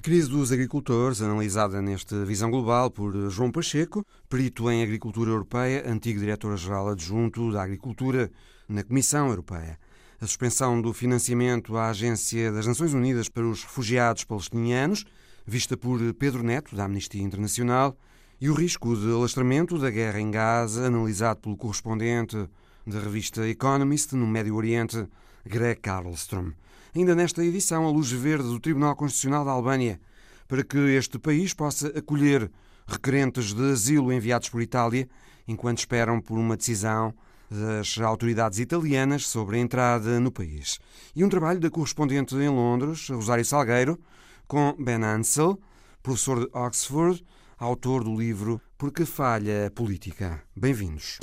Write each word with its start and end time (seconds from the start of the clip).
A 0.00 0.02
crise 0.02 0.30
dos 0.30 0.50
agricultores, 0.50 1.20
analisada 1.20 1.82
nesta 1.82 2.24
visão 2.24 2.50
global 2.50 2.90
por 2.90 3.28
João 3.28 3.52
Pacheco, 3.52 4.02
perito 4.30 4.70
em 4.70 4.82
Agricultura 4.82 5.30
Europeia, 5.30 5.84
antigo 5.86 6.18
diretor-geral 6.18 6.88
adjunto 6.88 7.52
da 7.52 7.62
Agricultura 7.62 8.30
na 8.66 8.82
Comissão 8.82 9.28
Europeia. 9.28 9.78
A 10.18 10.26
suspensão 10.26 10.80
do 10.80 10.94
financiamento 10.94 11.76
à 11.76 11.90
Agência 11.90 12.50
das 12.50 12.66
Nações 12.66 12.94
Unidas 12.94 13.28
para 13.28 13.46
os 13.46 13.62
Refugiados 13.62 14.24
Palestinianos, 14.24 15.04
vista 15.46 15.76
por 15.76 16.00
Pedro 16.14 16.42
Neto, 16.42 16.74
da 16.74 16.86
Amnistia 16.86 17.22
Internacional, 17.22 17.94
e 18.40 18.48
o 18.48 18.54
risco 18.54 18.96
de 18.96 19.12
alastramento 19.12 19.78
da 19.78 19.90
guerra 19.90 20.18
em 20.18 20.30
Gaza, 20.30 20.86
analisado 20.86 21.40
pelo 21.40 21.58
correspondente 21.58 22.48
da 22.86 23.00
revista 23.00 23.46
Economist 23.46 24.14
no 24.14 24.26
Médio 24.26 24.56
Oriente, 24.56 25.06
Greg 25.44 25.78
Carlstrom 25.78 26.52
ainda 26.94 27.14
nesta 27.14 27.44
edição, 27.44 27.86
a 27.86 27.90
luz 27.90 28.10
verde 28.10 28.44
do 28.44 28.60
Tribunal 28.60 28.96
Constitucional 28.96 29.44
da 29.44 29.50
Albânia, 29.50 30.00
para 30.48 30.64
que 30.64 30.78
este 30.78 31.18
país 31.18 31.54
possa 31.54 31.88
acolher 31.88 32.50
requerentes 32.86 33.52
de 33.52 33.72
asilo 33.72 34.12
enviados 34.12 34.48
por 34.48 34.60
Itália, 34.60 35.08
enquanto 35.46 35.78
esperam 35.78 36.20
por 36.20 36.38
uma 36.38 36.56
decisão 36.56 37.14
das 37.50 37.98
autoridades 37.98 38.58
italianas 38.58 39.26
sobre 39.26 39.56
a 39.56 39.60
entrada 39.60 40.20
no 40.20 40.30
país. 40.30 40.78
E 41.14 41.24
um 41.24 41.28
trabalho 41.28 41.58
da 41.58 41.70
correspondente 41.70 42.34
em 42.36 42.48
Londres, 42.48 43.08
Rosário 43.08 43.44
Salgueiro, 43.44 43.98
com 44.46 44.74
Ben 44.78 45.02
Ansel, 45.04 45.58
professor 46.02 46.40
de 46.40 46.50
Oxford, 46.52 47.24
autor 47.58 48.04
do 48.04 48.14
livro 48.16 48.60
Porque 48.78 49.04
Falha 49.04 49.66
a 49.66 49.70
Política. 49.70 50.42
Bem-vindos. 50.56 51.18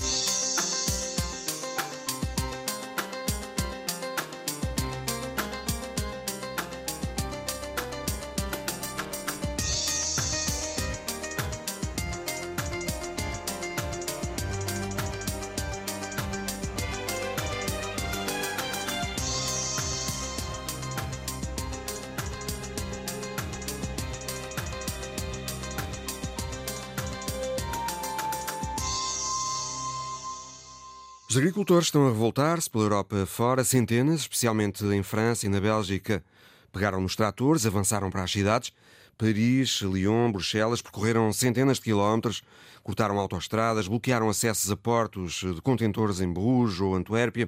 Os 31.38 31.42
agricultores 31.42 31.86
estão 31.86 32.08
a 32.08 32.10
revoltar-se 32.10 32.68
pela 32.68 32.86
Europa 32.86 33.24
fora, 33.28 33.64
centenas, 33.64 34.22
especialmente 34.22 34.84
em 34.86 35.04
França 35.04 35.46
e 35.46 35.50
na 35.50 35.62
Bélgica. 35.62 36.24
Pegaram 36.74 37.00
nos 37.00 37.16
tratores, 37.16 37.64
avançaram 37.64 38.10
para 38.10 38.24
as 38.24 38.32
cidades. 38.32 38.74
Paris, 39.16 39.82
Lyon, 39.84 40.32
Bruxelas 40.32 40.82
percorreram 40.82 41.32
centenas 41.32 41.78
de 41.78 41.84
quilómetros, 41.84 42.42
cortaram 42.82 43.20
autoestradas, 43.20 43.88
bloquearam 43.88 44.28
acessos 44.30 44.72
a 44.72 44.76
portos 44.76 45.44
de 45.54 45.62
contentores 45.62 46.22
em 46.22 46.34
Bruges 46.34 46.82
ou 46.82 46.96
Antuérpia. 46.96 47.48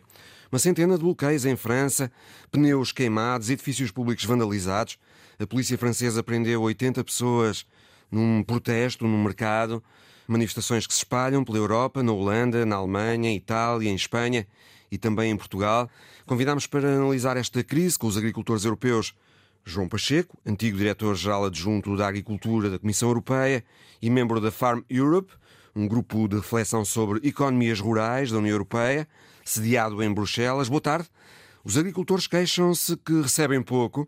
Uma 0.51 0.59
centena 0.59 0.95
de 0.95 1.01
bloqueios 1.01 1.43
em 1.43 1.55
França, 1.55 2.11
pneus 2.51 2.91
queimados, 2.91 3.49
edifícios 3.49 3.89
públicos 3.89 4.23
vandalizados. 4.23 4.99
A 5.39 5.47
polícia 5.47 5.75
francesa 5.79 6.21
prendeu 6.21 6.61
80 6.61 7.03
pessoas 7.03 7.65
num 8.11 8.43
protesto 8.43 9.07
no 9.07 9.17
mercado. 9.17 9.83
Manifestações 10.29 10.85
que 10.85 10.93
se 10.93 10.99
espalham 10.99 11.43
pela 11.43 11.57
Europa, 11.57 12.03
na 12.03 12.11
Holanda, 12.11 12.63
na 12.63 12.75
Alemanha, 12.75 13.33
Itália, 13.33 13.89
em 13.89 13.95
Espanha 13.95 14.45
e 14.91 14.95
também 14.95 15.31
em 15.31 15.35
Portugal. 15.35 15.89
Convidamos 16.23 16.67
para 16.67 16.87
analisar 16.87 17.35
esta 17.35 17.63
crise 17.63 17.97
com 17.97 18.05
os 18.05 18.15
agricultores 18.15 18.63
europeus 18.63 19.15
João 19.65 19.89
Pacheco, 19.89 20.37
antigo 20.45 20.77
diretor-geral 20.77 21.45
adjunto 21.45 21.97
da 21.97 22.07
Agricultura 22.07 22.69
da 22.69 22.77
Comissão 22.77 23.09
Europeia 23.09 23.63
e 23.99 24.07
membro 24.07 24.39
da 24.39 24.51
Farm 24.51 24.81
Europe, 24.87 25.33
um 25.75 25.87
grupo 25.87 26.27
de 26.27 26.35
reflexão 26.35 26.85
sobre 26.85 27.27
economias 27.27 27.79
rurais 27.79 28.29
da 28.29 28.37
União 28.37 28.53
Europeia, 28.53 29.07
sediado 29.43 30.03
em 30.03 30.13
Bruxelas. 30.13 30.69
Boa 30.69 30.79
tarde. 30.79 31.09
Os 31.63 31.75
agricultores 31.75 32.27
queixam-se 32.27 32.95
que 32.97 33.19
recebem 33.19 33.63
pouco, 33.63 34.07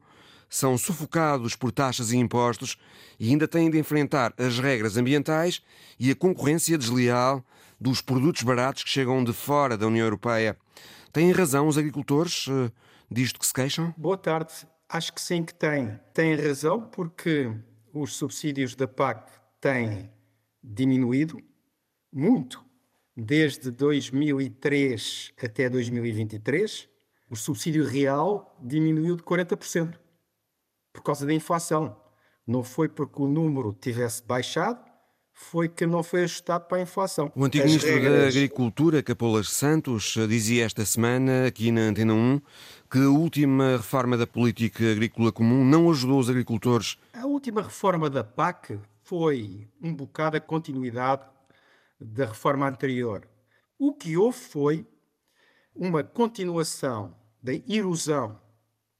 são 0.51 0.77
sufocados 0.77 1.55
por 1.55 1.71
taxas 1.71 2.11
e 2.11 2.17
impostos 2.17 2.77
e 3.17 3.29
ainda 3.29 3.47
têm 3.47 3.71
de 3.71 3.79
enfrentar 3.79 4.33
as 4.37 4.59
regras 4.59 4.97
ambientais 4.97 5.63
e 5.97 6.11
a 6.11 6.15
concorrência 6.15 6.77
desleal 6.77 7.43
dos 7.79 8.01
produtos 8.01 8.43
baratos 8.43 8.83
que 8.83 8.89
chegam 8.89 9.23
de 9.23 9.31
fora 9.31 9.77
da 9.77 9.87
União 9.87 10.05
Europeia. 10.05 10.57
Têm 11.13 11.31
razão 11.31 11.67
os 11.67 11.77
agricultores 11.77 12.47
uh, 12.47 12.69
disto 13.09 13.39
que 13.39 13.47
se 13.47 13.53
queixam? 13.53 13.93
Boa 13.97 14.17
tarde. 14.17 14.53
Acho 14.89 15.13
que 15.13 15.21
sim 15.21 15.41
que 15.41 15.53
têm. 15.53 15.97
Têm 16.13 16.35
razão 16.35 16.81
porque 16.81 17.49
os 17.93 18.13
subsídios 18.13 18.75
da 18.75 18.89
PAC 18.89 19.31
têm 19.61 20.11
diminuído 20.61 21.41
muito 22.11 22.63
desde 23.15 23.71
2003 23.71 25.31
até 25.41 25.69
2023. 25.69 26.89
O 27.29 27.37
subsídio 27.37 27.85
real 27.85 28.57
diminuiu 28.61 29.15
de 29.15 29.23
40% 29.23 30.00
por 30.91 31.03
causa 31.03 31.25
da 31.25 31.33
inflação. 31.33 31.95
Não 32.45 32.63
foi 32.63 32.89
porque 32.89 33.21
o 33.21 33.27
número 33.27 33.73
tivesse 33.73 34.23
baixado, 34.23 34.79
foi 35.33 35.67
que 35.67 35.85
não 35.85 36.03
foi 36.03 36.23
ajustado 36.23 36.65
para 36.65 36.77
a 36.77 36.81
inflação. 36.81 37.31
O 37.35 37.43
antigo 37.43 37.63
As 37.63 37.69
ministro 37.69 37.93
regras... 37.93 38.21
da 38.21 38.27
Agricultura, 38.27 39.03
Capolas 39.03 39.49
Santos, 39.49 40.15
dizia 40.27 40.65
esta 40.65 40.85
semana, 40.85 41.47
aqui 41.47 41.71
na 41.71 41.81
Antena 41.81 42.13
1, 42.13 42.41
que 42.89 42.99
a 42.99 43.09
última 43.09 43.77
reforma 43.77 44.17
da 44.17 44.27
política 44.27 44.91
agrícola 44.91 45.31
comum 45.31 45.63
não 45.65 45.89
ajudou 45.89 46.19
os 46.19 46.29
agricultores. 46.29 46.97
A 47.13 47.25
última 47.25 47.61
reforma 47.61 48.09
da 48.09 48.23
PAC 48.23 48.79
foi 49.03 49.67
um 49.81 49.93
bocado 49.93 50.37
a 50.37 50.41
continuidade 50.41 51.23
da 51.99 52.25
reforma 52.25 52.67
anterior. 52.67 53.27
O 53.77 53.93
que 53.93 54.15
houve 54.17 54.37
foi 54.37 54.85
uma 55.75 56.03
continuação 56.03 57.15
da 57.41 57.53
erosão 57.67 58.39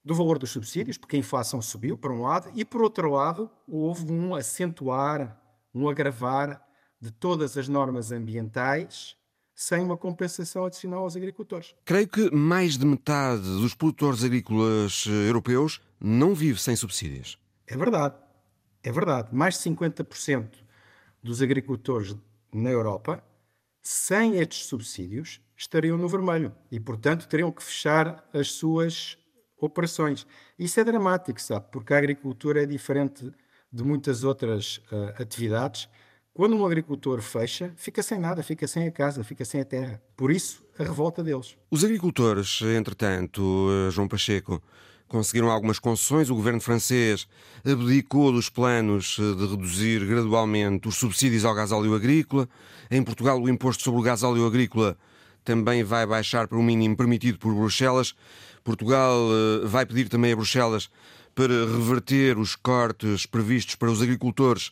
do 0.04 0.16
valor 0.16 0.40
dos 0.40 0.50
subsídios, 0.50 0.98
porque 0.98 1.16
a 1.16 1.20
inflação 1.20 1.62
subiu, 1.62 1.98
por 1.98 2.12
um 2.12 2.22
lado, 2.22 2.52
e 2.56 2.66
por 2.66 2.82
outro 2.82 3.12
lado, 3.12 3.50
houve 3.68 4.12
um 4.12 4.34
acentuar, 4.34 5.40
um 5.74 5.88
agravar 5.88 6.62
de 7.00 7.12
todas 7.12 7.58
as 7.58 7.68
normas 7.68 8.12
ambientais 8.12 9.16
sem 9.54 9.82
uma 9.82 9.96
compensação 9.96 10.66
adicional 10.66 11.04
aos 11.04 11.16
agricultores. 11.16 11.76
Creio 11.86 12.08
que 12.08 12.34
mais 12.34 12.78
de 12.78 12.86
metade 12.86 13.44
dos 13.44 13.76
produtores 13.76 14.24
agrícolas 14.24 15.06
eh, 15.08 15.30
europeus 15.30 15.80
não 16.00 16.34
vive 16.34 16.60
sem 16.60 16.76
subsídios. 16.76 17.38
É 17.68 17.78
verdade. 17.78 18.16
É 18.84 18.92
verdade. 18.92 19.30
Mais 19.32 19.56
de 19.56 19.70
50% 19.70 20.50
dos 21.22 21.44
agricultores 21.44 22.16
na 22.52 22.72
Europa, 22.72 23.24
sem 23.82 24.38
estes 24.38 24.66
subsídios, 24.66 25.40
estariam 25.56 25.98
no 25.98 26.08
vermelho 26.08 26.54
e, 26.72 26.80
portanto, 26.80 27.28
teriam 27.28 27.52
que 27.52 27.62
fechar 27.62 28.28
as 28.34 28.52
suas 28.54 29.18
operações. 29.62 30.28
Isso 30.60 30.80
é 30.80 30.84
dramático, 30.84 31.42
sabe? 31.42 31.68
Porque 31.72 31.94
a 31.94 31.98
agricultura 31.98 32.64
é 32.64 32.66
diferente 32.66 33.32
de 33.72 33.84
muitas 33.84 34.24
outras 34.24 34.78
uh, 34.92 35.22
atividades. 35.22 35.88
Quando 36.34 36.56
um 36.56 36.66
agricultor 36.66 37.22
fecha, 37.22 37.74
fica 37.76 38.02
sem 38.02 38.18
nada, 38.18 38.42
fica 38.42 38.66
sem 38.66 38.88
a 38.88 38.92
casa, 38.92 39.24
fica 39.24 39.46
sem 39.46 39.62
a 39.62 39.66
terra. 39.66 40.02
Por 40.16 40.32
isso, 40.32 40.64
a 40.80 40.84
revolta 40.84 41.22
deles. 41.22 41.58
Os 41.70 41.84
agricultores, 41.84 42.62
entretanto, 42.62 43.68
eh, 43.70 43.92
João 43.92 44.08
Pacheco, 44.08 44.64
conseguiram 45.10 45.52
algumas 45.52 45.78
concessões. 45.78 46.30
O 46.30 46.36
governo 46.36 46.62
francês 46.62 47.28
abdicou 47.66 48.32
dos 48.32 48.50
planos 48.50 49.18
eh, 49.20 49.36
de 49.36 49.46
reduzir 49.46 50.06
gradualmente 50.06 50.88
os 50.88 50.96
subsídios 50.96 51.44
ao 51.44 51.54
gasóleo 51.54 51.94
agrícola. 51.94 52.48
Em 52.90 53.04
Portugal, 53.04 53.38
o 53.38 53.50
imposto 53.50 53.84
sobre 53.84 54.00
o 54.00 54.04
gasóleo 54.04 54.48
agrícola 54.48 54.98
também 55.44 55.84
vai 55.84 56.06
baixar 56.06 56.48
para 56.48 56.58
o 56.58 56.64
mínimo 56.64 56.96
permitido 56.96 57.40
por 57.40 57.54
Bruxelas. 57.54 58.16
Portugal 58.64 59.18
eh, 59.32 59.68
vai 59.68 59.86
pedir 59.86 60.10
também 60.10 60.32
a 60.32 60.36
Bruxelas 60.36 60.90
para 61.34 61.66
reverter 61.66 62.38
os 62.38 62.56
cortes 62.56 63.26
previstos 63.26 63.76
para 63.76 63.90
os 63.90 64.02
agricultores 64.02 64.72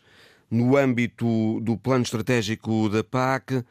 no 0.49 0.75
âmbito 0.75 1.59
do 1.61 1.77
plano 1.77 2.03
estratégico 2.03 2.89
da 2.89 3.03
PAC. 3.03 3.63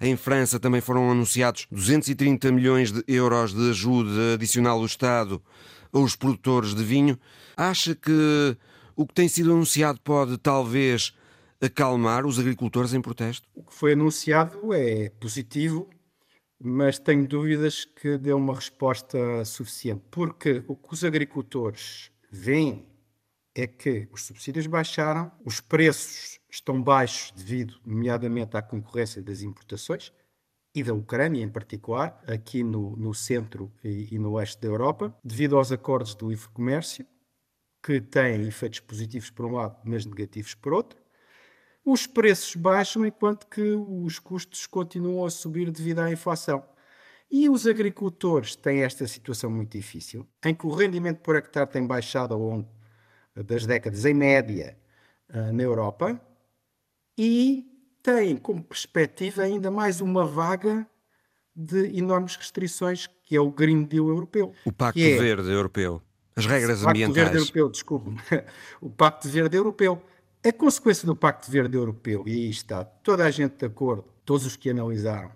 Em 0.00 0.16
França 0.16 0.60
também 0.60 0.80
foram 0.80 1.10
anunciados 1.10 1.66
230 1.70 2.52
milhões 2.52 2.92
de 2.92 3.02
euros 3.08 3.54
de 3.54 3.70
ajuda 3.70 4.34
adicional 4.34 4.78
do 4.78 4.86
Estado 4.86 5.42
aos 5.92 6.14
produtores 6.14 6.74
de 6.74 6.84
vinho. 6.84 7.18
Acha 7.56 7.94
que 7.94 8.56
o 8.94 9.06
que 9.06 9.14
tem 9.14 9.28
sido 9.28 9.52
anunciado 9.52 10.00
pode 10.02 10.36
talvez 10.38 11.14
acalmar 11.60 12.26
os 12.26 12.38
agricultores 12.38 12.92
em 12.92 13.00
protesto? 13.00 13.48
O 13.54 13.62
que 13.62 13.74
foi 13.74 13.94
anunciado 13.94 14.74
é 14.74 15.10
positivo 15.18 15.88
mas 16.58 16.98
tenho 16.98 17.26
dúvidas 17.26 17.84
que 17.84 18.16
dê 18.18 18.32
uma 18.32 18.54
resposta 18.54 19.44
suficiente, 19.44 20.02
porque 20.10 20.64
o 20.66 20.74
que 20.74 20.94
os 20.94 21.04
agricultores 21.04 22.10
veem 22.30 22.86
é 23.54 23.66
que 23.66 24.08
os 24.12 24.26
subsídios 24.26 24.66
baixaram, 24.66 25.32
os 25.44 25.60
preços 25.60 26.38
estão 26.50 26.82
baixos 26.82 27.30
devido, 27.32 27.80
nomeadamente, 27.84 28.56
à 28.56 28.62
concorrência 28.62 29.22
das 29.22 29.42
importações 29.42 30.12
e 30.74 30.82
da 30.82 30.92
Ucrânia 30.92 31.42
em 31.42 31.48
particular, 31.48 32.22
aqui 32.26 32.62
no, 32.62 32.94
no 32.96 33.14
centro 33.14 33.72
e, 33.82 34.14
e 34.14 34.18
no 34.18 34.32
oeste 34.32 34.60
da 34.60 34.68
Europa, 34.68 35.16
devido 35.24 35.56
aos 35.56 35.72
acordos 35.72 36.14
do 36.14 36.28
livre 36.28 36.48
comércio, 36.50 37.06
que 37.82 38.00
têm 38.00 38.46
efeitos 38.46 38.80
positivos 38.80 39.30
por 39.30 39.46
um 39.46 39.52
lado, 39.52 39.78
mas 39.84 40.04
negativos 40.04 40.54
por 40.54 40.74
outro. 40.74 40.98
Os 41.86 42.04
preços 42.04 42.56
baixam 42.56 43.06
enquanto 43.06 43.46
que 43.46 43.62
os 43.62 44.18
custos 44.18 44.66
continuam 44.66 45.24
a 45.24 45.30
subir 45.30 45.70
devido 45.70 46.00
à 46.00 46.10
inflação. 46.10 46.64
E 47.30 47.48
os 47.48 47.64
agricultores 47.64 48.56
têm 48.56 48.82
esta 48.82 49.06
situação 49.06 49.48
muito 49.48 49.70
difícil, 49.78 50.26
em 50.44 50.52
que 50.52 50.66
o 50.66 50.74
rendimento 50.74 51.20
por 51.20 51.36
hectare 51.36 51.70
tem 51.70 51.86
baixado 51.86 52.34
ao 52.34 52.40
longo 52.40 52.68
das 53.36 53.64
décadas, 53.64 54.04
em 54.04 54.14
média, 54.14 54.76
eh, 55.28 55.52
na 55.52 55.62
Europa, 55.62 56.20
e 57.16 57.64
têm 58.02 58.36
como 58.36 58.64
perspectiva 58.64 59.42
ainda 59.42 59.70
mais 59.70 60.00
uma 60.00 60.26
vaga 60.26 60.84
de 61.54 61.96
enormes 61.96 62.34
restrições, 62.34 63.08
que 63.24 63.36
é 63.36 63.40
o 63.40 63.50
Green 63.50 63.84
Deal 63.84 64.08
europeu. 64.08 64.52
O 64.64 64.72
Pacto 64.72 64.98
é, 64.98 65.16
Verde 65.16 65.50
Europeu. 65.52 66.02
As 66.34 66.46
regras 66.46 66.82
o 66.82 66.88
ambientais. 66.88 67.14
Pacto 67.14 67.32
Verde 67.32 67.38
Europeu, 67.38 67.70
desculpe. 67.70 68.10
o 68.82 68.90
Pacto 68.90 69.28
Verde 69.28 69.56
Europeu. 69.56 70.02
A 70.46 70.52
consequência 70.52 71.04
do 71.04 71.16
Pacto 71.16 71.50
Verde 71.50 71.76
Europeu, 71.76 72.22
e 72.24 72.30
aí 72.30 72.50
está 72.50 72.84
toda 72.84 73.24
a 73.24 73.30
gente 73.32 73.56
de 73.56 73.66
acordo, 73.66 74.04
todos 74.24 74.46
os 74.46 74.54
que 74.54 74.70
analisaram, 74.70 75.32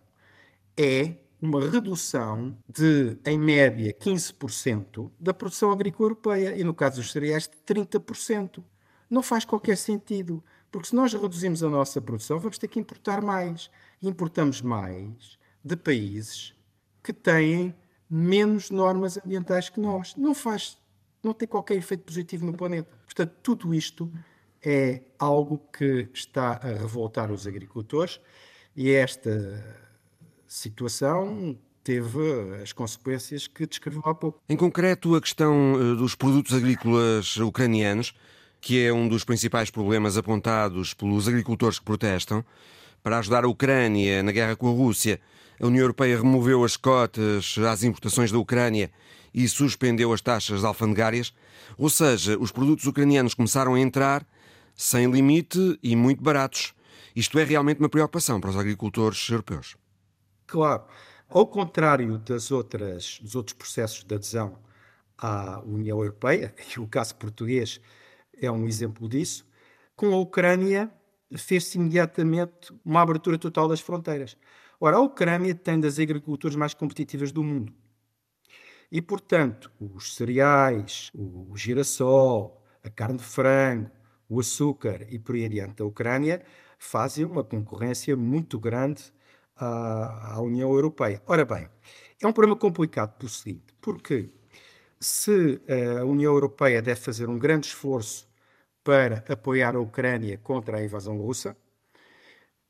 é 0.76 1.16
uma 1.42 1.68
redução 1.68 2.56
de, 2.68 3.18
em 3.26 3.36
média, 3.36 3.92
15% 3.92 5.10
da 5.18 5.34
produção 5.34 5.72
agrícola 5.72 6.10
europeia 6.10 6.56
e, 6.56 6.62
no 6.62 6.72
caso 6.72 7.00
dos 7.00 7.10
cereais, 7.10 7.48
de 7.48 7.74
30%. 7.74 8.62
Não 9.10 9.20
faz 9.20 9.44
qualquer 9.44 9.76
sentido, 9.76 10.44
porque 10.70 10.86
se 10.86 10.94
nós 10.94 11.12
reduzimos 11.12 11.64
a 11.64 11.68
nossa 11.68 12.00
produção, 12.00 12.38
vamos 12.38 12.56
ter 12.56 12.68
que 12.68 12.78
importar 12.78 13.20
mais. 13.20 13.68
Importamos 14.00 14.62
mais 14.62 15.36
de 15.64 15.74
países 15.74 16.54
que 17.02 17.12
têm 17.12 17.74
menos 18.08 18.70
normas 18.70 19.18
ambientais 19.18 19.68
que 19.68 19.80
nós. 19.80 20.14
Não 20.14 20.34
faz, 20.34 20.78
não 21.20 21.34
tem 21.34 21.48
qualquer 21.48 21.74
efeito 21.74 22.04
positivo 22.04 22.46
no 22.46 22.52
planeta. 22.52 22.96
Portanto, 23.06 23.34
tudo 23.42 23.74
isto 23.74 24.08
é 24.62 25.02
algo 25.18 25.58
que 25.76 26.08
está 26.12 26.60
a 26.62 26.68
revoltar 26.68 27.30
os 27.30 27.46
agricultores 27.46 28.20
e 28.76 28.90
esta 28.90 29.64
situação 30.46 31.58
teve 31.82 32.60
as 32.62 32.72
consequências 32.72 33.46
que 33.46 33.66
descreveu 33.66 34.02
há 34.04 34.14
pouco. 34.14 34.40
Em 34.48 34.56
concreto, 34.56 35.14
a 35.14 35.20
questão 35.20 35.74
eh, 35.74 35.96
dos 35.96 36.14
produtos 36.14 36.54
agrícolas 36.54 37.36
ucranianos, 37.38 38.14
que 38.60 38.84
é 38.84 38.92
um 38.92 39.08
dos 39.08 39.24
principais 39.24 39.70
problemas 39.70 40.16
apontados 40.18 40.92
pelos 40.92 41.26
agricultores 41.26 41.78
que 41.78 41.84
protestam. 41.84 42.44
Para 43.02 43.18
ajudar 43.18 43.44
a 43.44 43.48
Ucrânia 43.48 44.22
na 44.22 44.30
guerra 44.30 44.54
com 44.54 44.68
a 44.68 44.72
Rússia, 44.72 45.18
a 45.58 45.66
União 45.66 45.82
Europeia 45.82 46.16
removeu 46.16 46.64
as 46.64 46.76
cotas 46.76 47.56
às 47.58 47.82
importações 47.82 48.30
da 48.30 48.38
Ucrânia 48.38 48.90
e 49.32 49.48
suspendeu 49.48 50.12
as 50.12 50.20
taxas 50.20 50.64
alfandegárias. 50.64 51.32
Ou 51.78 51.88
seja, 51.88 52.38
os 52.38 52.52
produtos 52.52 52.86
ucranianos 52.86 53.34
começaram 53.34 53.74
a 53.74 53.80
entrar 53.80 54.26
sem 54.80 55.10
limite 55.10 55.78
e 55.82 55.94
muito 55.94 56.22
baratos. 56.22 56.72
Isto 57.14 57.38
é 57.38 57.44
realmente 57.44 57.80
uma 57.80 57.88
preocupação 57.90 58.40
para 58.40 58.48
os 58.48 58.56
agricultores 58.56 59.28
europeus. 59.28 59.76
Claro. 60.46 60.84
Ao 61.28 61.46
contrário 61.46 62.16
das 62.16 62.50
outras, 62.50 63.18
dos 63.20 63.34
outros 63.34 63.52
processos 63.52 64.02
de 64.02 64.14
adesão 64.14 64.58
à 65.18 65.60
União 65.60 65.98
Europeia, 65.98 66.54
e 66.74 66.80
o 66.80 66.88
caso 66.88 67.14
português 67.16 67.78
é 68.40 68.50
um 68.50 68.66
exemplo 68.66 69.06
disso, 69.06 69.46
com 69.94 70.14
a 70.14 70.16
Ucrânia 70.16 70.90
fez-se 71.36 71.76
imediatamente 71.76 72.72
uma 72.82 73.02
abertura 73.02 73.36
total 73.36 73.68
das 73.68 73.80
fronteiras. 73.80 74.34
Ora, 74.80 74.96
a 74.96 75.00
Ucrânia 75.00 75.54
tem 75.54 75.78
das 75.78 75.98
agriculturas 75.98 76.56
mais 76.56 76.72
competitivas 76.72 77.30
do 77.30 77.44
mundo. 77.44 77.70
E, 78.90 79.02
portanto, 79.02 79.70
os 79.78 80.14
cereais, 80.16 81.10
o 81.14 81.54
girassol, 81.54 82.64
a 82.82 82.88
carne 82.88 83.18
de 83.18 83.24
frango, 83.24 83.99
o 84.30 84.40
açúcar 84.40 85.06
e 85.10 85.18
por 85.18 85.34
aí 85.34 85.44
adiante 85.44 85.76
da 85.76 85.84
Ucrânia 85.84 86.42
fazem 86.78 87.24
uma 87.24 87.44
concorrência 87.44 88.16
muito 88.16 88.58
grande 88.58 89.02
à, 89.56 90.36
à 90.36 90.40
União 90.40 90.72
Europeia. 90.72 91.20
Ora 91.26 91.44
bem, 91.44 91.68
é 92.22 92.26
um 92.26 92.32
problema 92.32 92.58
complicado 92.58 93.18
por 93.18 93.28
seguinte, 93.28 93.74
porque 93.80 94.30
se 95.00 95.60
eh, 95.66 95.98
a 95.98 96.04
União 96.04 96.32
Europeia 96.32 96.80
deve 96.80 97.00
fazer 97.00 97.28
um 97.28 97.38
grande 97.38 97.66
esforço 97.66 98.28
para 98.84 99.24
apoiar 99.28 99.76
a 99.76 99.80
Ucrânia 99.80 100.38
contra 100.38 100.78
a 100.78 100.84
invasão 100.84 101.18
russa, 101.18 101.56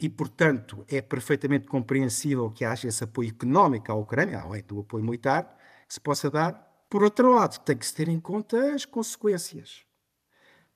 e, 0.01 0.09
portanto, 0.09 0.85
é 0.89 1.03
perfeitamente 1.03 1.69
compreensível 1.69 2.51
que 2.51 2.65
haja 2.65 2.89
esse 2.89 3.05
apoio 3.05 3.29
económico 3.29 3.93
à 3.93 3.95
Ucrânia, 3.95 4.41
além 4.41 4.63
do 4.63 4.81
apoio 4.81 5.05
militar, 5.05 5.59
que 5.87 5.93
se 5.93 6.01
possa 6.01 6.31
dar. 6.31 6.55
Por 6.89 7.03
outro 7.03 7.35
lado, 7.35 7.63
tem 7.65 7.77
que 7.77 7.87
se 7.87 7.95
ter 7.95 8.09
em 8.09 8.19
conta 8.19 8.75
as 8.75 8.87
consequências. 8.87 9.90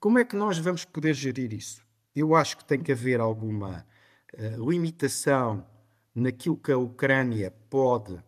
Como 0.04 0.18
é 0.18 0.24
que 0.26 0.36
nós 0.36 0.58
vamos 0.58 0.84
poder 0.84 1.14
gerir 1.14 1.54
isso? 1.54 1.82
Eu 2.14 2.34
acho 2.34 2.58
que 2.58 2.64
tem 2.66 2.78
que 2.78 2.92
haver 2.92 3.20
alguma 3.20 3.86
uh, 4.34 4.70
limitação 4.70 5.66
naquilo 6.14 6.58
que 6.58 6.70
a 6.70 6.76
Ucrânia 6.76 7.50
pode 7.70 8.22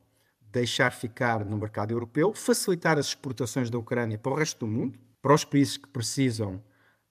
deixar 0.50 0.90
ficar 0.90 1.44
no 1.44 1.58
mercado 1.58 1.90
europeu, 1.90 2.32
facilitar 2.32 2.96
as 2.96 3.08
exportações 3.08 3.69
da 3.69 3.76
Ucrânia 3.76 4.17
para 4.17 4.32
o 4.32 4.34
resto 4.34 4.61
do 4.61 4.67
mundo, 4.67 4.99
para 5.20 5.34
os 5.34 5.44
países 5.44 5.76
que 5.76 5.87
precisam 5.87 6.64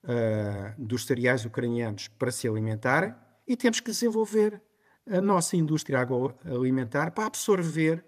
uh, 0.04 0.84
dos 0.84 1.06
cereais 1.06 1.46
ucranianos 1.46 2.08
para 2.08 2.32
se 2.32 2.48
alimentarem, 2.48 3.14
e 3.48 3.56
temos 3.56 3.80
que 3.80 3.92
desenvolver 3.92 4.60
a 5.08 5.22
nossa 5.22 5.56
indústria 5.56 6.00
agroalimentar 6.00 7.12
para 7.12 7.28
absorver 7.28 8.04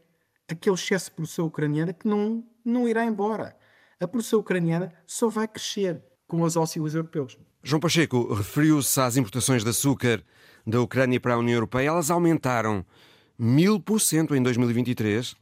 aquele 0.47 0.73
excesso 0.73 1.11
de 1.11 1.17
produção 1.17 1.45
ucraniana 1.45 1.93
que 1.93 2.07
não, 2.07 2.43
não 2.65 2.87
irá 2.89 3.05
embora. 3.05 3.55
A 3.99 4.07
produção 4.07 4.39
ucraniana 4.39 4.91
só 5.05 5.29
vai 5.29 5.47
crescer 5.47 6.01
com 6.27 6.41
os 6.41 6.57
auxílios 6.57 6.93
europeus. 6.93 7.37
João 7.63 7.79
Pacheco 7.79 8.33
referiu-se 8.33 8.99
às 8.99 9.17
importações 9.17 9.63
de 9.63 9.69
açúcar 9.69 10.23
da 10.65 10.81
Ucrânia 10.81 11.19
para 11.19 11.35
a 11.35 11.37
União 11.37 11.55
Europeia. 11.55 11.87
Elas 11.87 12.11
aumentaram 12.11 12.85
mil 13.37 13.79
por 13.79 13.99
cento 13.99 14.35
em 14.35 14.43
2023. 14.43 15.35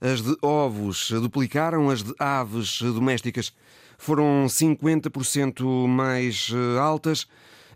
As 0.00 0.20
de 0.20 0.36
ovos 0.42 1.10
duplicaram, 1.10 1.88
as 1.88 2.02
de 2.02 2.12
aves 2.18 2.82
domésticas 2.82 3.52
foram 3.96 4.46
50% 4.46 5.86
mais 5.86 6.50
eh, 6.52 6.78
altas. 6.78 7.26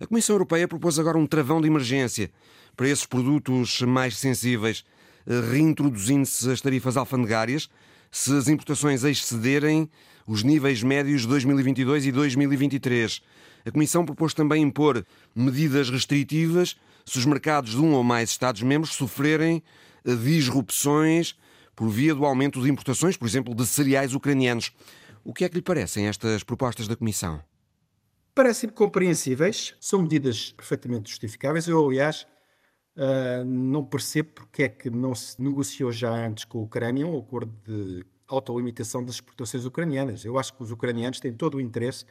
A 0.00 0.06
Comissão 0.06 0.34
Europeia 0.34 0.68
propôs 0.68 0.98
agora 0.98 1.16
um 1.16 1.26
travão 1.26 1.60
de 1.60 1.68
emergência 1.68 2.30
para 2.76 2.88
esses 2.88 3.06
produtos 3.06 3.80
mais 3.82 4.16
sensíveis, 4.16 4.84
eh, 5.26 5.40
reintroduzindo-se 5.50 6.50
as 6.50 6.60
tarifas 6.60 6.96
alfandegárias 6.96 7.70
se 8.10 8.34
as 8.36 8.48
importações 8.48 9.04
excederem 9.04 9.88
os 10.28 10.42
níveis 10.42 10.82
médios 10.82 11.22
de 11.22 11.28
2022 11.28 12.06
e 12.06 12.12
2023. 12.12 13.22
A 13.64 13.70
Comissão 13.70 14.04
propôs 14.04 14.34
também 14.34 14.62
impor 14.62 15.04
medidas 15.34 15.88
restritivas 15.88 16.76
se 17.04 17.18
os 17.18 17.24
mercados 17.24 17.70
de 17.70 17.78
um 17.78 17.94
ou 17.94 18.04
mais 18.04 18.30
Estados-membros 18.30 18.92
sofrerem 18.92 19.62
eh, 20.04 20.14
disrupções 20.14 21.34
por 21.74 21.88
via 21.88 22.14
do 22.14 22.26
aumento 22.26 22.62
de 22.62 22.70
importações, 22.70 23.16
por 23.16 23.26
exemplo, 23.26 23.54
de 23.54 23.66
cereais 23.66 24.14
ucranianos. 24.14 24.70
O 25.24 25.32
que 25.32 25.44
é 25.44 25.48
que 25.48 25.54
lhe 25.54 25.62
parecem 25.62 26.06
estas 26.06 26.42
propostas 26.42 26.86
da 26.86 26.94
Comissão? 26.94 27.42
Parecem 28.34 28.68
compreensíveis, 28.68 29.74
são 29.80 30.02
medidas 30.02 30.52
perfeitamente 30.52 31.08
justificáveis. 31.08 31.66
Eu, 31.66 31.84
aliás, 31.86 32.26
uh, 32.96 33.44
não 33.44 33.84
percebo 33.84 34.30
porque 34.34 34.64
é 34.64 34.68
que 34.68 34.90
não 34.90 35.14
se 35.14 35.40
negociou 35.42 35.90
já 35.90 36.10
antes 36.10 36.44
com 36.44 36.58
a 36.58 36.62
Ucrânia 36.62 37.06
um 37.06 37.18
acordo 37.18 37.52
de 37.66 38.04
autolimitação 38.28 39.04
das 39.04 39.16
exportações 39.16 39.64
ucranianas. 39.64 40.24
Eu 40.24 40.38
acho 40.38 40.52
que 40.54 40.62
os 40.62 40.70
ucranianos 40.70 41.20
têm 41.20 41.32
todo 41.32 41.56
o 41.56 41.60
interesse 41.60 42.04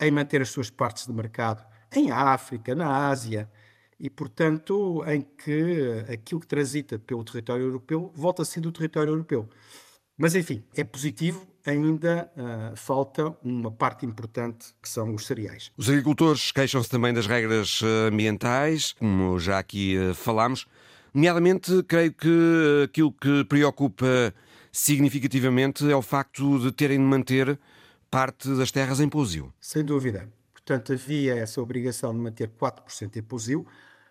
em 0.00 0.10
manter 0.10 0.40
as 0.40 0.48
suas 0.48 0.70
partes 0.70 1.06
de 1.06 1.12
mercado 1.12 1.64
em 1.94 2.10
África, 2.10 2.74
na 2.74 3.08
Ásia, 3.08 3.50
e, 3.98 4.10
portanto, 4.10 5.04
em 5.06 5.20
que 5.20 6.04
aquilo 6.12 6.40
que 6.40 6.46
transita 6.46 6.98
pelo 6.98 7.22
território 7.22 7.64
europeu 7.66 8.10
volta 8.14 8.42
a 8.42 8.44
ser 8.44 8.60
do 8.60 8.72
território 8.72 9.10
europeu. 9.10 9.48
Mas, 10.16 10.34
enfim, 10.34 10.62
é 10.74 10.82
positivo, 10.82 11.46
ainda 11.64 12.30
uh, 12.36 12.76
falta 12.76 13.36
uma 13.42 13.70
parte 13.70 14.04
importante 14.04 14.74
que 14.82 14.88
são 14.88 15.14
os 15.14 15.26
cereais. 15.26 15.70
Os 15.76 15.88
agricultores 15.88 16.50
queixam-se 16.50 16.88
também 16.88 17.12
das 17.14 17.26
regras 17.26 17.80
ah, 17.82 18.08
ambientais, 18.08 18.92
como 18.92 19.38
já 19.38 19.58
aqui 19.58 19.96
uh, 19.96 20.14
falámos. 20.14 20.66
Nomeadamente, 21.14 21.82
creio 21.84 22.12
que 22.12 22.82
aquilo 22.84 23.12
que 23.12 23.44
preocupa 23.44 24.34
significativamente 24.72 25.88
é 25.88 25.94
o 25.94 26.00
facto 26.00 26.58
de 26.58 26.72
terem 26.72 26.98
de 26.98 27.04
manter 27.04 27.60
parte 28.10 28.48
das 28.56 28.72
terras 28.72 29.00
em 29.00 29.08
pousio. 29.08 29.52
Sem 29.60 29.84
dúvida. 29.84 30.32
Portanto, 30.52 30.92
havia 30.92 31.34
essa 31.34 31.60
obrigação 31.60 32.14
de 32.14 32.20
manter 32.20 32.48
4% 32.48 33.16
em 33.16 33.22
pousio. 33.22 33.66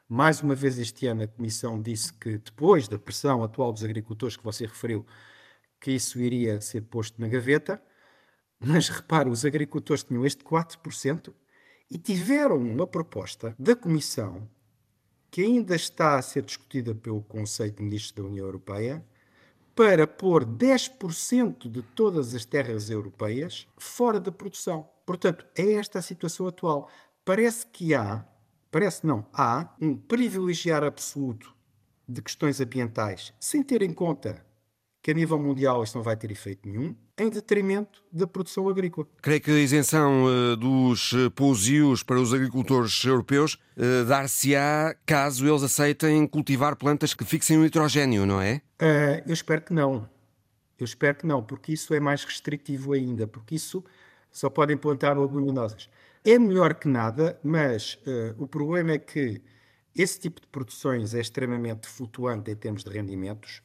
Mais 0.07 0.41
uma 0.41 0.53
vez, 0.53 0.77
este 0.77 1.07
ano, 1.07 1.23
a 1.23 1.27
Comissão 1.27 1.81
disse 1.81 2.13
que, 2.13 2.37
depois 2.37 2.87
da 2.87 2.99
pressão 2.99 3.43
atual 3.43 3.73
dos 3.73 3.83
agricultores 3.83 4.37
que 4.37 4.43
você 4.43 4.65
referiu, 4.65 5.05
que 5.79 5.91
isso 5.91 6.19
iria 6.19 6.61
ser 6.61 6.81
posto 6.81 7.19
na 7.19 7.27
gaveta. 7.27 7.81
Mas 8.59 8.89
repare, 8.89 9.29
os 9.29 9.43
agricultores 9.43 10.03
tinham 10.03 10.25
este 10.25 10.43
4% 10.43 11.33
e 11.89 11.97
tiveram 11.97 12.57
uma 12.57 12.85
proposta 12.85 13.55
da 13.57 13.75
Comissão 13.75 14.47
que 15.31 15.41
ainda 15.41 15.75
está 15.75 16.17
a 16.17 16.21
ser 16.21 16.43
discutida 16.43 16.93
pelo 16.93 17.23
Conselho 17.23 17.71
de 17.71 17.81
Ministros 17.81 18.11
da 18.11 18.23
União 18.23 18.45
Europeia 18.45 19.03
para 19.75 20.05
pôr 20.05 20.45
10% 20.45 21.69
de 21.69 21.81
todas 21.81 22.35
as 22.35 22.45
terras 22.45 22.89
europeias 22.89 23.67
fora 23.77 24.19
da 24.19 24.31
produção. 24.31 24.89
Portanto, 25.05 25.45
é 25.55 25.73
esta 25.73 25.99
a 25.99 26.01
situação 26.01 26.47
atual. 26.47 26.89
Parece 27.23 27.65
que 27.67 27.93
há, 27.93 28.25
parece 28.69 29.05
não, 29.05 29.25
há 29.33 29.73
um 29.79 29.95
privilegiar 29.95 30.83
absoluto 30.83 31.55
de 32.07 32.21
questões 32.21 32.59
ambientais, 32.59 33.33
sem 33.39 33.63
ter 33.63 33.81
em 33.81 33.93
conta 33.93 34.45
que 35.01 35.11
a 35.11 35.13
nível 35.13 35.39
mundial 35.39 35.83
isto 35.83 35.95
não 35.95 36.03
vai 36.03 36.15
ter 36.15 36.29
efeito 36.31 36.67
nenhum, 36.67 36.95
em 37.17 37.29
detrimento 37.29 38.03
da 38.11 38.27
produção 38.27 38.69
agrícola. 38.69 39.07
Creio 39.21 39.41
que 39.41 39.51
a 39.51 39.59
isenção 39.59 40.25
uh, 40.25 40.55
dos 40.55 41.13
eh, 41.13 41.29
pousios 41.29 42.03
para 42.03 42.19
os 42.19 42.33
agricultores 42.33 43.03
europeus 43.03 43.55
uh, 43.77 44.05
dar-se-á 44.07 44.95
caso 45.05 45.47
eles 45.47 45.63
aceitem 45.63 46.27
cultivar 46.27 46.75
plantas 46.75 47.13
que 47.13 47.25
fixem 47.25 47.57
o 47.57 47.63
nitrogênio, 47.63 48.25
não 48.25 48.39
é? 48.39 48.61
Uh, 48.79 49.23
eu 49.25 49.33
espero 49.33 49.61
que 49.61 49.73
não. 49.73 50.07
Eu 50.79 50.85
espero 50.85 51.17
que 51.17 51.25
não, 51.25 51.43
porque 51.43 51.73
isso 51.73 51.93
é 51.93 51.99
mais 51.99 52.23
restritivo 52.23 52.93
ainda, 52.93 53.27
porque 53.27 53.55
isso 53.55 53.83
só 54.31 54.49
podem 54.49 54.77
plantar 54.77 55.17
leguminosas. 55.17 55.89
É 56.23 56.37
melhor 56.39 56.75
que 56.75 56.87
nada, 56.87 57.39
mas 57.43 57.99
o 58.37 58.47
problema 58.47 58.93
é 58.93 58.97
que 58.97 59.41
esse 59.95 60.19
tipo 60.19 60.41
de 60.41 60.47
produções 60.47 61.13
é 61.13 61.19
extremamente 61.19 61.87
flutuante 61.87 62.49
em 62.49 62.55
termos 62.55 62.83
de 62.83 62.89
rendimentos 62.89 63.61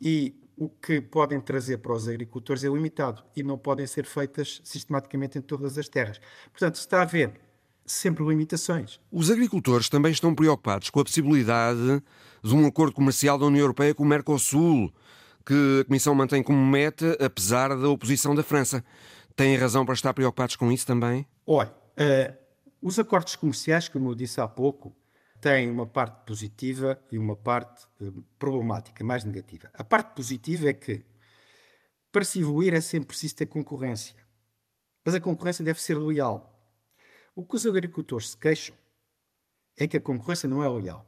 e 0.00 0.43
o 0.56 0.68
que 0.68 1.00
podem 1.00 1.40
trazer 1.40 1.78
para 1.78 1.92
os 1.92 2.08
agricultores 2.08 2.64
é 2.64 2.68
limitado 2.68 3.24
e 3.34 3.42
não 3.42 3.58
podem 3.58 3.86
ser 3.86 4.06
feitas 4.06 4.60
sistematicamente 4.64 5.38
em 5.38 5.40
todas 5.40 5.76
as 5.78 5.88
terras. 5.88 6.20
Portanto, 6.52 6.76
está 6.76 6.98
a 6.98 7.02
haver 7.02 7.32
sempre 7.84 8.24
limitações. 8.24 9.00
Os 9.10 9.30
agricultores 9.30 9.88
também 9.88 10.12
estão 10.12 10.34
preocupados 10.34 10.90
com 10.90 11.00
a 11.00 11.04
possibilidade 11.04 12.02
de 12.42 12.54
um 12.54 12.66
acordo 12.66 12.94
comercial 12.94 13.38
da 13.38 13.46
União 13.46 13.62
Europeia 13.62 13.94
com 13.94 14.02
o 14.02 14.06
Mercosul, 14.06 14.92
que 15.44 15.80
a 15.80 15.84
Comissão 15.84 16.14
mantém 16.14 16.42
como 16.42 16.64
meta, 16.64 17.16
apesar 17.20 17.76
da 17.76 17.88
oposição 17.88 18.34
da 18.34 18.42
França. 18.42 18.84
Têm 19.36 19.56
razão 19.56 19.84
para 19.84 19.94
estar 19.94 20.14
preocupados 20.14 20.56
com 20.56 20.70
isso 20.70 20.86
também? 20.86 21.26
Olha, 21.46 21.70
uh, 21.70 22.34
os 22.80 22.98
acordos 22.98 23.36
comerciais, 23.36 23.88
como 23.88 24.10
eu 24.10 24.14
disse 24.14 24.40
há 24.40 24.46
pouco, 24.46 24.94
tem 25.44 25.70
uma 25.70 25.86
parte 25.86 26.24
positiva 26.24 26.98
e 27.12 27.18
uma 27.18 27.36
parte 27.36 27.86
uh, 28.00 28.22
problemática, 28.38 29.04
mais 29.04 29.24
negativa. 29.24 29.68
A 29.74 29.84
parte 29.84 30.14
positiva 30.14 30.70
é 30.70 30.72
que 30.72 31.04
para 32.10 32.24
se 32.24 32.40
evoluir 32.40 32.72
é 32.72 32.80
sempre 32.80 33.08
preciso 33.08 33.36
ter 33.36 33.44
concorrência. 33.44 34.16
Mas 35.04 35.14
a 35.14 35.20
concorrência 35.20 35.62
deve 35.62 35.82
ser 35.82 35.98
leal. 35.98 36.50
O 37.36 37.44
que 37.44 37.56
os 37.56 37.66
agricultores 37.66 38.30
se 38.30 38.38
queixam 38.38 38.74
é 39.76 39.86
que 39.86 39.98
a 39.98 40.00
concorrência 40.00 40.48
não 40.48 40.64
é 40.64 40.68
leal. 40.80 41.06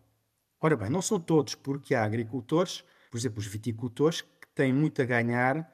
Ora 0.60 0.76
bem, 0.76 0.90
não 0.90 1.00
são 1.00 1.18
todos, 1.18 1.54
porque 1.54 1.94
há 1.94 2.04
agricultores, 2.04 2.84
por 3.10 3.16
exemplo, 3.16 3.38
os 3.38 3.46
viticultores, 3.46 4.20
que 4.20 4.48
têm 4.54 4.70
muito 4.70 5.00
a 5.00 5.06
ganhar 5.06 5.66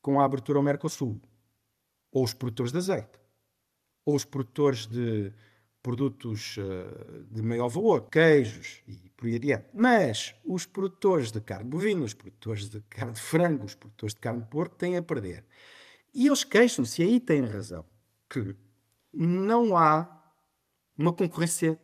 com 0.00 0.18
a 0.18 0.24
abertura 0.24 0.58
ao 0.58 0.62
Mercosul. 0.64 1.20
Ou 2.10 2.24
os 2.24 2.32
produtores 2.32 2.72
de 2.72 2.78
azeite. 2.78 3.20
Ou 4.06 4.14
os 4.16 4.24
produtores 4.24 4.86
de 4.86 5.34
produtos 5.86 6.56
uh, 6.56 7.24
de 7.30 7.40
maior 7.42 7.68
valor, 7.68 8.10
queijos 8.10 8.82
e 8.88 9.08
por 9.16 9.26
aí 9.28 9.36
adiante. 9.36 9.66
Mas 9.72 10.34
os 10.44 10.66
produtores 10.66 11.30
de 11.30 11.40
carne 11.40 11.70
bovina, 11.70 12.04
os 12.04 12.12
produtores 12.12 12.68
de 12.68 12.80
carne 12.90 13.12
de 13.12 13.20
frango, 13.20 13.64
os 13.64 13.76
produtores 13.76 14.12
de 14.12 14.20
carne 14.20 14.40
de 14.40 14.48
porco 14.48 14.74
têm 14.74 14.96
a 14.96 15.02
perder. 15.02 15.44
E 16.12 16.26
eles 16.26 16.42
queixam-se, 16.42 17.02
e 17.02 17.04
aí 17.04 17.20
têm 17.20 17.44
razão, 17.44 17.84
que 18.28 18.56
não 19.14 19.76
há 19.76 20.08
uma 20.98 21.12
concorrência 21.12 21.78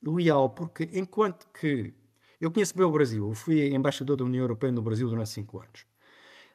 leal, 0.00 0.50
porque 0.50 0.88
enquanto 0.92 1.48
que 1.48 1.92
eu 2.40 2.52
conheço 2.52 2.76
bem 2.76 2.86
o 2.86 2.92
Brasil, 2.92 3.28
eu 3.28 3.34
fui 3.34 3.74
embaixador 3.74 4.16
da 4.16 4.24
União 4.24 4.42
Europeia 4.42 4.70
no 4.70 4.80
Brasil 4.80 5.08
durante 5.08 5.30
cinco 5.30 5.58
anos. 5.58 5.84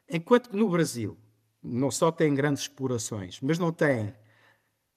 Enquanto 0.08 0.48
que 0.48 0.56
no 0.56 0.70
Brasil 0.70 1.14
não 1.62 1.90
só 1.90 2.10
tem 2.10 2.34
grandes 2.34 2.62
explorações, 2.62 3.38
mas 3.42 3.58
não 3.58 3.70
tem 3.70 4.14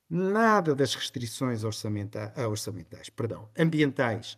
nada 0.09 0.73
das 0.73 0.95
restrições 0.95 1.63
orçamenta 1.63 2.33
orçamentais, 2.47 3.09
perdão, 3.09 3.49
ambientais 3.57 4.37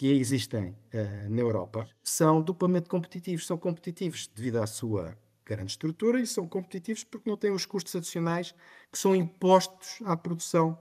que 0.00 0.08
existem 0.12 0.70
uh, 0.70 1.30
na 1.30 1.40
Europa 1.40 1.88
são 2.02 2.40
duplamente 2.40 2.88
competitivos. 2.88 3.46
São 3.46 3.58
competitivos 3.58 4.26
devido 4.28 4.56
à 4.56 4.66
sua 4.66 5.16
grande 5.44 5.72
estrutura 5.72 6.20
e 6.20 6.26
são 6.26 6.48
competitivos 6.48 7.04
porque 7.04 7.28
não 7.28 7.36
têm 7.36 7.50
os 7.50 7.66
custos 7.66 7.94
adicionais 7.96 8.54
que 8.90 8.98
são 8.98 9.14
impostos 9.14 9.98
à 10.04 10.16
produção 10.16 10.78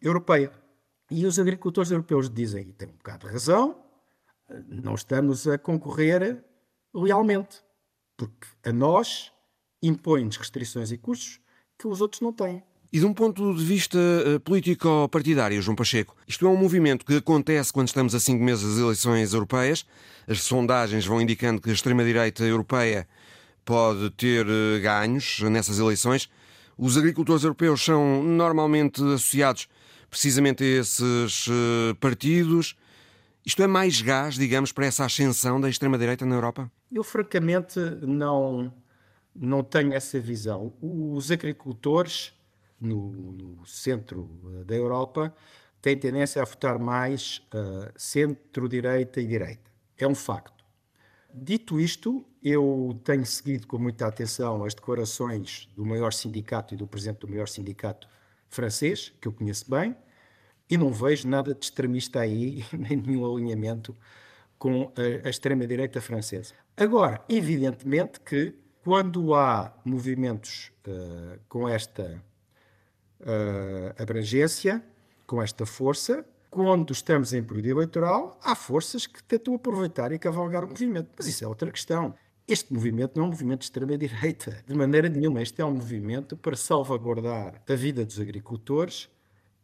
europeia. 0.00 0.52
E 1.10 1.26
os 1.26 1.38
agricultores 1.38 1.90
europeus 1.90 2.30
dizem, 2.30 2.68
e 2.68 2.72
têm 2.72 2.88
um 2.88 2.96
bocado 2.96 3.26
de 3.26 3.32
razão, 3.32 3.84
não 4.66 4.94
estamos 4.94 5.46
a 5.46 5.58
concorrer 5.58 6.44
lealmente, 6.94 7.62
porque 8.16 8.46
a 8.64 8.72
nós 8.72 9.32
impõem-nos 9.82 10.36
restrições 10.36 10.90
e 10.90 10.98
custos 10.98 11.40
que 11.78 11.86
os 11.86 12.00
outros 12.00 12.20
não 12.20 12.32
têm. 12.32 12.62
E 12.90 12.98
de 12.98 13.04
um 13.04 13.12
ponto 13.12 13.54
de 13.54 13.62
vista 13.62 13.98
eh, 13.98 14.38
político-partidário, 14.38 15.60
João 15.60 15.76
Pacheco, 15.76 16.16
isto 16.26 16.46
é 16.46 16.48
um 16.48 16.56
movimento 16.56 17.04
que 17.04 17.16
acontece 17.16 17.70
quando 17.70 17.88
estamos 17.88 18.14
a 18.14 18.20
cinco 18.20 18.42
meses 18.42 18.66
das 18.66 18.78
eleições 18.78 19.34
europeias. 19.34 19.84
As 20.26 20.42
sondagens 20.42 21.04
vão 21.04 21.20
indicando 21.20 21.60
que 21.60 21.68
a 21.68 21.72
extrema-direita 21.72 22.44
europeia 22.44 23.06
pode 23.62 24.08
ter 24.12 24.46
eh, 24.48 24.78
ganhos 24.80 25.40
nessas 25.40 25.78
eleições. 25.78 26.30
Os 26.78 26.96
agricultores 26.96 27.42
europeus 27.42 27.84
são 27.84 28.22
normalmente 28.22 29.02
associados 29.02 29.68
precisamente 30.08 30.64
a 30.64 30.66
esses 30.66 31.46
eh, 31.46 31.94
partidos. 32.00 32.74
Isto 33.44 33.62
é 33.62 33.66
mais 33.66 34.00
gás, 34.00 34.36
digamos, 34.36 34.72
para 34.72 34.86
essa 34.86 35.04
ascensão 35.04 35.60
da 35.60 35.68
extrema-direita 35.68 36.24
na 36.24 36.36
Europa? 36.36 36.72
Eu, 36.90 37.04
francamente, 37.04 37.78
não, 38.00 38.72
não 39.36 39.62
tenho 39.62 39.92
essa 39.92 40.18
visão. 40.18 40.72
Os 40.80 41.30
agricultores 41.30 42.32
no, 42.80 43.10
no 43.12 43.66
centro 43.66 44.30
eh, 44.60 44.64
da 44.64 44.74
Europa 44.74 45.34
têm 45.80 45.96
tendência 45.96 46.42
a 46.42 46.44
votar 46.44 46.78
mais 46.78 47.38
uh, 47.54 47.92
centro-direita 47.96 49.20
e 49.20 49.26
direita. 49.26 49.70
É 49.96 50.06
um 50.06 50.14
facto. 50.14 50.64
Dito 51.32 51.78
isto, 51.78 52.24
eu 52.42 53.00
tenho 53.04 53.24
seguido 53.24 53.66
com 53.66 53.78
muita 53.78 54.06
atenção 54.06 54.64
as 54.64 54.74
declarações 54.74 55.68
do 55.76 55.84
maior 55.84 56.12
sindicato 56.12 56.74
e 56.74 56.76
do 56.76 56.86
presidente 56.86 57.20
do 57.20 57.28
maior 57.28 57.46
sindicato 57.46 58.08
francês, 58.48 59.12
que 59.20 59.28
eu 59.28 59.32
conheço 59.32 59.70
bem, 59.70 59.94
e 60.68 60.76
não 60.76 60.92
vejo 60.92 61.28
nada 61.28 61.54
de 61.54 61.64
extremista 61.64 62.20
aí, 62.20 62.64
nem 62.76 62.96
nenhum 62.96 63.32
alinhamento 63.32 63.96
com 64.58 64.92
a, 64.96 65.26
a 65.26 65.30
extrema-direita 65.30 66.00
francesa. 66.00 66.54
Agora, 66.76 67.22
evidentemente 67.28 68.20
que 68.20 68.54
quando 68.82 69.34
há 69.34 69.76
movimentos 69.84 70.72
uh, 70.86 71.38
com 71.48 71.68
esta 71.68 72.22
uh, 73.20 74.02
abrangência, 74.02 74.82
com 75.26 75.42
esta 75.42 75.66
força. 75.66 76.24
Quando 76.50 76.92
estamos 76.92 77.32
em 77.32 77.42
período 77.42 77.68
eleitoral, 77.68 78.38
há 78.42 78.54
forças 78.54 79.06
que 79.06 79.22
tentam 79.22 79.54
aproveitar 79.54 80.12
e 80.12 80.18
cavalgar 80.18 80.64
o 80.64 80.68
movimento. 80.68 81.10
Mas 81.16 81.26
isso 81.26 81.44
é 81.44 81.46
outra 81.46 81.70
questão. 81.70 82.14
Este 82.46 82.72
movimento 82.72 83.16
não 83.16 83.24
é 83.24 83.26
um 83.26 83.30
movimento 83.30 83.60
de 83.60 83.66
extrema-direita, 83.66 84.64
de 84.66 84.74
maneira 84.74 85.08
nenhuma. 85.08 85.42
Este 85.42 85.60
é 85.60 85.64
um 85.64 85.74
movimento 85.74 86.36
para 86.36 86.56
salvaguardar 86.56 87.62
a 87.68 87.74
vida 87.74 88.04
dos 88.04 88.18
agricultores 88.18 89.10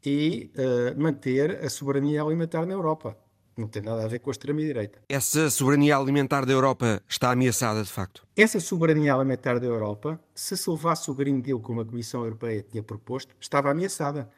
e 0.04 0.50
uh, 0.54 1.00
manter 1.00 1.64
a 1.64 1.70
soberania 1.70 2.22
alimentar 2.22 2.66
na 2.66 2.74
Europa. 2.74 3.16
Não 3.56 3.68
tem 3.68 3.82
nada 3.82 4.04
a 4.04 4.08
ver 4.08 4.18
com 4.18 4.30
a 4.30 4.32
extrema-direita. 4.32 5.00
Essa 5.08 5.48
soberania 5.48 5.96
alimentar 5.96 6.44
da 6.44 6.52
Europa 6.52 7.00
está 7.08 7.30
ameaçada, 7.30 7.82
de 7.82 7.90
facto? 7.90 8.26
Essa 8.36 8.58
soberania 8.58 9.14
alimentar 9.14 9.60
da 9.60 9.66
Europa, 9.66 10.18
se 10.34 10.56
se 10.56 10.68
levasse 10.68 11.08
o 11.10 11.14
Green 11.14 11.40
Deal 11.40 11.60
como 11.60 11.80
a 11.80 11.84
Comissão 11.84 12.24
Europeia 12.24 12.64
tinha 12.68 12.82
proposto, 12.82 13.34
estava 13.40 13.70
ameaçada. 13.70 14.28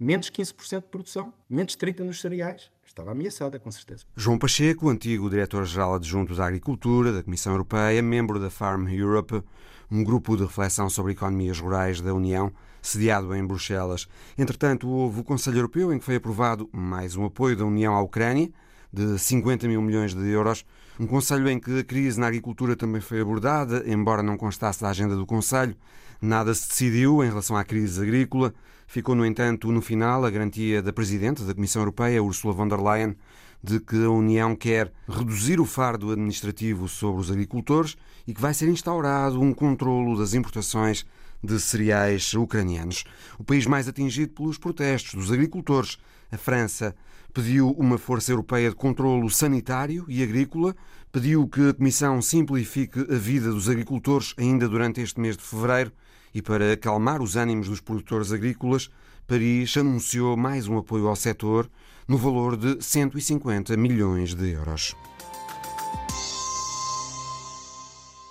Menos 0.00 0.30
15% 0.30 0.80
de 0.80 0.88
produção, 0.88 1.32
menos 1.48 1.76
30% 1.76 2.00
nos 2.00 2.20
cereais. 2.20 2.70
Estava 2.84 3.12
ameaçada, 3.12 3.58
com 3.58 3.70
certeza. 3.70 4.04
João 4.16 4.38
Pacheco, 4.38 4.88
antigo 4.88 5.28
diretor-geral 5.28 5.94
adjunto 5.94 6.34
da 6.34 6.46
Agricultura 6.46 7.12
da 7.12 7.22
Comissão 7.22 7.52
Europeia, 7.52 8.02
membro 8.02 8.40
da 8.40 8.50
Farm 8.50 8.88
Europe, 8.88 9.42
um 9.90 10.02
grupo 10.02 10.36
de 10.36 10.44
reflexão 10.44 10.88
sobre 10.88 11.12
economias 11.12 11.58
rurais 11.58 12.00
da 12.00 12.14
União, 12.14 12.52
sediado 12.84 13.34
em 13.34 13.44
Bruxelas. 13.44 14.06
Entretanto, 14.36 14.86
houve 14.86 15.20
o 15.20 15.24
Conselho 15.24 15.56
Europeu 15.56 15.92
em 15.92 15.98
que 15.98 16.04
foi 16.04 16.16
aprovado 16.16 16.68
mais 16.70 17.16
um 17.16 17.24
apoio 17.24 17.56
da 17.56 17.64
União 17.64 17.94
à 17.94 18.00
Ucrânia, 18.02 18.50
de 18.92 19.18
50 19.18 19.66
mil 19.66 19.80
milhões 19.80 20.14
de 20.14 20.28
euros. 20.28 20.64
Um 21.00 21.06
Conselho 21.06 21.48
em 21.48 21.58
que 21.58 21.80
a 21.80 21.82
crise 21.82 22.20
na 22.20 22.26
agricultura 22.26 22.76
também 22.76 23.00
foi 23.00 23.20
abordada, 23.20 23.82
embora 23.86 24.22
não 24.22 24.36
constasse 24.36 24.82
da 24.82 24.90
agenda 24.90 25.16
do 25.16 25.26
Conselho. 25.26 25.74
Nada 26.20 26.54
se 26.54 26.68
decidiu 26.68 27.24
em 27.24 27.28
relação 27.28 27.56
à 27.56 27.64
crise 27.64 28.00
agrícola. 28.00 28.54
Ficou, 28.86 29.14
no 29.14 29.24
entanto, 29.24 29.72
no 29.72 29.80
final 29.80 30.24
a 30.24 30.30
garantia 30.30 30.82
da 30.82 30.92
Presidente 30.92 31.42
da 31.42 31.54
Comissão 31.54 31.80
Europeia, 31.80 32.22
Ursula 32.22 32.52
von 32.52 32.68
der 32.68 32.80
Leyen, 32.80 33.16
de 33.62 33.80
que 33.80 34.04
a 34.04 34.10
União 34.10 34.54
quer 34.54 34.92
reduzir 35.08 35.58
o 35.58 35.64
fardo 35.64 36.12
administrativo 36.12 36.86
sobre 36.86 37.22
os 37.22 37.30
agricultores 37.30 37.96
e 38.26 38.34
que 38.34 38.40
vai 38.40 38.52
ser 38.52 38.68
instaurado 38.68 39.40
um 39.40 39.54
controlo 39.54 40.18
das 40.18 40.34
importações 40.34 41.06
de 41.44 41.60
cereais 41.60 42.32
ucranianos. 42.34 43.04
O 43.38 43.44
país 43.44 43.66
mais 43.66 43.86
atingido 43.86 44.32
pelos 44.32 44.58
protestos 44.58 45.14
dos 45.14 45.32
agricultores, 45.32 45.98
a 46.32 46.38
França, 46.38 46.94
pediu 47.32 47.70
uma 47.72 47.98
força 47.98 48.32
europeia 48.32 48.70
de 48.70 48.76
controlo 48.76 49.28
sanitário 49.28 50.04
e 50.08 50.22
agrícola, 50.22 50.74
pediu 51.12 51.46
que 51.48 51.68
a 51.68 51.74
Comissão 51.74 52.22
simplifique 52.22 53.00
a 53.00 53.16
vida 53.16 53.50
dos 53.50 53.68
agricultores 53.68 54.34
ainda 54.38 54.68
durante 54.68 55.00
este 55.00 55.20
mês 55.20 55.36
de 55.36 55.42
fevereiro 55.42 55.92
e 56.34 56.40
para 56.40 56.72
acalmar 56.72 57.22
os 57.22 57.36
ânimos 57.36 57.68
dos 57.68 57.80
produtores 57.80 58.32
agrícolas, 58.32 58.90
Paris 59.26 59.76
anunciou 59.76 60.36
mais 60.36 60.68
um 60.68 60.76
apoio 60.78 61.06
ao 61.06 61.16
setor 61.16 61.70
no 62.06 62.18
valor 62.18 62.56
de 62.56 62.82
150 62.82 63.76
milhões 63.76 64.34
de 64.34 64.50
euros. 64.50 64.94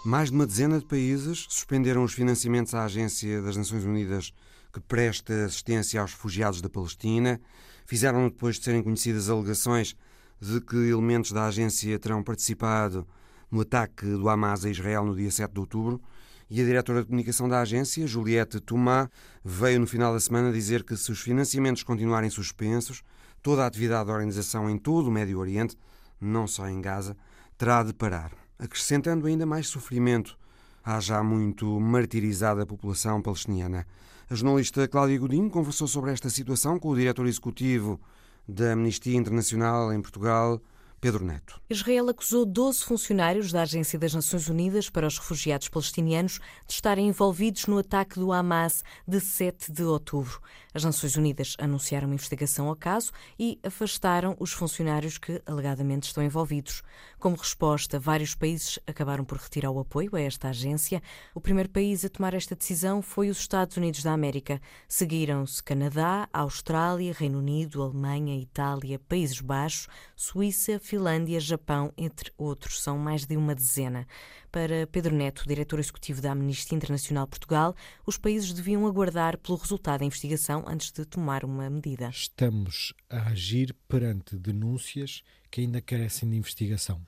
Mais 0.05 0.29
de 0.29 0.35
uma 0.35 0.45
dezena 0.45 0.79
de 0.79 0.85
países 0.85 1.45
suspenderam 1.47 2.03
os 2.03 2.11
financiamentos 2.11 2.75
à 2.75 2.83
Agência 2.83 3.41
das 3.41 3.55
Nações 3.55 3.85
Unidas 3.85 4.33
que 4.73 4.81
presta 4.81 5.45
assistência 5.45 6.01
aos 6.01 6.11
refugiados 6.11 6.61
da 6.61 6.67
Palestina. 6.67 7.39
Fizeram 7.85 8.27
depois 8.27 8.57
de 8.57 8.65
serem 8.65 8.83
conhecidas 8.83 9.29
alegações 9.29 9.95
de 10.41 10.59
que 10.59 10.75
elementos 10.75 11.31
da 11.31 11.45
agência 11.45 11.97
terão 11.97 12.21
participado 12.21 13.07
no 13.49 13.61
ataque 13.61 14.05
do 14.05 14.27
Hamas 14.27 14.65
a 14.65 14.69
Israel 14.69 15.05
no 15.05 15.15
dia 15.15 15.31
7 15.31 15.53
de 15.53 15.59
outubro. 15.61 16.01
E 16.49 16.59
a 16.59 16.65
diretora 16.65 16.99
de 16.99 17.05
comunicação 17.05 17.47
da 17.47 17.61
agência, 17.61 18.05
Juliette 18.05 18.59
Tomá, 18.59 19.09
veio 19.41 19.79
no 19.79 19.87
final 19.87 20.11
da 20.11 20.19
semana 20.19 20.51
dizer 20.51 20.83
que 20.83 20.97
se 20.97 21.13
os 21.13 21.21
financiamentos 21.21 21.81
continuarem 21.81 22.29
suspensos, 22.29 23.03
toda 23.41 23.63
a 23.63 23.67
atividade 23.67 24.07
da 24.07 24.13
organização 24.13 24.69
em 24.69 24.77
todo 24.77 25.07
o 25.07 25.11
Médio 25.11 25.39
Oriente, 25.39 25.77
não 26.19 26.45
só 26.45 26.67
em 26.67 26.81
Gaza, 26.81 27.15
terá 27.57 27.83
de 27.83 27.93
parar 27.93 28.42
acrescentando 28.63 29.27
ainda 29.27 29.45
mais 29.45 29.67
sofrimento 29.67 30.37
à 30.85 30.97
já 31.01 31.21
muito 31.21 31.79
martirizada 31.81 32.65
população 32.65 33.21
palestiniana. 33.21 33.85
A 34.29 34.35
jornalista 34.35 34.87
Cláudia 34.87 35.19
Godinho 35.19 35.49
conversou 35.49 35.85
sobre 35.85 36.11
esta 36.11 36.29
situação 36.29 36.79
com 36.79 36.87
o 36.87 36.95
diretor 36.95 37.27
executivo 37.27 37.99
da 38.47 38.71
Amnistia 38.71 39.17
Internacional 39.17 39.91
em 39.91 40.01
Portugal, 40.01 40.61
Pedro 41.03 41.25
Neto. 41.25 41.59
Israel 41.69 42.07
acusou 42.07 42.45
12 42.45 42.85
funcionários 42.85 43.51
da 43.51 43.63
Agência 43.63 43.99
das 43.99 44.13
Nações 44.13 44.47
Unidas 44.47 44.89
para 44.89 45.05
os 45.05 45.17
Refugiados 45.17 45.67
Palestinianos 45.67 46.39
de 46.65 46.75
estarem 46.75 47.09
envolvidos 47.09 47.65
no 47.65 47.77
ataque 47.77 48.17
do 48.17 48.31
Hamas 48.31 48.85
de 49.05 49.19
7 49.19 49.69
de 49.69 49.83
outubro. 49.83 50.39
As 50.73 50.85
Nações 50.85 51.17
Unidas 51.17 51.57
anunciaram 51.59 52.07
uma 52.07 52.15
investigação 52.15 52.69
ao 52.69 52.75
caso 52.75 53.11
e 53.37 53.59
afastaram 53.61 54.35
os 54.39 54.53
funcionários 54.53 55.17
que 55.17 55.41
alegadamente 55.45 56.07
estão 56.07 56.23
envolvidos. 56.23 56.81
Como 57.19 57.35
resposta, 57.35 57.99
vários 57.99 58.33
países 58.33 58.79
acabaram 58.87 59.25
por 59.25 59.37
retirar 59.37 59.71
o 59.71 59.79
apoio 59.79 60.15
a 60.15 60.21
esta 60.21 60.49
agência. 60.49 61.03
O 61.35 61.41
primeiro 61.41 61.69
país 61.69 62.03
a 62.03 62.09
tomar 62.09 62.33
esta 62.33 62.55
decisão 62.55 63.01
foi 63.01 63.29
os 63.29 63.39
Estados 63.39 63.77
Unidos 63.77 64.01
da 64.03 64.13
América. 64.13 64.59
Seguiram-se 64.87 65.61
Canadá, 65.61 66.27
Austrália, 66.33 67.13
Reino 67.13 67.39
Unido, 67.39 67.83
Alemanha, 67.83 68.35
Itália, 68.35 68.97
Países 68.97 69.41
Baixos, 69.41 69.87
Suíça, 70.15 70.79
Finlândia, 70.93 71.39
Japão, 71.39 71.91
entre 71.97 72.31
outros. 72.37 72.79
São 72.79 72.99
mais 72.99 73.25
de 73.25 73.35
uma 73.35 73.55
dezena. 73.55 74.05
Para 74.51 74.85
Pedro 74.85 75.15
Neto, 75.15 75.43
diretor 75.47 75.79
executivo 75.79 76.21
da 76.21 76.33
Amnistia 76.33 76.75
Internacional 76.75 77.25
Portugal, 77.25 77.75
os 78.05 78.15
países 78.15 78.53
deviam 78.53 78.85
aguardar 78.85 79.39
pelo 79.39 79.57
resultado 79.57 80.01
da 80.01 80.05
investigação 80.05 80.63
antes 80.67 80.91
de 80.91 81.03
tomar 81.03 81.43
uma 81.43 81.67
medida. 81.67 82.09
Estamos 82.09 82.93
a 83.09 83.29
agir 83.29 83.75
perante 83.87 84.37
denúncias 84.37 85.23
que 85.49 85.61
ainda 85.61 85.81
carecem 85.81 86.29
de 86.29 86.37
investigação. 86.37 87.01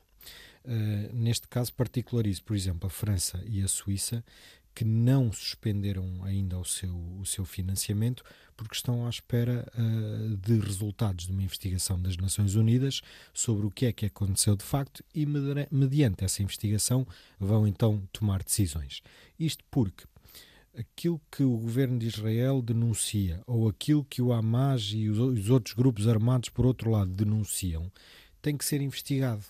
Uh, 0.63 1.13
neste 1.13 1.47
caso, 1.47 1.71
particularizo, 1.71 2.43
por 2.43 2.55
exemplo, 2.55 2.87
a 2.87 2.89
França 2.89 3.39
e 3.45 3.61
a 3.61 3.67
Suíça, 3.67 4.25
que 4.75 4.83
não 4.83 5.31
suspenderam 5.31 6.23
ainda 6.23 6.59
o 6.59 6.65
seu, 6.65 6.93
o 7.19 7.25
seu 7.25 7.45
financiamento 7.45 8.23
porque 8.57 8.75
estão 8.75 9.05
à 9.05 9.09
espera 9.09 9.65
uh, 9.77 10.37
de 10.37 10.59
resultados 10.59 11.25
de 11.25 11.31
uma 11.31 11.43
investigação 11.43 12.01
das 12.01 12.15
Nações 12.17 12.55
Unidas 12.55 13.01
sobre 13.33 13.65
o 13.65 13.71
que 13.71 13.85
é 13.85 13.91
que 13.91 14.05
aconteceu 14.05 14.55
de 14.55 14.63
facto 14.63 15.03
e, 15.13 15.25
mediante 15.25 16.23
essa 16.23 16.41
investigação, 16.41 17.05
vão 17.39 17.67
então 17.67 18.07
tomar 18.11 18.43
decisões. 18.43 19.01
Isto 19.39 19.63
porque 19.69 20.05
aquilo 20.77 21.21
que 21.31 21.43
o 21.43 21.57
governo 21.57 21.97
de 21.97 22.07
Israel 22.07 22.61
denuncia 22.61 23.41
ou 23.47 23.67
aquilo 23.67 24.05
que 24.05 24.21
o 24.21 24.33
Hamas 24.33 24.91
e 24.93 25.09
os 25.09 25.49
outros 25.49 25.73
grupos 25.73 26.07
armados, 26.07 26.49
por 26.49 26.65
outro 26.65 26.91
lado, 26.91 27.11
denunciam, 27.11 27.91
tem 28.41 28.57
que 28.57 28.65
ser 28.65 28.81
investigado. 28.81 29.43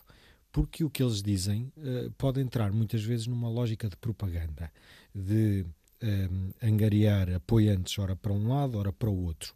Porque 0.51 0.85
o 0.85 0.89
que 0.89 1.03
eles 1.03 1.21
dizem 1.21 1.69
uh, 1.75 2.09
pode 2.17 2.39
entrar 2.39 2.71
muitas 2.71 3.03
vezes 3.03 3.27
numa 3.27 3.49
lógica 3.49 3.89
de 3.89 3.97
propaganda, 3.97 4.71
de 5.15 5.65
um, 6.03 6.51
angariar 6.61 7.33
apoiantes, 7.33 7.97
ora 7.97 8.15
para 8.15 8.33
um 8.33 8.49
lado, 8.49 8.77
ora 8.77 8.91
para 8.91 9.09
o 9.09 9.23
outro. 9.23 9.53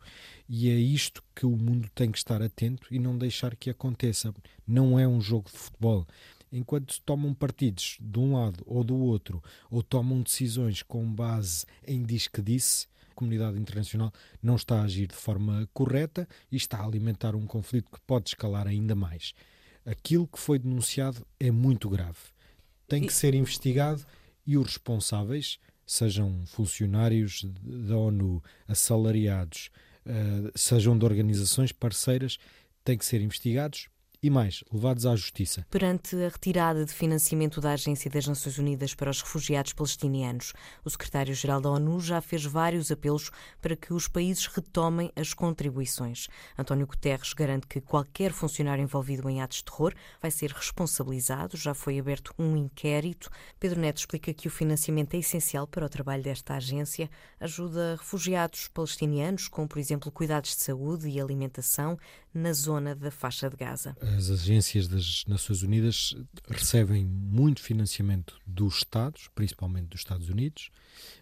E 0.48 0.70
é 0.70 0.76
isto 0.76 1.24
que 1.36 1.46
o 1.46 1.56
mundo 1.56 1.90
tem 1.94 2.12
que 2.12 2.18
estar 2.18 2.42
atento 2.42 2.88
e 2.92 2.98
não 2.98 3.18
deixar 3.18 3.56
que 3.56 3.70
aconteça. 3.70 4.34
Não 4.66 4.98
é 4.98 5.08
um 5.08 5.20
jogo 5.22 5.50
de 5.52 5.58
futebol. 5.58 6.08
Enquanto 6.52 6.94
se 6.94 7.02
tomam 7.02 7.34
partidos 7.34 7.98
de 8.02 8.18
um 8.18 8.34
lado 8.34 8.64
ou 8.66 8.84
do 8.84 8.98
outro, 8.98 9.44
ou 9.70 9.84
tomam 9.84 10.22
decisões 10.22 10.82
com 10.82 11.06
base 11.14 11.66
em 11.86 12.02
diz 12.04 12.28
que 12.28 12.42
disse, 12.42 12.88
a 13.12 13.14
comunidade 13.14 13.60
internacional 13.60 14.12
não 14.42 14.56
está 14.56 14.80
a 14.80 14.84
agir 14.84 15.08
de 15.08 15.16
forma 15.16 15.70
correta 15.74 16.28
e 16.52 16.56
está 16.56 16.80
a 16.80 16.86
alimentar 16.86 17.36
um 17.36 17.46
conflito 17.46 17.92
que 17.92 18.02
pode 18.08 18.30
escalar 18.30 18.66
ainda 18.66 18.96
mais. 18.96 19.34
Aquilo 19.86 20.28
que 20.28 20.40
foi 20.40 20.58
denunciado 20.58 21.26
é 21.40 21.52
muito 21.52 21.88
grave. 21.90 22.18
Tem 22.88 23.06
que 23.06 23.14
ser 23.14 23.36
investigado 23.36 24.04
e 24.50 24.58
os 24.58 24.66
responsáveis 24.66 25.60
sejam 25.86 26.44
funcionários 26.48 27.46
da 27.62 27.96
ONU, 27.96 28.44
assalariados, 28.68 29.70
uh, 30.08 30.52
sejam 30.56 30.98
de 30.98 31.06
organizações 31.06 31.72
parceiras, 31.72 32.40
têm 32.84 32.98
que 32.98 33.06
ser 33.06 33.22
investigados 33.22 33.90
e 34.22 34.30
mais, 34.30 34.66
levados 34.72 35.06
à 35.06 35.16
justiça. 35.16 35.66
Perante 35.72 36.14
a 36.18 36.28
retirada 36.28 36.86
de 36.86 36.92
financiamento 36.92 37.62
da 37.62 37.72
Agência 37.72 38.12
das 38.12 38.28
Nações 38.28 38.58
Unidas 38.58 38.94
para 38.94 39.10
os 39.10 39.22
Refugiados 39.22 39.72
Palestinianos, 39.72 40.54
o 40.84 40.90
secretário-geral 40.90 41.62
da 41.62 41.70
ONU 41.70 42.02
já 42.02 42.20
fez 42.20 42.44
vários 42.44 42.92
apelos 42.92 43.32
para 43.62 43.78
que 43.78 43.94
os 43.94 44.10
países 44.10 44.46
retomem 44.48 45.10
as 45.16 45.34
contribuições. 45.34 46.28
António 46.58 46.86
Guterres 46.86 47.32
garante 47.34 47.68
que 47.68 47.80
qualquer 47.80 48.34
funcionário 48.34 48.84
envolvido 48.84 49.30
em 49.30 49.42
atos 49.42 49.60
de 49.60 49.66
terror 49.66 49.94
vai 50.22 50.32
ser 50.32 50.52
responsabilizado. 50.52 51.56
Já 51.56 51.74
foi 51.74 51.98
aberto 51.98 52.34
um 52.38 52.58
inquérito. 52.58 53.30
Pedro 53.58 53.80
Neto 53.80 54.00
explica 54.00 54.34
que 54.34 54.50
o 54.50 54.52
financiamento 54.52 55.14
é 55.14 55.20
essencial 55.20 55.66
para 55.66 55.86
o 55.86 55.90
trabalho 55.90 56.24
desta 56.24 56.56
agência. 56.56 57.10
Ajuda 57.40 57.96
refugiados 57.98 58.68
palestinianos 58.68 59.48
com, 59.48 59.66
por 59.66 59.80
exemplo, 59.80 60.12
cuidados 60.12 60.58
de 60.58 60.62
saúde 60.62 61.08
e 61.08 61.22
alimentação 61.22 61.98
na 62.34 62.52
zona 62.52 62.94
da 62.94 63.10
faixa 63.10 63.50
de 63.50 63.56
Gaza 63.56 63.96
as 64.18 64.30
agências 64.30 64.88
das 64.88 65.24
Nações 65.28 65.62
Unidas 65.64 66.16
recebem 66.50 67.06
muito 67.06 67.62
financiamento 67.62 68.40
dos 68.46 68.78
Estados, 68.78 69.30
principalmente 69.36 69.88
dos 69.88 70.02
Estados 70.02 70.30
Unidos, 70.30 70.70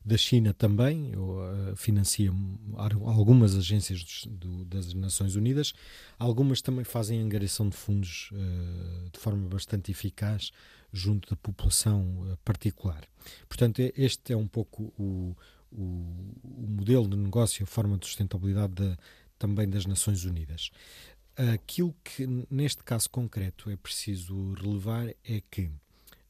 da 0.03 0.17
China 0.17 0.53
também, 0.53 1.13
uh, 1.15 1.75
financia 1.75 2.31
algumas 2.77 3.55
agências 3.55 4.27
das 4.67 4.93
Nações 4.93 5.35
Unidas, 5.35 5.73
algumas 6.17 6.61
também 6.61 6.83
fazem 6.83 7.21
angariação 7.21 7.69
de 7.69 7.75
fundos 7.75 8.29
uh, 8.31 9.09
de 9.11 9.19
forma 9.19 9.47
bastante 9.47 9.91
eficaz 9.91 10.51
junto 10.91 11.29
da 11.29 11.35
população 11.35 12.01
uh, 12.21 12.37
particular. 12.43 13.03
Portanto, 13.47 13.79
este 13.95 14.33
é 14.33 14.37
um 14.37 14.47
pouco 14.47 14.93
o, 14.97 15.35
o, 15.71 16.35
o 16.43 16.67
modelo 16.67 17.07
de 17.07 17.17
negócio, 17.17 17.63
a 17.63 17.67
forma 17.67 17.97
de 17.97 18.05
sustentabilidade 18.05 18.73
da, 18.73 18.97
também 19.37 19.69
das 19.69 19.85
Nações 19.85 20.25
Unidas. 20.25 20.71
Aquilo 21.53 21.95
que, 22.03 22.25
neste 22.49 22.83
caso 22.83 23.09
concreto, 23.09 23.69
é 23.69 23.75
preciso 23.75 24.53
relevar 24.53 25.07
é 25.23 25.41
que 25.51 25.69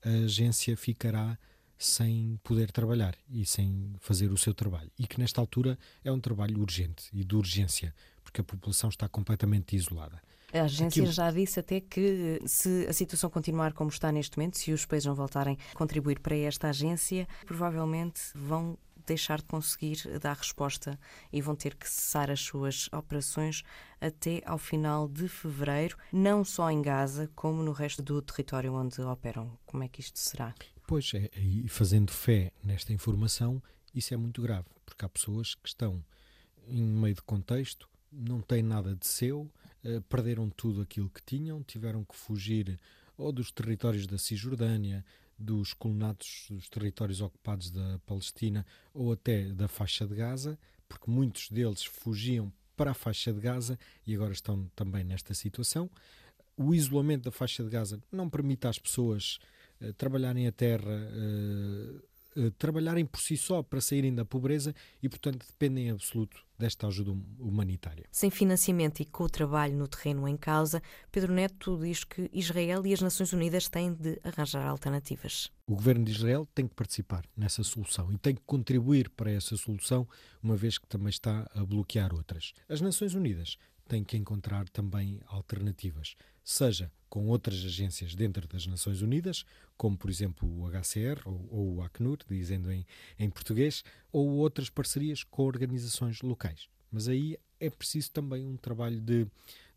a 0.03 0.25
agência 0.25 0.75
ficará 0.75 1.37
sem 1.77 2.39
poder 2.43 2.71
trabalhar 2.71 3.15
e 3.29 3.45
sem 3.45 3.95
fazer 3.99 4.31
o 4.31 4.37
seu 4.37 4.53
trabalho. 4.53 4.91
E 4.97 5.07
que, 5.07 5.19
nesta 5.19 5.39
altura, 5.39 5.77
é 6.03 6.11
um 6.11 6.19
trabalho 6.19 6.59
urgente 6.59 7.07
e 7.13 7.23
de 7.23 7.35
urgência, 7.35 7.93
porque 8.23 8.41
a 8.41 8.43
população 8.43 8.89
está 8.89 9.07
completamente 9.07 9.75
isolada. 9.75 10.21
A 10.53 10.63
agência 10.63 11.01
Aquilo... 11.01 11.11
já 11.11 11.29
disse 11.29 11.59
até 11.59 11.81
que 11.81 12.41
se 12.45 12.85
a 12.87 12.93
situação 12.93 13.29
continuar 13.29 13.73
como 13.73 13.89
está 13.89 14.11
neste 14.11 14.37
momento, 14.37 14.57
se 14.57 14.71
os 14.71 14.85
países 14.85 15.05
não 15.05 15.13
voltarem 15.13 15.57
a 15.73 15.77
contribuir 15.77 16.19
para 16.19 16.35
esta 16.35 16.69
agência, 16.69 17.27
provavelmente 17.45 18.21
vão 18.33 18.77
deixar 19.07 19.39
de 19.39 19.45
conseguir 19.45 19.97
dar 20.19 20.35
resposta 20.35 20.99
e 21.31 21.41
vão 21.41 21.55
ter 21.55 21.75
que 21.75 21.89
cessar 21.89 22.29
as 22.29 22.41
suas 22.41 22.89
operações 22.91 23.63
até 23.99 24.41
ao 24.45 24.57
final 24.57 25.07
de 25.07 25.27
fevereiro, 25.27 25.97
não 26.11 26.43
só 26.43 26.69
em 26.69 26.81
Gaza, 26.81 27.29
como 27.35 27.63
no 27.63 27.71
resto 27.71 28.01
do 28.03 28.21
território 28.21 28.73
onde 28.73 29.01
operam. 29.01 29.57
Como 29.65 29.83
é 29.83 29.87
que 29.87 30.01
isto 30.01 30.19
será? 30.19 30.53
Pois 30.85 31.11
é, 31.13 31.29
e 31.35 31.67
fazendo 31.67 32.11
fé 32.11 32.51
nesta 32.63 32.93
informação, 32.93 33.61
isso 33.93 34.13
é 34.13 34.17
muito 34.17 34.41
grave, 34.41 34.67
porque 34.85 35.03
há 35.03 35.09
pessoas 35.09 35.55
que 35.55 35.67
estão 35.67 36.03
em 36.67 36.83
meio 36.83 37.15
de 37.15 37.21
contexto, 37.21 37.89
não 38.11 38.41
têm 38.41 38.61
nada 38.61 38.95
de 38.95 39.07
seu, 39.07 39.49
eh, 39.83 40.01
perderam 40.07 40.49
tudo 40.49 40.81
aquilo 40.81 41.09
que 41.09 41.21
tinham, 41.23 41.63
tiveram 41.63 42.03
que 42.03 42.15
fugir 42.15 42.79
ou 43.17 43.31
dos 43.31 43.51
territórios 43.51 44.05
da 44.05 44.17
Cisjordânia, 44.17 45.03
dos 45.37 45.73
colonatos 45.73 46.47
dos 46.49 46.69
territórios 46.69 47.21
ocupados 47.21 47.69
da 47.69 47.99
Palestina 48.05 48.65
ou 48.93 49.11
até 49.11 49.45
da 49.49 49.67
faixa 49.67 50.05
de 50.05 50.15
Gaza, 50.15 50.57
porque 50.87 51.09
muitos 51.09 51.49
deles 51.49 51.83
fugiam 51.83 52.51
para 52.75 52.91
a 52.91 52.93
faixa 52.93 53.33
de 53.33 53.39
Gaza 53.39 53.77
e 54.05 54.15
agora 54.15 54.33
estão 54.33 54.69
também 54.75 55.03
nesta 55.03 55.33
situação. 55.33 55.89
O 56.55 56.73
isolamento 56.73 57.25
da 57.25 57.31
faixa 57.31 57.63
de 57.63 57.69
Gaza 57.69 58.01
não 58.11 58.29
permite 58.29 58.67
às 58.67 58.79
pessoas 58.79 59.39
uh, 59.81 59.93
trabalharem 59.93 60.47
a 60.47 60.51
terra, 60.51 60.89
uh, 60.89 62.01
uh, 62.37 62.51
trabalharem 62.51 63.05
por 63.05 63.19
si 63.19 63.35
só 63.35 63.63
para 63.63 63.81
saírem 63.81 64.13
da 64.13 64.23
pobreza 64.23 64.73
e, 65.01 65.09
portanto, 65.09 65.45
dependem 65.45 65.87
em 65.87 65.91
absoluto 65.91 66.45
desta 66.57 66.87
ajuda 66.87 67.11
hum, 67.11 67.23
humanitária. 67.39 68.05
Sem 68.11 68.29
financiamento 68.29 68.99
e 68.99 69.05
com 69.05 69.23
o 69.23 69.29
trabalho 69.29 69.75
no 69.75 69.87
terreno 69.87 70.27
em 70.27 70.35
causa, 70.35 70.81
Pedro 71.11 71.33
Neto 71.33 71.77
diz 71.77 72.03
que 72.03 72.29
Israel 72.33 72.85
e 72.85 72.93
as 72.93 73.01
Nações 73.01 73.31
Unidas 73.33 73.69
têm 73.69 73.93
de 73.93 74.19
arranjar 74.23 74.65
alternativas. 74.65 75.51
O 75.67 75.75
governo 75.75 76.05
de 76.05 76.11
Israel 76.11 76.47
tem 76.55 76.67
que 76.67 76.73
participar 76.73 77.25
nessa 77.35 77.63
solução 77.63 78.11
e 78.11 78.17
tem 78.17 78.33
que 78.35 78.41
contribuir 78.45 79.09
para 79.09 79.31
essa 79.31 79.55
solução, 79.57 80.07
uma 80.41 80.55
vez 80.55 80.77
que 80.77 80.87
também 80.87 81.09
está 81.09 81.49
a 81.53 81.65
bloquear 81.65 82.13
outras. 82.13 82.53
As 82.67 82.81
Nações 82.81 83.13
Unidas 83.13 83.57
têm 83.87 84.03
que 84.03 84.17
encontrar 84.17 84.67
também 84.69 85.19
alternativas, 85.27 86.15
seja 86.47 86.89
com 87.09 87.27
outras 87.27 87.65
agências 87.65 88.15
dentro 88.15 88.47
das 88.47 88.65
Nações 88.65 89.01
Unidas, 89.01 89.43
como 89.75 89.97
por 89.97 90.09
exemplo 90.09 90.47
o 90.47 90.69
HCR 90.69 91.21
ou, 91.25 91.47
ou 91.51 91.75
o 91.75 91.81
Acnur, 91.81 92.19
dizendo 92.29 92.71
em, 92.71 92.85
em 93.19 93.29
português, 93.29 93.83
ou 94.13 94.29
outras 94.29 94.69
parcerias 94.69 95.25
com 95.25 95.43
organizações 95.43 96.21
locais. 96.21 96.69
Mas 96.89 97.09
aí 97.09 97.37
é 97.59 97.69
preciso 97.69 98.11
também 98.11 98.45
um 98.45 98.55
trabalho 98.55 99.01
de, 99.01 99.27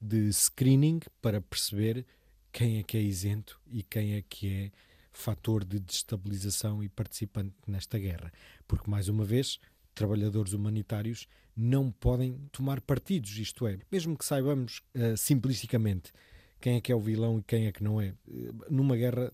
de 0.01 0.33
screening 0.33 1.01
para 1.21 1.41
perceber 1.41 2.07
quem 2.53 2.79
é 2.79 2.85
que 2.85 2.97
é 2.97 3.03
isento 3.03 3.61
e 3.67 3.83
quem 3.83 4.15
é 4.15 4.23
que 4.23 4.49
é 4.49 4.71
fator 5.13 5.65
de 5.65 5.81
destabilização 5.81 6.85
e 6.85 6.89
participante 6.89 7.55
nesta 7.67 7.99
guerra. 7.99 8.33
Porque, 8.69 8.89
mais 8.89 9.09
uma 9.09 9.25
vez, 9.25 9.59
trabalhadores 9.93 10.53
humanitários 10.53 11.27
não 11.57 11.91
podem 11.91 12.39
tomar 12.53 12.81
partidos, 12.81 13.37
isto 13.37 13.67
é, 13.67 13.81
mesmo 13.91 14.17
que 14.17 14.25
saibamos 14.25 14.83
uh, 14.95 15.17
simplisticamente 15.17 16.13
quem 16.61 16.77
é 16.77 16.81
que 16.81 16.93
é 16.93 16.95
o 16.95 17.01
vilão 17.01 17.39
e 17.39 17.43
quem 17.43 17.67
é 17.67 17.73
que 17.73 17.83
não 17.83 18.01
é. 18.01 18.15
Numa 18.69 18.97
guerra, 18.97 19.33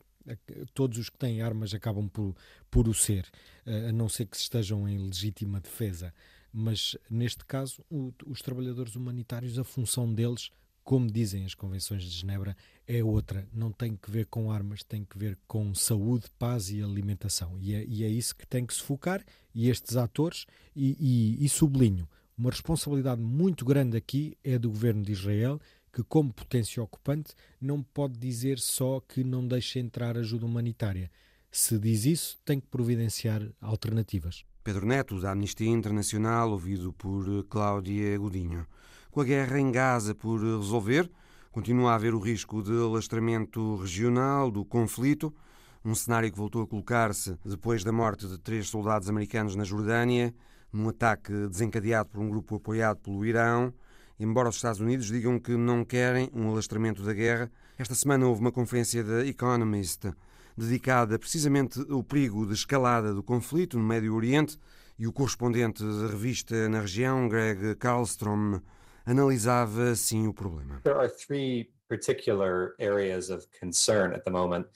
todos 0.74 0.98
os 0.98 1.08
que 1.08 1.18
têm 1.18 1.42
armas 1.42 1.74
acabam 1.74 2.08
por, 2.08 2.34
por 2.70 2.88
o 2.88 2.94
ser, 2.94 3.26
a 3.66 3.92
não 3.92 4.08
ser 4.08 4.26
que 4.26 4.36
estejam 4.36 4.88
em 4.88 4.98
legítima 4.98 5.60
defesa. 5.60 6.12
Mas, 6.52 6.96
neste 7.10 7.44
caso, 7.44 7.84
o, 7.90 8.12
os 8.26 8.40
trabalhadores 8.40 8.96
humanitários, 8.96 9.58
a 9.58 9.64
função 9.64 10.12
deles 10.12 10.50
como 10.86 11.10
dizem 11.10 11.44
as 11.44 11.52
convenções 11.52 12.04
de 12.04 12.10
Genebra, 12.10 12.56
é 12.86 13.02
outra. 13.02 13.46
Não 13.52 13.72
tem 13.72 13.96
que 13.96 14.08
ver 14.08 14.26
com 14.26 14.52
armas, 14.52 14.84
tem 14.84 15.04
que 15.04 15.18
ver 15.18 15.36
com 15.44 15.74
saúde, 15.74 16.26
paz 16.38 16.70
e 16.70 16.80
alimentação. 16.80 17.58
E 17.58 17.74
é, 17.74 17.84
e 17.84 18.04
é 18.04 18.08
isso 18.08 18.36
que 18.36 18.46
tem 18.46 18.64
que 18.64 18.72
se 18.72 18.82
focar. 18.82 19.24
E 19.52 19.68
estes 19.68 19.96
atores, 19.96 20.46
e, 20.76 20.96
e, 21.40 21.44
e 21.44 21.48
sublinho, 21.48 22.08
uma 22.38 22.50
responsabilidade 22.50 23.20
muito 23.20 23.64
grande 23.64 23.96
aqui 23.96 24.38
é 24.44 24.56
do 24.60 24.70
governo 24.70 25.02
de 25.02 25.10
Israel, 25.10 25.60
que, 25.96 26.04
como 26.04 26.30
potência 26.30 26.82
ocupante, 26.82 27.34
não 27.58 27.82
pode 27.82 28.18
dizer 28.18 28.58
só 28.58 29.00
que 29.00 29.24
não 29.24 29.48
deixa 29.48 29.78
entrar 29.78 30.18
ajuda 30.18 30.44
humanitária. 30.44 31.10
Se 31.50 31.78
diz 31.78 32.04
isso, 32.04 32.38
tem 32.44 32.60
que 32.60 32.66
providenciar 32.66 33.40
alternativas. 33.62 34.44
Pedro 34.62 34.84
Neto, 34.84 35.18
da 35.18 35.30
Amnistia 35.30 35.70
Internacional, 35.70 36.50
ouvido 36.50 36.92
por 36.92 37.24
Cláudia 37.44 38.18
Godinho. 38.18 38.66
Com 39.10 39.22
a 39.22 39.24
guerra 39.24 39.58
em 39.58 39.72
Gaza 39.72 40.14
por 40.14 40.38
resolver, 40.38 41.10
continua 41.50 41.92
a 41.92 41.94
haver 41.94 42.12
o 42.12 42.20
risco 42.20 42.62
de 42.62 42.72
alastramento 42.72 43.76
regional 43.76 44.50
do 44.50 44.66
conflito, 44.66 45.34
um 45.82 45.94
cenário 45.94 46.30
que 46.30 46.36
voltou 46.36 46.60
a 46.60 46.66
colocar-se 46.66 47.38
depois 47.42 47.82
da 47.82 47.90
morte 47.90 48.28
de 48.28 48.36
três 48.36 48.68
soldados 48.68 49.08
americanos 49.08 49.56
na 49.56 49.64
Jordânia, 49.64 50.34
num 50.70 50.90
ataque 50.90 51.32
desencadeado 51.48 52.10
por 52.10 52.20
um 52.20 52.28
grupo 52.28 52.56
apoiado 52.56 52.98
pelo 52.98 53.24
Irão. 53.24 53.72
Embora 54.18 54.48
os 54.48 54.56
Estados 54.56 54.80
Unidos 54.80 55.06
digam 55.06 55.38
que 55.38 55.56
não 55.56 55.84
querem 55.84 56.30
um 56.32 56.48
alastramento 56.48 57.02
da 57.02 57.12
guerra, 57.12 57.50
esta 57.76 57.94
semana 57.94 58.26
houve 58.26 58.40
uma 58.40 58.52
conferência 58.52 59.04
da 59.04 59.26
Economist 59.26 60.10
dedicada 60.56 61.18
precisamente 61.18 61.84
ao 61.90 62.02
perigo 62.02 62.46
de 62.46 62.54
escalada 62.54 63.12
do 63.12 63.22
conflito 63.22 63.78
no 63.78 63.84
Médio 63.84 64.14
Oriente 64.14 64.58
e 64.98 65.06
o 65.06 65.12
correspondente 65.12 65.84
da 65.84 66.06
revista 66.06 66.68
na 66.70 66.80
região, 66.80 67.28
Greg 67.28 67.74
Carlstrom, 67.76 68.60
analisava 69.04 69.90
assim 69.90 70.26
o 70.26 70.32
problema. 70.32 70.80
There 70.82 70.98
are 70.98 71.10
three 71.10 71.75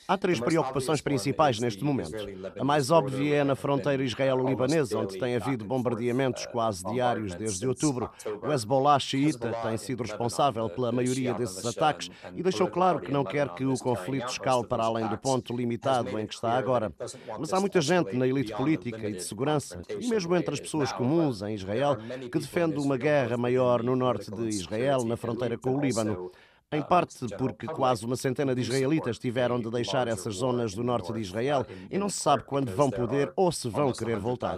Há 0.06 0.16
três 0.16 0.38
preocupações 0.38 1.00
principais 1.00 1.58
neste 1.58 1.82
momento. 1.82 2.12
A 2.58 2.64
mais 2.64 2.90
óbvia 2.90 3.36
é 3.36 3.44
na 3.44 3.56
fronteira 3.56 4.02
israelo-libanesa, 4.02 4.98
onde 4.98 5.18
tem 5.18 5.34
havido 5.36 5.64
bombardeamentos 5.64 6.44
uh, 6.44 6.50
quase 6.50 6.84
diários 6.84 7.34
desde 7.34 7.66
outubro. 7.66 8.10
O 8.42 8.52
Hezbollah 8.52 8.98
xiita 8.98 9.52
tem 9.62 9.76
sido 9.76 10.02
responsável 10.02 10.68
pela 10.70 10.92
maioria 10.92 11.34
desses 11.34 11.64
ataques 11.66 12.10
e 12.34 12.42
deixou 12.42 12.68
claro 12.68 13.00
que 13.00 13.10
não 13.10 13.24
quer 13.24 13.48
que 13.54 13.64
o 13.64 13.74
conflito 13.78 14.28
escale 14.28 14.66
para 14.66 14.84
além 14.84 15.08
do 15.08 15.18
ponto 15.18 15.56
limitado 15.56 16.18
em 16.18 16.26
que 16.26 16.34
está 16.34 16.52
agora. 16.52 16.92
Mas 17.38 17.52
há 17.52 17.60
muita 17.60 17.80
gente 17.80 18.14
na 18.16 18.26
elite 18.26 18.52
política 18.52 19.08
e 19.08 19.12
de 19.12 19.22
segurança, 19.22 19.82
e 19.88 20.08
mesmo 20.08 20.36
entre 20.36 20.54
as 20.54 20.60
pessoas 20.60 20.92
comuns 20.92 21.42
em 21.42 21.54
Israel, 21.54 21.96
que 22.30 22.38
defende 22.38 22.78
uma 22.78 22.96
guerra 22.96 23.36
maior 23.36 23.82
no 23.82 23.96
norte 23.96 24.30
de 24.30 24.48
Israel, 24.48 25.04
na 25.04 25.16
fronteira 25.16 25.58
com 25.58 25.76
o 25.76 25.80
Líbano 25.80 26.30
em 26.72 26.82
parte 26.82 27.26
porque 27.36 27.66
quase 27.66 28.06
uma 28.06 28.14
centena 28.14 28.54
de 28.54 28.60
israelitas 28.60 29.18
tiveram 29.18 29.60
de 29.60 29.68
deixar 29.68 30.06
essas 30.06 30.36
zonas 30.36 30.72
do 30.72 30.84
norte 30.84 31.12
de 31.12 31.18
Israel 31.18 31.66
e 31.90 31.98
não 31.98 32.08
se 32.08 32.20
sabe 32.20 32.44
quando 32.44 32.70
vão 32.70 32.88
poder 32.88 33.32
ou 33.34 33.50
se 33.50 33.68
vão 33.68 33.92
querer 33.92 34.20
voltar. 34.20 34.56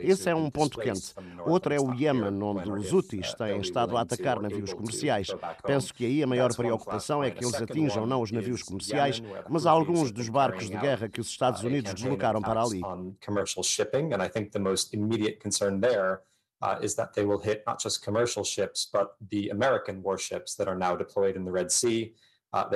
Esse 0.00 0.28
é 0.28 0.34
um 0.34 0.50
ponto 0.50 0.80
quente. 0.80 1.14
Outro 1.46 1.72
é 1.72 1.78
o 1.78 1.94
Iêmen, 1.94 2.42
onde 2.42 2.68
os 2.68 2.92
Houthis 2.92 3.32
têm 3.34 3.60
estado 3.60 3.96
a 3.96 4.00
atacar 4.00 4.40
navios 4.40 4.74
comerciais. 4.74 5.28
Penso 5.64 5.94
que 5.94 6.04
aí 6.04 6.20
a 6.20 6.26
maior 6.26 6.52
preocupação 6.52 7.22
é 7.22 7.30
que 7.30 7.44
eles 7.44 7.54
atinjam 7.54 8.06
não 8.06 8.22
os 8.22 8.32
navios 8.32 8.64
comerciais, 8.64 9.22
mas 9.48 9.64
alguns 9.64 10.10
dos 10.10 10.28
barcos 10.28 10.68
de 10.68 10.76
guerra 10.76 11.08
que 11.08 11.20
os 11.20 11.28
Estados 11.28 11.62
Unidos 11.62 11.94
deslocaram 11.94 12.42
para 12.42 12.60
ali 12.60 12.80
uh, 16.62 16.78
is 16.80 16.94
that 16.94 17.12
they 17.12 17.24
will 17.24 17.38
hit 17.38 17.64
not 17.66 17.80
just 17.80 18.04
commercial 18.04 18.44
ships, 18.44 18.88
but 18.90 19.16
the 19.30 19.48
American 19.50 20.02
warships 20.02 20.54
that 20.54 20.68
are 20.68 20.76
now 20.76 20.94
deployed 20.94 21.36
in 21.36 21.44
the 21.44 21.50
Red 21.50 21.72
Sea. 21.72 22.14
Ah, 22.54 22.68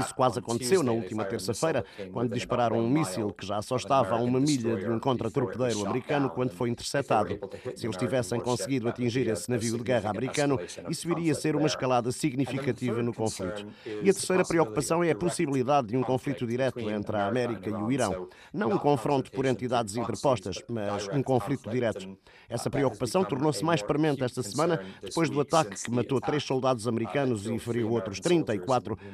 Isso 0.00 0.14
quase 0.14 0.38
aconteceu 0.38 0.82
na 0.82 0.90
última 0.90 1.22
terça-feira, 1.26 1.84
quando 2.10 2.32
dispararam 2.32 2.78
um 2.78 2.88
míssil 2.88 3.30
que 3.30 3.44
já 3.44 3.60
só 3.60 3.76
estava 3.76 4.14
a 4.14 4.18
uma 4.18 4.40
milha 4.40 4.76
de 4.76 4.88
um 4.88 4.98
contra-torpedeiro 4.98 5.84
americano 5.84 6.30
quando 6.30 6.50
foi 6.52 6.70
interceptado. 6.70 7.38
Se 7.76 7.86
eles 7.86 7.96
tivessem 7.98 8.40
conseguido 8.40 8.88
atingir 8.88 9.28
esse 9.28 9.50
navio 9.50 9.76
de 9.76 9.84
guerra 9.84 10.08
americano, 10.08 10.58
isso 10.88 11.10
iria 11.10 11.34
ser 11.34 11.54
uma 11.56 11.66
escalada 11.66 12.10
significativa 12.10 13.02
no 13.02 13.12
conflito. 13.12 13.66
E 13.84 14.08
a 14.08 14.14
terceira 14.14 14.42
preocupação 14.42 15.04
é 15.04 15.10
a 15.10 15.16
possibilidade 15.16 15.88
de 15.88 15.96
um 15.98 16.02
conflito 16.02 16.46
direto 16.46 16.80
entre 16.88 17.18
a 17.18 17.26
América 17.26 17.68
e 17.68 17.74
o 17.74 17.92
Irão. 17.92 18.28
Não 18.50 18.70
um 18.70 18.78
confronto 18.78 19.30
por 19.30 19.44
entidades 19.44 19.94
interpostas, 19.94 20.56
mas 20.70 21.06
um 21.08 21.22
conflito 21.22 21.68
direto. 21.68 22.16
Essa 22.48 22.70
preocupação 22.70 23.24
tornou-se 23.24 23.62
mais 23.62 23.82
premente 23.82 24.24
esta 24.24 24.42
semana 24.42 24.80
depois 25.02 25.28
do 25.28 25.38
ataque 25.38 25.82
que 25.84 25.90
matou 25.90 26.18
três 26.18 26.42
soldados 26.42 26.88
americanos 26.88 27.46
e 27.46 27.58
feriu 27.58 27.90
outros 27.90 28.20
30 28.20 28.53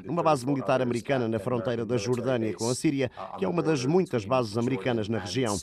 numa 0.04 0.22
base 0.22 0.46
militar 0.46 0.80
americana 0.82 1.28
na 1.28 1.38
fronteira 1.38 1.84
da 1.84 1.96
Jordânia 1.96 2.54
com 2.54 2.68
a 2.68 2.74
Síria, 2.74 3.10
que 3.38 3.44
é 3.44 3.48
uma 3.48 3.62
das 3.62 3.84
muitas 3.84 4.24
bases 4.24 4.56
americanas 4.56 5.08
na 5.08 5.18
região. 5.18 5.56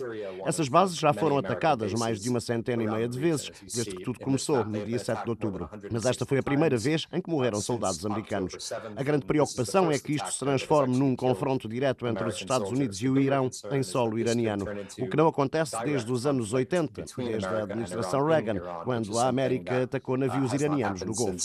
Essas 0.45 0.67
bases 0.67 0.97
já 0.97 1.13
foram 1.13 1.37
atacadas 1.37 1.93
mais 1.93 2.19
de 2.21 2.29
uma 2.29 2.39
centena 2.39 2.83
e 2.83 2.87
meia 2.87 3.07
de 3.07 3.19
vezes 3.19 3.51
desde 3.61 3.95
que 3.95 4.03
tudo 4.03 4.19
começou, 4.19 4.65
no 4.65 4.85
dia 4.85 4.99
7 4.99 5.23
de 5.23 5.29
outubro. 5.29 5.69
Mas 5.91 6.05
esta 6.05 6.25
foi 6.25 6.39
a 6.39 6.43
primeira 6.43 6.77
vez 6.77 7.07
em 7.11 7.21
que 7.21 7.29
morreram 7.29 7.61
soldados 7.61 8.05
americanos. 8.05 8.71
A 8.95 9.03
grande 9.03 9.25
preocupação 9.25 9.91
é 9.91 9.99
que 9.99 10.13
isto 10.13 10.31
se 10.31 10.39
transforme 10.39 10.97
num 10.97 11.15
confronto 11.15 11.67
direto 11.67 12.07
entre 12.07 12.27
os 12.27 12.35
Estados 12.35 12.69
Unidos 12.71 13.01
e 13.01 13.09
o 13.09 13.19
Irão 13.19 13.49
em 13.71 13.83
solo 13.83 14.17
iraniano, 14.17 14.65
o 14.99 15.07
que 15.07 15.17
não 15.17 15.27
acontece 15.27 15.75
desde 15.83 16.11
os 16.11 16.25
anos 16.25 16.53
80, 16.53 17.05
desde 17.17 17.45
a 17.45 17.63
administração 17.63 18.25
Reagan, 18.25 18.59
quando 18.83 19.17
a 19.19 19.27
América 19.27 19.83
atacou 19.83 20.17
navios 20.17 20.53
iranianos 20.53 21.01
no 21.01 21.13
Golfo 21.13 21.37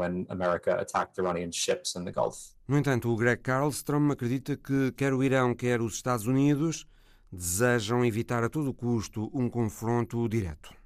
when 0.00 0.26
America 0.28 0.80
attacked 0.80 1.18
Iranian 1.18 1.52
ships 1.52 1.94
in 1.94 2.04
the 2.04 2.12
Gulf. 2.12 2.54
No 2.66 2.78
entanto, 2.78 3.12
o 3.12 3.16
Greg 3.16 3.42
Carlstrom 3.42 4.10
acredita 4.10 4.56
que 4.56 4.92
quer 4.92 5.12
o 5.12 5.22
Irão, 5.22 5.54
quer 5.54 5.80
os 5.80 5.94
Estados 5.94 6.26
Unidos 6.26 6.86
desejam 7.32 8.04
evitar 8.04 8.42
a 8.42 8.48
todo 8.48 8.74
custo 8.74 9.30
um 9.32 9.48
confronto 9.48 10.28
direto. 10.28 10.79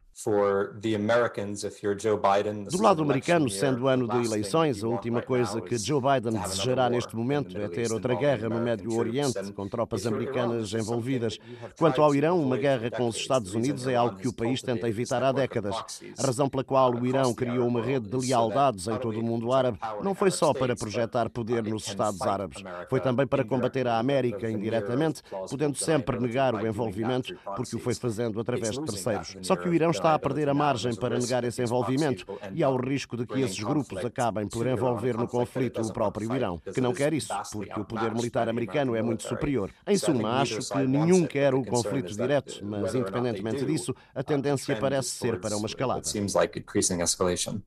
Do 2.70 2.82
lado 2.82 3.02
americano, 3.02 3.50
sendo 3.50 3.88
ano 3.88 4.08
de 4.08 4.24
eleições, 4.24 4.82
a 4.84 4.88
última 4.88 5.20
coisa 5.20 5.60
que 5.60 5.76
Joe 5.76 6.00
Biden 6.00 6.40
desejará 6.40 6.88
neste 6.88 7.16
momento 7.16 7.58
é 7.58 7.68
ter 7.68 7.92
outra 7.92 8.14
guerra 8.14 8.48
no 8.48 8.60
Médio 8.60 8.96
Oriente, 8.96 9.52
com 9.52 9.68
tropas 9.68 10.06
americanas 10.06 10.72
envolvidas. 10.72 11.38
Quanto 11.76 12.00
ao 12.00 12.14
Irão, 12.14 12.40
uma 12.40 12.56
guerra 12.56 12.90
com 12.90 13.08
os 13.08 13.16
Estados 13.16 13.54
Unidos 13.54 13.86
é 13.86 13.96
algo 13.96 14.16
que 14.16 14.28
o 14.28 14.32
país 14.32 14.62
tenta 14.62 14.88
evitar 14.88 15.22
há 15.22 15.32
décadas. 15.32 15.74
A 16.18 16.26
razão 16.26 16.48
pela 16.48 16.62
qual 16.62 16.94
o 16.94 17.06
Irão 17.06 17.34
criou 17.34 17.66
uma 17.66 17.82
rede 17.82 18.08
de 18.08 18.16
lealdades 18.16 18.86
em 18.86 18.96
todo 18.98 19.18
o 19.18 19.22
mundo 19.22 19.52
árabe 19.52 19.78
não 20.02 20.14
foi 20.14 20.30
só 20.30 20.52
para 20.52 20.76
projetar 20.76 21.28
poder 21.28 21.62
nos 21.62 21.88
Estados 21.88 22.20
Árabes, 22.22 22.62
foi 22.88 23.00
também 23.00 23.26
para 23.26 23.44
combater 23.44 23.86
a 23.86 23.98
América 23.98 24.50
indiretamente, 24.50 25.22
podendo 25.48 25.76
sempre 25.76 26.18
negar 26.20 26.54
o 26.54 26.66
envolvimento, 26.66 27.34
porque 27.56 27.76
o 27.76 27.78
foi 27.78 27.94
fazendo 27.94 28.38
através 28.40 28.78
de 28.78 28.84
terceiros. 28.84 29.36
Só 29.42 29.56
que 29.56 29.68
o 29.68 29.74
Irão 29.74 29.90
está 29.90 30.03
a 30.12 30.18
perder 30.18 30.50
a 30.50 30.54
margem 30.54 30.94
para 30.94 31.18
negar 31.18 31.44
esse 31.44 31.62
envolvimento 31.62 32.26
e 32.52 32.62
há 32.62 32.68
o 32.68 32.76
risco 32.76 33.16
de 33.16 33.24
que 33.26 33.40
esses 33.40 33.58
grupos 33.58 34.04
acabem 34.04 34.46
por 34.46 34.66
envolver 34.66 35.16
no 35.16 35.26
conflito 35.26 35.80
o 35.80 35.92
próprio 35.92 36.34
Irão, 36.34 36.60
que 36.74 36.80
não 36.80 36.92
quer 36.92 37.14
isso, 37.14 37.32
porque 37.50 37.80
o 37.80 37.84
poder 37.84 38.12
militar 38.12 38.48
americano 38.48 38.94
é 38.94 39.02
muito 39.02 39.22
superior. 39.22 39.70
Em 39.86 39.96
suma, 39.96 40.40
acho 40.40 40.58
que 40.58 40.86
nenhum 40.86 41.26
quer 41.26 41.54
o 41.54 41.64
conflito 41.64 42.12
direto, 42.12 42.60
mas 42.62 42.94
independentemente 42.94 43.64
disso, 43.64 43.94
a 44.14 44.22
tendência 44.22 44.76
parece 44.76 45.08
ser 45.08 45.40
para 45.40 45.56
uma 45.56 45.66
escalada. 45.66 46.02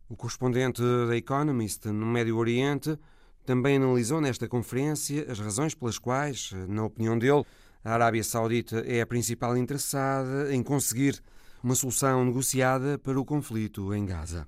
O 0.10 0.15
correspondente 0.15 0.82
da 1.08 1.15
Economist 1.15 1.88
no 1.88 2.06
Médio 2.06 2.38
Oriente 2.38 2.97
também 3.45 3.78
analisou 3.78 4.19
nesta 4.19 4.47
conferência 4.47 5.26
as 5.32 5.39
razões 5.39 5.73
pelas 5.73 5.97
quais, 5.97 6.52
na 6.67 6.84
opinião 6.84 7.17
dele, 7.17 7.45
a 7.84 7.93
Arábia 7.93 8.21
Saudita 8.21 8.84
é 8.86 9.00
a 9.00 9.06
principal 9.06 9.56
interessada 9.56 10.54
em 10.54 10.62
conseguir 10.62 11.21
uma 11.63 11.75
solução 11.75 12.23
negociada 12.25 12.97
para 12.97 13.19
o 13.19 13.25
conflito 13.25 13.93
em 13.93 14.05
Gaza. 14.05 14.47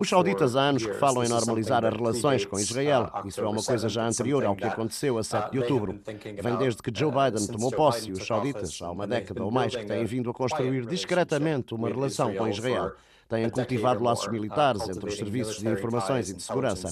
Os 0.00 0.08
sauditas 0.08 0.56
há 0.56 0.62
anos 0.62 0.84
que 0.84 0.94
falam 0.94 1.24
em 1.24 1.28
normalizar 1.28 1.84
as 1.84 1.94
relações 1.94 2.44
com 2.44 2.58
Israel. 2.58 3.10
Isso 3.24 3.40
é 3.40 3.48
uma 3.48 3.62
coisa 3.62 3.88
já 3.88 4.06
anterior 4.06 4.44
ao 4.44 4.56
que 4.56 4.64
aconteceu 4.64 5.18
a 5.18 5.24
7 5.24 5.52
de 5.52 5.58
outubro. 5.58 6.00
Vem 6.42 6.56
desde 6.56 6.82
que 6.82 6.92
Joe 6.94 7.10
Biden 7.10 7.46
tomou 7.46 7.70
posse 7.70 8.08
e 8.10 8.12
os 8.12 8.26
sauditas, 8.26 8.78
há 8.80 8.90
uma 8.90 9.06
década 9.06 9.44
ou 9.44 9.50
mais, 9.50 9.74
que 9.74 9.84
têm 9.84 10.04
vindo 10.04 10.30
a 10.30 10.34
construir 10.34 10.86
discretamente 10.86 11.74
uma 11.74 11.88
relação 11.88 12.34
com 12.34 12.48
Israel 12.48 12.92
têm 13.28 13.48
cultivado 13.50 14.02
laços 14.02 14.28
militares 14.28 14.88
entre 14.88 15.08
os 15.08 15.16
serviços 15.16 15.58
de 15.58 15.68
informações 15.68 16.30
e 16.30 16.34
de 16.34 16.42
segurança. 16.42 16.88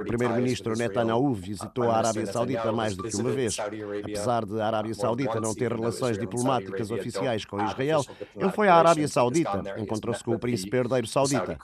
O 0.00 0.04
primeiro-ministro 0.04 0.76
Netanyahu 0.76 1.32
visitou 1.32 1.90
a 1.90 1.96
Arábia 1.98 2.26
Saudita 2.26 2.72
mais 2.72 2.96
do 2.96 3.04
que 3.04 3.16
uma 3.16 3.30
vez. 3.30 3.56
Apesar 3.58 4.44
de 4.44 4.60
a 4.60 4.66
Arábia 4.66 4.94
Saudita 4.94 5.40
não 5.40 5.54
ter 5.54 5.72
relações 5.72 6.18
diplomáticas 6.18 6.90
oficiais 6.90 7.44
com 7.44 7.62
Israel, 7.62 8.04
ele 8.36 8.50
foi 8.50 8.68
à 8.68 8.74
Arábia 8.74 9.06
Saudita, 9.06 9.62
encontrou-se 9.78 10.22
com 10.22 10.34
o 10.34 10.38
príncipe 10.38 10.76
herdeiro 10.76 11.06
saudita. 11.06 11.58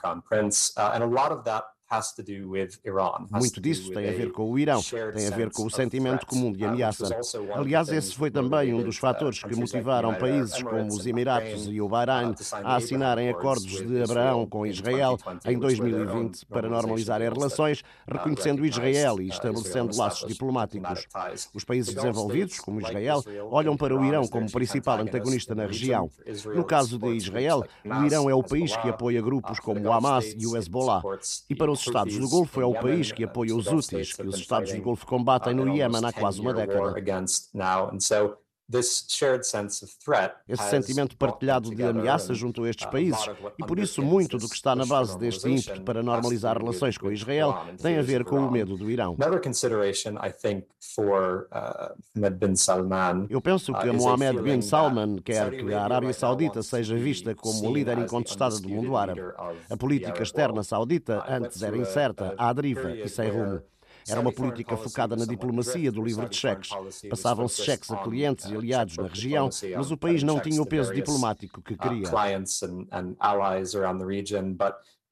Muito 3.31 3.61
disso 3.61 3.91
tem 3.91 4.09
a 4.09 4.11
ver 4.11 4.31
com 4.31 4.51
o 4.51 4.57
Irão, 4.59 4.81
tem 4.81 5.27
a 5.27 5.35
ver 5.35 5.51
com 5.51 5.65
o 5.65 5.71
sentimento 5.71 6.25
comum 6.25 6.51
de 6.51 6.63
ameaça. 6.65 7.15
Aliás, 7.55 7.89
esse 7.89 8.15
foi 8.15 8.31
também 8.31 8.73
um 8.73 8.83
dos 8.83 8.97
fatores 8.97 9.43
que 9.43 9.55
motivaram 9.55 10.13
países 10.15 10.61
como 10.63 10.87
os 10.87 11.05
Emiratos 11.05 11.67
e 11.67 11.81
o 11.81 11.87
Bahrein 11.87 12.33
a 12.63 12.75
assinarem 12.75 13.29
acordos 13.29 13.65
de 13.65 14.03
Abraão 14.03 14.45
com 14.45 14.65
Israel 14.65 15.17
em 15.45 15.57
2020 15.57 16.45
para 16.45 16.69
normalizarem 16.69 17.29
relações, 17.29 17.83
reconhecendo 18.07 18.65
Israel 18.65 19.21
e 19.21 19.27
estabelecendo 19.27 19.95
laços 19.97 20.27
diplomáticos. 20.27 21.07
Os 21.53 21.63
países 21.63 21.93
desenvolvidos, 21.93 22.59
como 22.59 22.81
Israel, 22.81 23.23
olham 23.49 23.75
para 23.77 23.95
o 23.95 24.03
Irão 24.05 24.27
como 24.27 24.51
principal 24.51 24.99
antagonista 24.99 25.53
na 25.55 25.65
região. 25.65 26.09
No 26.55 26.63
caso 26.63 26.97
de 26.97 27.09
Israel, 27.15 27.63
o 27.85 28.05
Irão 28.05 28.29
é 28.29 28.33
o 28.33 28.43
país 28.43 28.75
que 28.77 28.89
apoia 28.89 29.21
grupos 29.21 29.59
como 29.59 29.79
o 29.81 29.91
Hamas 29.91 30.33
e 30.37 30.45
o 30.47 30.57
Hezbollah. 30.57 31.01
E 31.49 31.55
para 31.55 31.71
os 31.71 31.82
Estados 31.85 32.17
do 32.17 32.27
Golfo 32.29 32.61
é 32.61 32.65
o 32.65 32.73
país 32.73 33.11
que 33.11 33.23
apoia 33.23 33.55
os 33.55 33.67
Houthis, 33.67 34.13
que 34.13 34.27
os 34.27 34.37
Estados 34.37 34.73
do 34.73 34.81
Golfo 34.81 35.05
combatem 35.05 35.53
no 35.55 35.67
Iêmen 35.67 36.03
há 36.05 36.13
quase 36.13 36.41
uma 36.41 36.53
década. 36.53 36.99
Esse 40.47 40.69
sentimento 40.69 41.17
partilhado 41.17 41.73
de 41.73 41.83
ameaça 41.83 42.33
junto 42.33 42.63
a 42.63 42.69
estes 42.69 42.85
países, 42.85 43.19
e 43.59 43.65
por 43.65 43.77
isso 43.77 44.01
muito 44.01 44.37
do 44.37 44.47
que 44.47 44.55
está 44.55 44.75
na 44.75 44.85
base 44.85 45.17
deste 45.17 45.49
ímpeto 45.49 45.81
para 45.81 46.01
normalizar 46.01 46.57
relações 46.57 46.97
com 46.97 47.11
Israel 47.11 47.65
tem 47.81 47.97
a 47.97 48.01
ver 48.01 48.23
com 48.23 48.39
o 48.39 48.51
medo 48.51 48.77
do 48.77 48.89
Irão. 48.89 49.13
Uh, 49.13 49.17
Eu 53.29 53.41
penso 53.41 53.73
que 53.73 53.89
uh, 53.89 53.93
Mohammed 53.93 54.41
bin 54.41 54.61
Salman 54.61 55.17
quer 55.17 55.51
que 55.51 55.73
a 55.73 55.83
Arábia 55.83 56.13
Saudita 56.13 56.63
seja 56.63 56.95
vista 56.95 57.35
como 57.35 57.67
a 57.67 57.71
líder 57.71 57.97
incontestada 57.99 58.59
do 58.59 58.69
mundo 58.69 58.95
árabe. 58.95 59.21
A 59.69 59.77
política 59.77 60.23
externa 60.23 60.63
saudita 60.63 61.23
antes 61.27 61.61
era 61.61 61.77
incerta, 61.77 62.33
à 62.37 62.53
deriva 62.53 62.91
e 62.91 63.09
sem 63.09 63.29
rumo. 63.29 63.61
Era 64.07 64.19
uma 64.19 64.31
política 64.31 64.75
focada 64.77 65.15
na 65.15 65.25
diplomacia 65.25 65.91
do 65.91 66.01
livro 66.01 66.27
de 66.27 66.35
cheques. 66.35 66.69
Passavam-se 67.09 67.63
cheques 67.63 67.91
a 67.91 67.97
clientes 67.97 68.45
e 68.45 68.55
aliados 68.55 68.97
na 68.97 69.07
região, 69.07 69.49
mas 69.75 69.91
o 69.91 69.97
país 69.97 70.23
não 70.23 70.39
tinha 70.39 70.61
o 70.61 70.65
peso 70.65 70.93
diplomático 70.93 71.61
que 71.61 71.77
queria. 71.77 72.09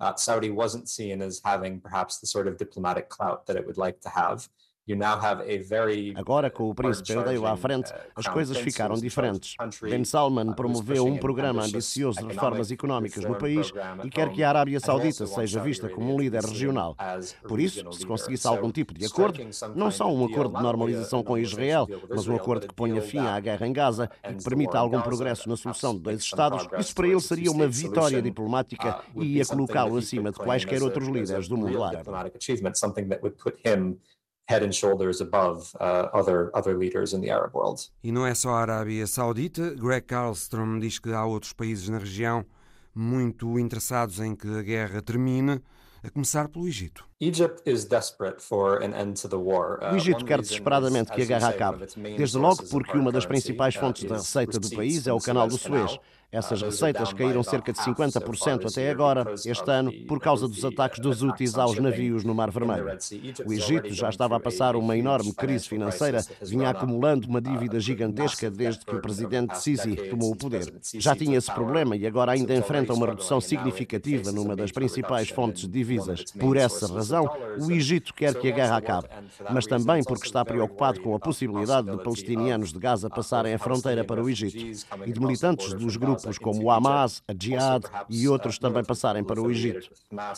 Uh, 0.01 0.17
Saudi 0.17 0.49
wasn't 0.49 0.89
seen 0.89 1.21
as 1.21 1.39
having 1.45 1.79
perhaps 1.79 2.19
the 2.19 2.25
sort 2.25 2.47
of 2.47 2.57
diplomatic 2.57 3.07
clout 3.07 3.45
that 3.45 3.55
it 3.55 3.67
would 3.67 3.77
like 3.77 4.01
to 4.01 4.09
have. 4.09 4.49
Agora, 6.15 6.49
com 6.49 6.69
o 6.69 6.73
príncipe 6.73 7.13
herdeiro 7.13 7.45
à 7.45 7.55
frente, 7.55 7.91
uh, 7.91 7.95
as 8.15 8.27
coisas 8.27 8.57
ficaram 8.57 8.95
diferentes. 8.95 9.55
Ben 9.81 10.03
Salman 10.03 10.49
uh, 10.49 10.55
promoveu 10.55 11.05
um 11.05 11.17
programa 11.17 11.63
ambicioso 11.63 12.19
de 12.19 12.33
reformas 12.33 12.71
económicas 12.71 13.23
no 13.23 13.35
país 13.35 13.71
e 14.03 14.09
quer 14.09 14.31
que 14.31 14.43
a 14.43 14.49
Arábia 14.49 14.79
Saudita 14.79 15.27
seja 15.27 15.59
vista 15.61 15.87
como 15.87 16.13
um 16.13 16.19
líder 16.19 16.43
regional. 16.43 16.95
Por 17.47 17.59
isso, 17.59 17.91
se 17.93 18.05
conseguisse 18.05 18.47
algum 18.47 18.71
tipo 18.71 18.93
de 18.93 19.05
acordo, 19.05 19.39
não 19.75 19.91
só 19.91 20.11
um 20.11 20.25
acordo 20.25 20.57
de 20.57 20.63
normalização 20.63 21.23
com 21.23 21.37
Israel, 21.37 21.87
mas 22.09 22.27
um 22.27 22.35
acordo 22.35 22.67
que 22.67 22.73
ponha 22.73 23.01
fim 23.01 23.19
à 23.19 23.39
guerra 23.39 23.67
em 23.67 23.73
Gaza 23.73 24.09
e 24.29 24.33
que 24.33 24.43
permita 24.43 24.79
algum 24.79 25.01
progresso 25.01 25.47
na 25.47 25.55
solução 25.55 25.93
de 25.93 25.99
dois 25.99 26.21
Estados, 26.21 26.67
isso 26.79 26.95
para 26.95 27.07
ele 27.07 27.19
seria 27.19 27.51
uma 27.51 27.67
vitória 27.67 28.21
diplomática 28.21 29.01
uh, 29.13 29.23
e 29.23 29.37
ia 29.37 29.45
colocá-lo 29.45 29.97
acima 29.97 30.31
de 30.31 30.37
quaisquer 30.37 30.81
outros 30.81 31.07
líderes 31.07 31.47
do 31.47 31.57
mundo 31.57 31.83
árabe 31.83 32.09
head 34.49 34.63
and 34.63 34.73
shoulders 34.73 35.21
above 35.21 35.73
uh, 35.79 36.09
other, 36.13 36.51
other 36.53 36.77
leaders 36.77 37.13
in 37.13 37.21
the 37.21 37.29
Arab 37.29 37.53
world. 37.53 37.89
E 38.03 38.11
não 38.11 38.25
é 38.25 38.33
só 38.33 38.49
a 38.51 38.61
Arábia 38.61 39.07
Saudita. 39.07 39.73
Greg 39.75 40.05
Carlstrom 40.05 40.79
diz 40.79 40.99
que 40.99 41.13
há 41.13 41.25
outros 41.25 41.53
países 41.53 41.87
na 41.89 41.97
região 41.99 42.45
muito 42.93 43.57
interessados 43.57 44.19
em 44.19 44.35
que 44.35 44.47
a 44.47 44.61
guerra 44.61 45.01
termine, 45.01 45.61
a 46.03 46.09
começar 46.09 46.49
pelo 46.49 46.67
Egito. 46.67 47.05
Uh, 47.21 47.25
o 49.93 49.95
Egito 49.95 50.25
quer 50.25 50.41
desesperadamente 50.41 51.11
que 51.11 51.21
a 51.21 51.25
guerra 51.25 51.49
acabe, 51.49 51.85
desde 52.17 52.37
logo 52.37 52.63
porque 52.69 52.97
uma 52.97 53.11
das 53.11 53.25
principais 53.25 53.75
fontes 53.75 54.03
da 54.03 54.17
receita 54.17 54.59
do 54.59 54.69
país 54.71 55.07
é 55.07 55.13
o 55.13 55.19
Canal 55.19 55.47
do 55.47 55.57
Suez. 55.57 55.97
Essas 56.31 56.61
receitas 56.61 57.11
caíram 57.11 57.43
cerca 57.43 57.73
de 57.73 57.79
50% 57.79 58.71
até 58.71 58.89
agora, 58.89 59.33
este 59.45 59.69
ano, 59.69 59.91
por 60.07 60.17
causa 60.21 60.47
dos 60.47 60.63
ataques 60.63 60.99
dos 60.99 61.21
Houthis 61.21 61.57
aos 61.57 61.77
navios 61.77 62.23
no 62.23 62.33
Mar 62.33 62.49
Vermelho. 62.49 62.85
O 63.45 63.51
Egito 63.51 63.93
já 63.93 64.09
estava 64.09 64.37
a 64.37 64.39
passar 64.39 64.77
uma 64.77 64.97
enorme 64.97 65.33
crise 65.33 65.67
financeira, 65.67 66.23
vinha 66.41 66.69
acumulando 66.69 67.27
uma 67.27 67.41
dívida 67.41 67.81
gigantesca 67.81 68.49
desde 68.49 68.85
que 68.85 68.95
o 68.95 69.01
presidente 69.01 69.57
Sisi 69.59 69.93
tomou 70.09 70.31
o 70.31 70.35
poder. 70.35 70.73
Já 70.95 71.13
tinha 71.13 71.37
esse 71.37 71.51
problema 71.53 71.97
e 71.97 72.07
agora 72.07 72.31
ainda 72.31 72.55
enfrenta 72.55 72.93
uma 72.93 73.07
redução 73.07 73.41
significativa 73.41 74.31
numa 74.31 74.55
das 74.55 74.71
principais 74.71 75.27
fontes 75.27 75.63
de 75.63 75.69
divisas. 75.69 76.23
Por 76.39 76.55
essa 76.55 76.87
razão, 76.87 77.29
o 77.59 77.69
Egito 77.71 78.13
quer 78.13 78.35
que 78.35 78.47
a 78.47 78.55
guerra 78.55 78.77
acabe, 78.77 79.09
mas 79.51 79.65
também 79.67 80.01
porque 80.01 80.27
está 80.27 80.45
preocupado 80.45 81.01
com 81.01 81.13
a 81.13 81.19
possibilidade 81.19 81.91
de 81.91 82.01
palestinianos 82.01 82.71
de 82.71 82.79
Gaza 82.79 83.09
passarem 83.09 83.53
a 83.53 83.59
fronteira 83.59 84.05
para 84.05 84.23
o 84.23 84.29
Egito 84.29 84.57
e 85.05 85.11
de 85.11 85.19
militantes 85.19 85.73
dos 85.73 85.97
grupos 85.97 86.20
grupos 86.21 86.37
como 86.37 86.63
o 86.63 86.71
Hamas, 86.71 87.21
a 87.27 87.33
Jihad 87.37 87.83
e 88.09 88.27
outros 88.27 88.57
também 88.57 88.83
passarem 88.83 89.23
para 89.23 89.41
o 89.41 89.49
Egito. 89.49 89.89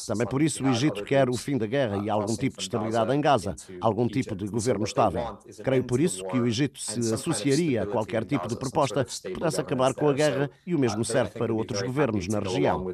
Também 0.08 0.28
por 0.28 0.42
isso 0.42 0.64
o 0.64 0.70
Egito 0.70 1.04
quer 1.04 1.30
o 1.30 1.34
fim 1.34 1.58
da 1.58 1.66
guerra 1.66 1.98
e 1.98 2.10
algum 2.10 2.36
tipo 2.36 2.58
de 2.58 2.64
estabilidade 2.64 3.14
em 3.14 3.22
Gaza, 3.22 3.56
algum 3.82 4.08
tipo 4.08 4.36
de 4.36 4.48
governo 4.48 4.84
estável. 4.84 5.38
Creio 5.64 5.84
por 5.84 6.00
isso 6.00 6.26
que 6.26 6.40
o 6.40 6.46
Egito 6.46 6.80
se 6.80 7.14
associaria 7.14 7.84
a 7.84 7.86
qualquer 7.88 8.26
tipo 8.26 8.48
de 8.48 8.56
proposta 8.56 9.06
que 9.06 9.30
pudesse 9.32 9.60
acabar 9.60 9.94
com 9.94 10.10
a 10.10 10.14
guerra 10.14 10.50
e 10.66 10.74
o 10.74 10.80
mesmo 10.80 11.04
serve 11.04 11.38
para 11.38 11.54
outros 11.54 11.82
governos 11.82 12.28
na 12.28 12.40
região. 12.40 12.86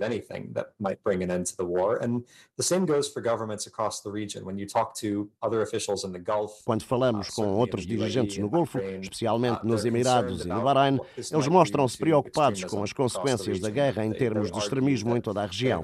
Quando 6.65 6.83
falamos 6.83 7.29
com 7.29 7.47
outros 7.53 7.85
dirigentes 7.85 8.37
no 8.37 8.49
Golfo, 8.49 8.79
especialmente 8.79 9.65
nos 9.65 9.85
Emirados 9.85 10.45
e 10.45 10.47
no 10.47 10.61
Bahrein, 10.61 10.99
eles 11.17 11.47
mostram-se 11.47 11.97
preocupados 11.97 12.63
com 12.63 12.78
as 12.83 12.93
consequências 12.93 13.59
da 13.59 13.69
guerra 13.69 14.05
em 14.05 14.11
termos 14.11 14.51
de 14.51 14.57
extremismo 14.57 15.15
em 15.15 15.21
toda 15.21 15.41
a 15.41 15.45
região. 15.45 15.83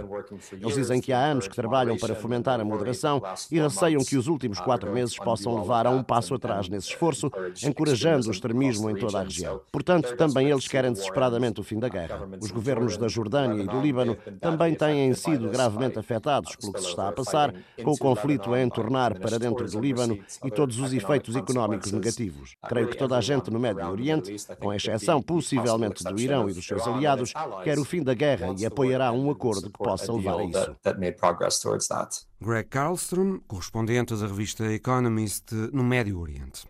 Eles 0.51 0.75
dizem 0.75 1.01
que 1.01 1.13
há 1.13 1.19
anos 1.19 1.47
que 1.47 1.55
trabalham 1.55 1.97
para 1.97 2.15
fomentar 2.15 2.59
a 2.59 2.65
moderação 2.65 3.21
e 3.51 3.59
receiam 3.59 4.03
que 4.03 4.17
os 4.17 4.27
últimos 4.27 4.59
quatro 4.59 4.91
meses 4.91 5.17
possam 5.17 5.55
levar 5.55 5.87
a 5.87 5.89
um 5.89 6.03
passo 6.03 6.35
atrás 6.35 6.69
nesse 6.69 6.89
esforço, 6.89 7.31
encorajando 7.63 8.27
o 8.27 8.31
extremismo 8.31 8.89
em 8.89 8.95
toda 8.95 9.19
a 9.19 9.23
região. 9.23 9.61
Portanto, 9.71 10.15
também 10.15 10.49
eles 10.49 10.67
querem 10.67 10.91
desesperadamente 10.91 11.59
o 11.59 11.63
fim 11.63 11.79
da 11.79 11.89
guerra. 11.89 12.27
Os 12.41 12.51
governos 12.51 12.97
da 12.97 13.07
Jordânia 13.07 13.63
e 13.63 13.67
do 13.67 13.81
Líbano 13.81 14.15
também 14.39 14.75
têm 14.75 15.13
sido 15.13 15.49
gravemente 15.49 15.99
afetados 15.99 16.55
pelo 16.55 16.73
que 16.73 16.81
se 16.81 16.87
está 16.87 17.09
a 17.09 17.11
passar, 17.11 17.53
com 17.83 17.91
o 17.91 17.97
conflito 17.97 18.53
a 18.53 18.61
entornar 18.61 19.19
para 19.19 19.37
dentro 19.37 19.69
do 19.69 19.79
Líbano 19.79 20.19
e 20.43 20.51
todos 20.51 20.79
os 20.79 20.93
efeitos 20.93 21.35
económicos 21.35 21.91
negativos. 21.91 22.55
Creio 22.67 22.87
que 22.87 22.97
toda 22.97 23.17
a 23.17 23.21
gente 23.21 23.51
no 23.51 23.59
Médio 23.59 23.87
Oriente, 23.89 24.35
com 24.59 24.73
exceção 24.73 25.21
possivelmente 25.21 26.03
do 26.03 26.19
Irão 26.19 26.49
e 26.49 26.53
dos 26.53 26.65
seus 26.65 26.84
aliados, 26.87 27.33
quer 27.63 27.77
o 27.79 27.85
fim 27.85 28.03
da 28.03 28.13
guerra 28.13 28.53
e 28.57 28.65
apoiará 28.65 29.11
um 29.11 29.29
acordo 29.29 29.69
que 29.69 29.77
possa 29.77 30.11
levar 30.13 30.39
a 30.39 30.43
isso. 30.43 30.75
Greg 32.41 32.67
Carlstrom, 32.69 33.39
correspondente 33.47 34.15
da 34.15 34.27
revista 34.27 34.71
Economist 34.71 35.53
no 35.71 35.83
Médio 35.83 36.19
Oriente. 36.19 36.65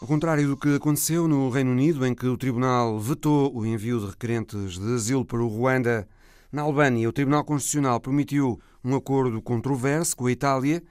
Ao 0.00 0.08
contrário 0.08 0.46
do 0.46 0.56
que 0.56 0.74
aconteceu 0.74 1.26
no 1.26 1.48
Reino 1.48 1.70
Unido, 1.70 2.06
em 2.06 2.14
que 2.14 2.26
o 2.26 2.36
Tribunal 2.36 2.98
vetou 2.98 3.50
o 3.56 3.64
envio 3.64 4.00
de 4.00 4.06
requerentes 4.06 4.78
de 4.78 4.94
asilo 4.94 5.24
para 5.24 5.42
o 5.42 5.48
Ruanda, 5.48 6.06
na 6.52 6.62
Albânia, 6.62 7.08
o 7.08 7.12
Tribunal 7.12 7.42
Constitucional 7.42 7.98
permitiu 7.98 8.60
um 8.84 8.94
acordo 8.94 9.40
controverso 9.40 10.14
com 10.14 10.26
a 10.26 10.30
Itália 10.30 10.82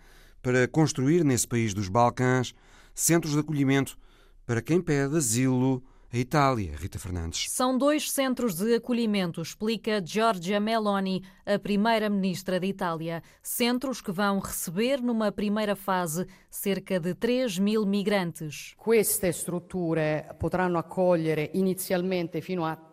para 0.42 0.68
construir 0.68 1.24
nesse 1.24 1.48
país 1.48 1.74
dos 1.74 1.88
Balcãs 1.88 2.54
centros 2.94 3.34
de 3.34 3.40
acolhimento 3.40 3.98
para 4.46 4.62
quem 4.62 4.82
pede 4.82 5.18
asilo 5.18 5.84
a 6.14 6.18
Itália, 6.18 6.76
Rita 6.78 7.00
Fernandes. 7.00 7.50
São 7.50 7.76
dois 7.76 8.12
centros 8.12 8.54
de 8.54 8.76
acolhimento, 8.76 9.42
explica 9.42 10.00
Giorgia 10.06 10.60
Meloni, 10.60 11.24
a 11.44 11.58
primeira-ministra 11.58 12.60
da 12.60 12.68
Itália. 12.68 13.24
Centros 13.42 14.00
que 14.00 14.12
vão 14.12 14.38
receber, 14.38 15.02
numa 15.02 15.32
primeira 15.32 15.76
fase, 15.76 16.28
cerca 16.52 17.00
de 17.00 17.16
3 17.16 17.58
mil 17.58 17.84
migrantes. 17.88 18.76
Queste 18.78 19.30
strutture 19.30 20.28
potranno 20.40 20.78
accogliere 20.78 21.50
inizialmente 21.56 22.42
fino 22.42 22.64
a 22.64 22.76
3.000 22.76 22.93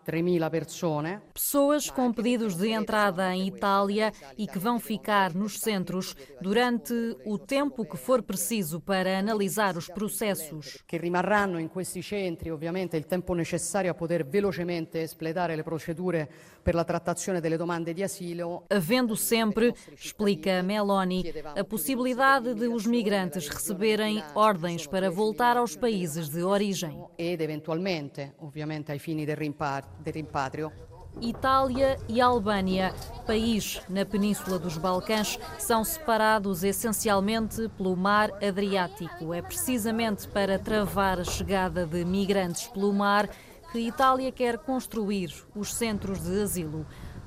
Pessoas 1.33 1.89
com 1.89 2.11
pedidos 2.11 2.55
de 2.55 2.69
entrada 2.71 3.33
em 3.35 3.47
Itália 3.47 4.11
e 4.37 4.47
que 4.47 4.57
vão 4.57 4.79
ficar 4.79 5.33
nos 5.35 5.59
centros 5.59 6.15
durante 6.41 6.93
o 7.25 7.37
tempo 7.37 7.85
que 7.85 7.97
for 7.97 8.23
preciso 8.23 8.79
para 8.81 9.19
analisar 9.19 9.77
os 9.77 9.87
processos. 9.87 10.83
Que 10.87 10.97
rimarranno 10.97 11.59
in 11.59 11.69
questi 11.69 12.01
centri 12.01 12.49
ovviamente 12.49 12.97
il 12.97 13.05
tempo 13.05 13.33
necessario 13.33 13.91
a 13.91 13.93
poter 13.93 14.25
velocemente 14.25 15.01
espletare 15.01 15.55
le 15.55 15.63
procedure 15.63 16.27
per 16.61 16.75
la 16.75 16.83
trattazione 16.83 17.39
delle 17.39 17.57
domande 17.57 17.93
di 17.93 18.03
asilo. 18.03 18.63
Havendo 18.67 19.15
sempre, 19.15 19.73
explica 19.91 20.61
Meloni, 20.61 21.23
a 21.57 21.63
possibilidade 21.63 22.53
de 22.53 22.67
os 22.67 22.85
migrantes 22.85 23.47
receberem 23.47 24.23
ordens 24.33 24.87
para 24.87 25.09
voltar 25.09 25.57
aos 25.57 25.75
países 25.75 26.29
de 26.29 26.43
origem. 26.43 27.03
Ed 27.17 27.41
eventualmente, 27.41 28.33
ovviamente 28.39 28.91
ai 28.91 28.99
fini 28.99 29.25
del 29.25 29.37
rimpatrio, 29.37 30.71
Itália 31.19 31.97
e 32.07 32.21
Albânia, 32.21 32.93
país 33.25 33.81
na 33.89 34.05
Península 34.05 34.57
dos 34.57 34.77
Balcãs, 34.77 35.37
são 35.59 35.83
separados 35.83 36.63
essencialmente 36.63 37.67
pelo 37.75 37.97
Mar 37.97 38.31
Adriático. 38.41 39.33
É 39.33 39.41
precisamente 39.41 40.27
para 40.27 40.57
travar 40.57 41.19
a 41.19 41.23
chegada 41.23 41.85
de 41.85 42.05
migrantes 42.05 42.67
pelo 42.67 42.93
mar 42.93 43.29
que 43.71 43.79
Itália 43.79 44.31
quer 44.31 44.57
construir 44.57 45.33
os 45.55 45.73
centros 45.73 46.21
de 46.23 46.41
asilo. 46.41 46.85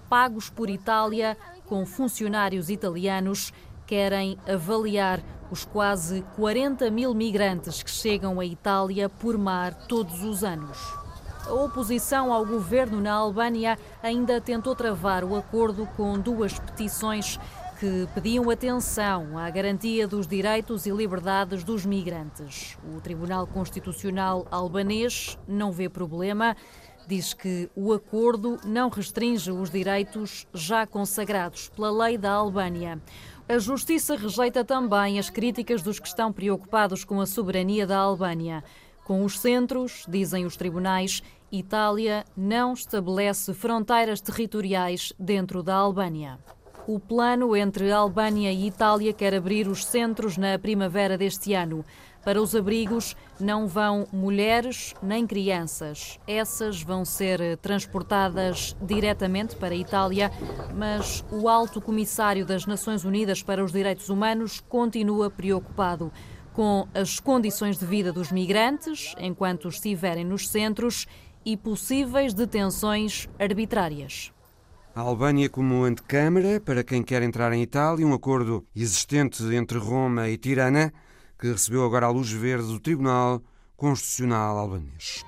Pagos 0.09 0.51
por 0.51 0.69
Itália, 0.69 1.37
com 1.67 1.87
funcionários 1.87 2.69
italianos, 2.69 3.53
querem 3.87 4.39
avaliar 4.47 5.21
os 5.51 5.65
quase 5.65 6.23
40 6.37 6.91
mil 6.91 7.15
migrantes 7.15 7.83
que 7.83 7.91
chegam 7.91 8.41
à 8.41 8.45
Itália 8.45 9.09
por 9.09 9.39
mar 9.39 9.75
todos 9.87 10.23
os 10.23 10.45
anos. 10.45 10.79
A 11.47 11.53
oposição 11.53 12.33
ao 12.33 12.45
governo 12.45 13.01
na 13.01 13.13
Albânia 13.13 13.79
ainda 14.03 14.41
tentou 14.41 14.75
travar 14.75 15.25
o 15.25 15.37
acordo 15.37 15.87
com 15.97 16.19
duas 16.19 16.59
petições 16.59 17.39
que 17.79 18.09
pediam 18.15 18.49
atenção 18.51 19.37
à 19.37 19.51
garantia 19.51 20.07
dos 20.07 20.27
direitos 20.27 20.87
e 20.87 20.91
liberdades 20.91 21.65
dos 21.65 21.85
migrantes. 21.85 22.79
O 22.95 23.01
Tribunal 23.01 23.47
Constitucional 23.47 24.47
albanês 24.51 25.39
não 25.47 25.73
vê 25.73 25.89
problema. 25.89 26.57
Diz 27.07 27.35
que 27.35 27.69
o 27.75 27.93
acordo 27.93 28.59
não 28.65 28.89
restringe 28.89 29.51
os 29.51 29.71
direitos 29.71 30.47
já 30.55 30.87
consagrados 30.87 31.69
pela 31.69 31.91
lei 31.91 32.17
da 32.17 32.33
Albânia. 32.33 33.01
A 33.49 33.59
Justiça 33.59 34.17
rejeita 34.17 34.65
também 34.65 35.19
as 35.19 35.29
críticas 35.29 35.83
dos 35.83 35.99
que 35.99 36.09
estão 36.09 36.33
preocupados 36.33 37.05
com 37.05 37.21
a 37.21 37.27
soberania 37.27 37.87
da 37.87 37.99
Albânia. 37.99 38.65
Com 39.05 39.23
os 39.25 39.39
centros, 39.39 40.07
dizem 40.09 40.47
os 40.47 40.57
tribunais, 40.57 41.23
Itália 41.53 42.25
não 42.35 42.73
estabelece 42.73 43.53
fronteiras 43.53 44.21
territoriais 44.21 45.13
dentro 45.19 45.63
da 45.63 45.75
Albânia. 45.75 46.39
O 46.87 47.01
plano 47.01 47.57
entre 47.57 47.91
Albânia 47.91 48.53
e 48.53 48.67
Itália 48.67 49.11
quer 49.15 49.35
abrir 49.35 49.67
os 49.69 49.87
centros 49.87 50.37
na 50.37 50.59
primavera 50.59 51.17
deste 51.17 51.55
ano. 51.55 51.83
Para 52.23 52.43
os 52.43 52.55
abrigos 52.55 53.17
não 53.41 53.67
vão 53.67 54.07
mulheres 54.13 54.93
nem 55.03 55.27
crianças. 55.27 56.21
Essas 56.27 56.83
vão 56.83 57.03
ser 57.03 57.57
transportadas 57.57 58.77
diretamente 58.83 59.57
para 59.57 59.73
a 59.73 59.79
Itália, 59.79 60.31
mas 60.77 61.25
o 61.33 61.49
Alto 61.49 61.81
Comissário 61.81 62.45
das 62.45 62.67
Nações 62.67 63.03
Unidas 63.03 63.43
para 63.43 63.65
os 63.65 63.73
Direitos 63.73 64.11
Humanos 64.11 64.61
continua 64.69 65.31
preocupado 65.31 66.13
com 66.53 66.87
as 66.93 67.19
condições 67.19 67.79
de 67.79 67.87
vida 67.87 68.13
dos 68.13 68.31
migrantes 68.31 69.15
enquanto 69.19 69.69
estiverem 69.69 70.25
nos 70.25 70.49
centros 70.51 71.07
e 71.47 71.57
possíveis 71.57 72.35
detenções 72.35 73.27
arbitrárias. 73.39 74.34
A 74.97 75.01
Albânia 75.01 75.49
como 75.49 75.83
antecâmara 75.83 76.61
para 76.61 76.85
quem 76.85 77.03
quer 77.03 77.21
entrar 77.21 77.53
em 77.53 77.61
Itália, 77.61 78.07
um 78.07 78.15
acordo 78.15 78.65
existente 78.77 79.43
entre 79.53 79.77
Roma 79.77 80.29
e 80.29 80.39
Tirana, 80.39 80.95
que 81.37 81.51
recebeu 81.51 81.85
agora 81.85 82.07
a 82.07 82.11
luz 82.11 82.31
verde 82.31 82.69
do 82.69 82.79
Tribunal 82.79 83.43
Constitucional 83.77 84.57
albanês. 84.57 85.25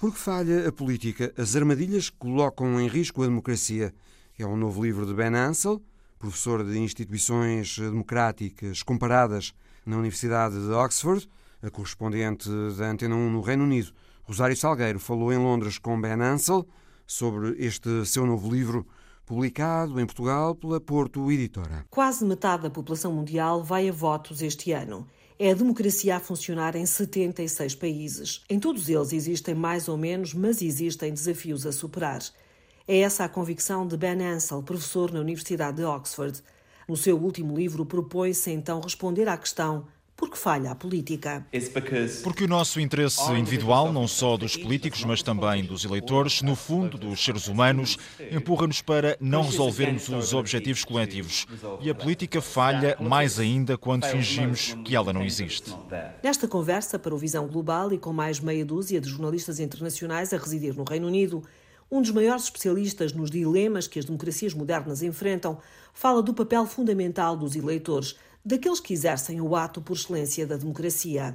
Por 0.00 0.12
que 0.12 0.18
falha 0.18 0.66
a 0.66 0.72
política? 0.72 1.32
As 1.38 1.54
armadilhas 1.54 2.10
que 2.10 2.16
colocam 2.16 2.80
em 2.80 2.88
risco 2.88 3.22
a 3.22 3.26
democracia. 3.26 3.94
É 4.36 4.44
um 4.44 4.56
novo 4.56 4.82
livro 4.82 5.06
de 5.06 5.14
Ben 5.14 5.36
Ansel, 5.36 5.80
professor 6.18 6.64
de 6.64 6.76
instituições 6.76 7.78
democráticas 7.78 8.82
comparadas 8.82 9.54
na 9.86 9.96
Universidade 9.96 10.56
de 10.56 10.72
Oxford, 10.72 11.28
a 11.62 11.70
correspondente 11.70 12.50
da 12.76 12.90
Antena 12.90 13.14
1 13.14 13.30
no 13.30 13.40
Reino 13.42 13.62
Unido. 13.62 13.92
Rosário 14.30 14.56
Salgueiro 14.56 15.00
falou 15.00 15.32
em 15.32 15.38
Londres 15.38 15.76
com 15.76 16.00
Ben 16.00 16.12
Ansel 16.12 16.64
sobre 17.04 17.56
este 17.58 18.06
seu 18.06 18.24
novo 18.24 18.48
livro, 18.48 18.86
publicado 19.26 19.98
em 20.00 20.06
Portugal 20.06 20.54
pela 20.54 20.80
Porto 20.80 21.32
Editora. 21.32 21.84
Quase 21.90 22.24
metade 22.24 22.62
da 22.62 22.70
população 22.70 23.12
mundial 23.12 23.64
vai 23.64 23.88
a 23.88 23.92
votos 23.92 24.40
este 24.40 24.70
ano. 24.70 25.04
É 25.36 25.50
a 25.50 25.54
democracia 25.54 26.14
a 26.14 26.20
funcionar 26.20 26.76
em 26.76 26.86
76 26.86 27.74
países. 27.74 28.44
Em 28.48 28.60
todos 28.60 28.88
eles 28.88 29.12
existem 29.12 29.52
mais 29.52 29.88
ou 29.88 29.98
menos, 29.98 30.32
mas 30.32 30.62
existem 30.62 31.12
desafios 31.12 31.66
a 31.66 31.72
superar. 31.72 32.20
É 32.86 33.00
essa 33.00 33.24
a 33.24 33.28
convicção 33.28 33.84
de 33.84 33.96
Ben 33.96 34.24
Ansel, 34.24 34.62
professor 34.62 35.10
na 35.10 35.18
Universidade 35.18 35.78
de 35.78 35.82
Oxford. 35.82 36.40
No 36.86 36.96
seu 36.96 37.18
último 37.18 37.56
livro, 37.56 37.84
propõe-se 37.84 38.52
então 38.52 38.80
responder 38.80 39.28
à 39.28 39.36
questão 39.36 39.88
porque 40.20 40.36
falha 40.36 40.70
a 40.70 40.74
política. 40.74 41.46
Porque 42.22 42.44
o 42.44 42.48
nosso 42.48 42.78
interesse 42.78 43.32
individual, 43.32 43.90
não 43.90 44.06
só 44.06 44.36
dos 44.36 44.54
políticos, 44.54 45.02
mas 45.02 45.22
também 45.22 45.64
dos 45.64 45.82
eleitores, 45.82 46.42
no 46.42 46.54
fundo 46.54 46.98
dos 46.98 47.24
seres 47.24 47.48
humanos, 47.48 47.96
empurra-nos 48.30 48.82
para 48.82 49.16
não 49.18 49.42
resolvermos 49.42 50.10
os 50.10 50.34
objetivos 50.34 50.84
coletivos. 50.84 51.46
E 51.80 51.88
a 51.88 51.94
política 51.94 52.42
falha 52.42 52.98
mais 53.00 53.38
ainda 53.38 53.78
quando 53.78 54.04
fingimos 54.04 54.76
que 54.84 54.94
ela 54.94 55.10
não 55.10 55.22
existe. 55.22 55.74
Nesta 56.22 56.46
conversa 56.46 56.98
para 56.98 57.14
o 57.14 57.18
Visão 57.18 57.48
Global 57.48 57.90
e 57.90 57.98
com 57.98 58.12
mais 58.12 58.40
meia 58.40 58.64
dúzia 58.64 59.00
de 59.00 59.08
jornalistas 59.08 59.58
internacionais 59.58 60.34
a 60.34 60.36
residir 60.36 60.76
no 60.76 60.84
Reino 60.84 61.06
Unido, 61.06 61.42
um 61.90 62.02
dos 62.02 62.10
maiores 62.10 62.44
especialistas 62.44 63.12
nos 63.14 63.30
dilemas 63.30 63.88
que 63.88 63.98
as 63.98 64.04
democracias 64.04 64.52
modernas 64.52 65.02
enfrentam, 65.02 65.58
fala 65.94 66.22
do 66.22 66.34
papel 66.34 66.66
fundamental 66.66 67.36
dos 67.36 67.56
eleitores, 67.56 68.14
daqueles 68.44 68.80
que 68.80 68.92
exercem 68.92 69.40
o 69.40 69.54
ato 69.54 69.80
por 69.80 69.96
excelência 69.96 70.46
da 70.46 70.56
democracia. 70.56 71.34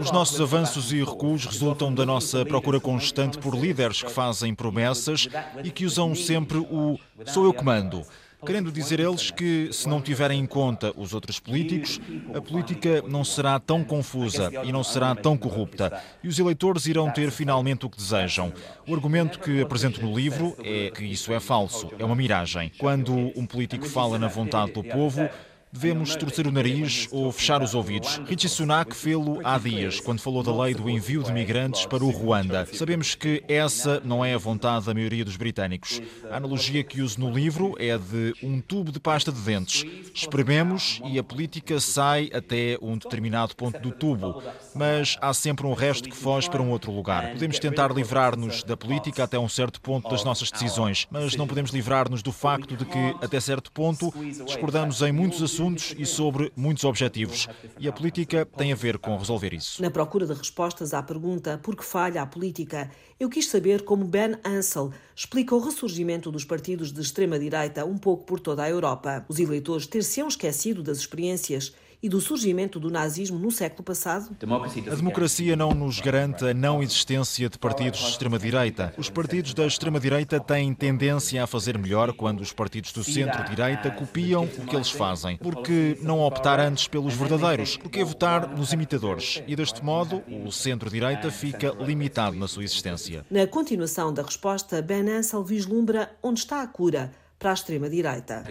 Os 0.00 0.10
nossos 0.10 0.40
avanços 0.40 0.92
e 0.92 1.02
recuos 1.02 1.44
resultam 1.44 1.92
da 1.92 2.06
nossa 2.06 2.44
procura 2.44 2.80
constante 2.80 3.38
por 3.38 3.54
líderes 3.54 4.02
que 4.02 4.10
fazem 4.10 4.54
promessas 4.54 5.28
e 5.62 5.70
que 5.70 5.84
usam 5.84 6.14
sempre 6.14 6.58
o 6.58 6.98
sou 7.26 7.44
eu 7.44 7.52
que 7.52 7.64
mando. 7.64 8.04
querendo 8.44 8.70
dizer 8.70 9.00
eles 9.00 9.30
que, 9.30 9.70
se 9.72 9.88
não 9.88 10.00
tiverem 10.00 10.40
em 10.40 10.46
conta 10.46 10.92
os 10.96 11.14
outros 11.14 11.40
políticos, 11.40 12.00
a 12.34 12.40
política 12.40 13.02
não 13.08 13.24
será 13.24 13.58
tão 13.58 13.82
confusa 13.82 14.50
e 14.64 14.72
não 14.72 14.84
será 14.84 15.14
tão 15.14 15.36
corrupta, 15.36 16.00
e 16.22 16.28
os 16.28 16.38
eleitores 16.38 16.86
irão 16.86 17.10
ter 17.10 17.30
finalmente 17.30 17.86
o 17.86 17.90
que 17.90 17.96
desejam. 17.96 18.52
O 18.86 18.94
argumento 18.94 19.40
que 19.40 19.60
apresento 19.60 20.00
no 20.00 20.16
livro 20.16 20.56
é 20.62 20.90
que 20.90 21.04
isso 21.04 21.32
é 21.32 21.40
falso, 21.40 21.90
é 21.98 22.04
uma 22.04 22.14
miragem. 22.14 22.70
Quando 22.78 23.12
um 23.36 23.46
político 23.46 23.86
fala 23.86 24.18
na 24.18 24.28
vontade 24.28 24.72
do 24.72 24.84
povo, 24.84 25.28
devemos 25.76 26.16
torcer 26.16 26.46
o 26.46 26.50
nariz 26.50 27.06
ou 27.10 27.30
fechar 27.30 27.62
os 27.62 27.74
ouvidos. 27.74 28.18
Richie 28.26 28.48
Sunak 28.48 28.96
fê-lo 28.96 29.40
há 29.44 29.58
dias, 29.58 30.00
quando 30.00 30.20
falou 30.20 30.42
da 30.42 30.54
lei 30.62 30.74
do 30.74 30.88
envio 30.88 31.22
de 31.22 31.30
migrantes 31.32 31.84
para 31.84 32.02
o 32.02 32.10
Ruanda. 32.10 32.66
Sabemos 32.72 33.14
que 33.14 33.44
essa 33.46 34.00
não 34.02 34.24
é 34.24 34.32
a 34.32 34.38
vontade 34.38 34.86
da 34.86 34.94
maioria 34.94 35.24
dos 35.24 35.36
britânicos. 35.36 36.00
A 36.30 36.38
analogia 36.38 36.82
que 36.82 37.02
uso 37.02 37.20
no 37.20 37.30
livro 37.30 37.74
é 37.78 37.96
de 37.98 38.34
um 38.42 38.58
tubo 38.60 38.90
de 38.90 38.98
pasta 38.98 39.30
de 39.30 39.40
dentes. 39.40 39.84
Esprememos 40.14 41.00
e 41.04 41.18
a 41.18 41.22
política 41.22 41.78
sai 41.78 42.30
até 42.32 42.78
um 42.80 42.96
determinado 42.96 43.54
ponto 43.54 43.78
do 43.78 43.90
tubo, 43.90 44.42
mas 44.74 45.18
há 45.20 45.34
sempre 45.34 45.66
um 45.66 45.74
resto 45.74 46.08
que 46.08 46.16
foge 46.16 46.48
para 46.48 46.62
um 46.62 46.70
outro 46.70 46.90
lugar. 46.90 47.32
Podemos 47.32 47.58
tentar 47.58 47.92
livrar-nos 47.92 48.62
da 48.62 48.76
política 48.76 49.24
até 49.24 49.38
um 49.38 49.48
certo 49.48 49.78
ponto 49.80 50.08
das 50.08 50.24
nossas 50.24 50.50
decisões, 50.50 51.06
mas 51.10 51.36
não 51.36 51.46
podemos 51.46 51.70
livrar-nos 51.70 52.22
do 52.22 52.32
facto 52.32 52.74
de 52.76 52.86
que, 52.86 53.14
até 53.20 53.38
certo 53.40 53.70
ponto, 53.70 54.12
discordamos 54.46 55.02
em 55.02 55.12
muitos 55.12 55.42
assuntos 55.42 55.65
assuntos 55.66 55.94
e 55.98 56.06
sobre 56.06 56.52
muitos 56.56 56.84
objetivos. 56.84 57.48
E 57.78 57.88
a 57.88 57.92
política 57.92 58.46
tem 58.46 58.72
a 58.72 58.76
ver 58.76 58.98
com 58.98 59.16
resolver 59.16 59.52
isso. 59.52 59.82
Na 59.82 59.90
procura 59.90 60.26
de 60.26 60.32
respostas 60.32 60.94
à 60.94 61.02
pergunta 61.02 61.58
por 61.62 61.76
que 61.76 61.84
falha 61.84 62.22
a 62.22 62.26
política, 62.26 62.90
eu 63.18 63.28
quis 63.28 63.48
saber 63.48 63.82
como 63.82 64.04
Ben 64.04 64.36
Ansel 64.44 64.92
explica 65.14 65.54
o 65.54 65.58
ressurgimento 65.58 66.30
dos 66.30 66.44
partidos 66.44 66.92
de 66.92 67.00
extrema-direita 67.00 67.84
um 67.84 67.98
pouco 67.98 68.24
por 68.24 68.40
toda 68.40 68.62
a 68.62 68.70
Europa. 68.70 69.24
Os 69.28 69.38
eleitores 69.38 69.86
ter-se-ão 69.86 70.28
esquecido 70.28 70.82
das 70.82 70.98
experiências 70.98 71.74
e 72.06 72.08
do 72.08 72.20
surgimento 72.20 72.78
do 72.78 72.88
nazismo 72.88 73.36
no 73.36 73.50
século 73.50 73.82
passado? 73.82 74.30
A 74.40 74.94
democracia 74.94 75.56
não 75.56 75.72
nos 75.72 75.98
garante 75.98 76.44
a 76.44 76.54
não 76.54 76.80
existência 76.80 77.48
de 77.48 77.58
partidos 77.58 77.98
de 77.98 78.10
extrema-direita. 78.10 78.94
Os 78.96 79.10
partidos 79.10 79.52
da 79.52 79.66
extrema-direita 79.66 80.38
têm 80.38 80.72
tendência 80.72 81.42
a 81.42 81.48
fazer 81.48 81.76
melhor 81.76 82.12
quando 82.12 82.42
os 82.42 82.52
partidos 82.52 82.92
do 82.92 83.02
centro-direita 83.02 83.90
copiam 83.90 84.44
o 84.44 84.66
que 84.66 84.76
eles 84.76 84.90
fazem. 84.90 85.36
Porque 85.38 85.98
não 86.00 86.20
optar 86.20 86.60
antes 86.60 86.86
pelos 86.86 87.14
verdadeiros? 87.14 87.76
Porque 87.76 88.04
votar 88.04 88.56
nos 88.56 88.72
imitadores? 88.72 89.42
E 89.44 89.56
deste 89.56 89.84
modo, 89.84 90.22
o 90.28 90.52
centro-direita 90.52 91.28
fica 91.32 91.74
limitado 91.80 92.36
na 92.36 92.46
sua 92.46 92.62
existência. 92.62 93.26
Na 93.28 93.48
continuação 93.48 94.14
da 94.14 94.22
resposta, 94.22 94.80
Ben 94.80 95.10
Ansel 95.10 95.42
vislumbra 95.42 96.16
onde 96.22 96.38
está 96.38 96.62
a 96.62 96.66
cura 96.68 97.10
para 97.38 97.50
a 97.50 97.54
extrema-direita. 97.54 98.44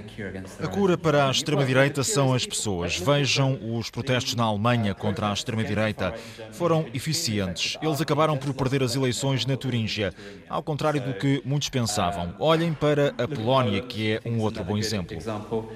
A 0.60 0.68
cura 0.68 0.98
para 0.98 1.28
a 1.28 1.32
extrema-direita 1.32 2.04
são 2.04 2.34
as 2.34 2.46
pessoas. 2.46 2.98
Vejam 2.98 3.60
os 3.78 3.90
protestos 3.90 4.36
na 4.36 4.44
Alemanha 4.44 4.94
contra 4.94 5.30
a 5.30 5.34
extrema-direita. 5.34 6.14
Foram 6.52 6.86
eficientes. 6.94 7.78
Eles 7.82 8.00
acabaram 8.00 8.38
por 8.38 8.54
perder 8.54 8.84
as 8.84 8.96
eleições 8.96 9.46
na 9.46 9.58
Turíngia, 9.58 10.14
ao 10.48 10.62
contrário 10.62 11.02
do 11.02 11.14
que 11.16 11.42
muitos 11.44 11.70
pensavam. 11.70 12.36
Olhem 12.40 12.74
para 12.74 13.14
a 13.18 13.28
Polónia, 13.28 13.82
que 13.82 14.14
é 14.14 14.22
um 14.26 14.40
outro 14.40 14.64
bom 14.64 14.78
exemplo. 14.78 15.18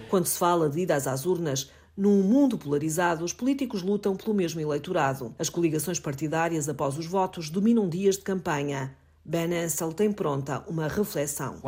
Quando 0.10 0.26
se 0.26 0.38
fala 0.38 0.70
de 0.70 0.82
idas 0.82 1.08
às 1.08 1.26
urnas, 1.26 1.72
num 1.98 2.22
mundo 2.22 2.58
polarizado, 2.58 3.26
os 3.26 3.34
políticos 3.34 3.82
lutam 3.82 4.16
pelo 4.16 4.34
mesmo 4.34 4.62
eleitorado. 4.62 5.34
As 5.38 5.50
coligações 5.50 6.00
partidárias 6.00 6.70
após 6.70 6.98
os 6.98 7.06
votos 7.06 7.50
dominam 7.50 7.90
dias 7.90 8.16
de 8.16 8.22
campanha. 8.22 8.96
Ben 9.26 9.54
Ansel 9.54 9.94
tem 9.94 10.12
pronta 10.12 10.64
uma 10.68 10.88
reflexão. 10.88 11.62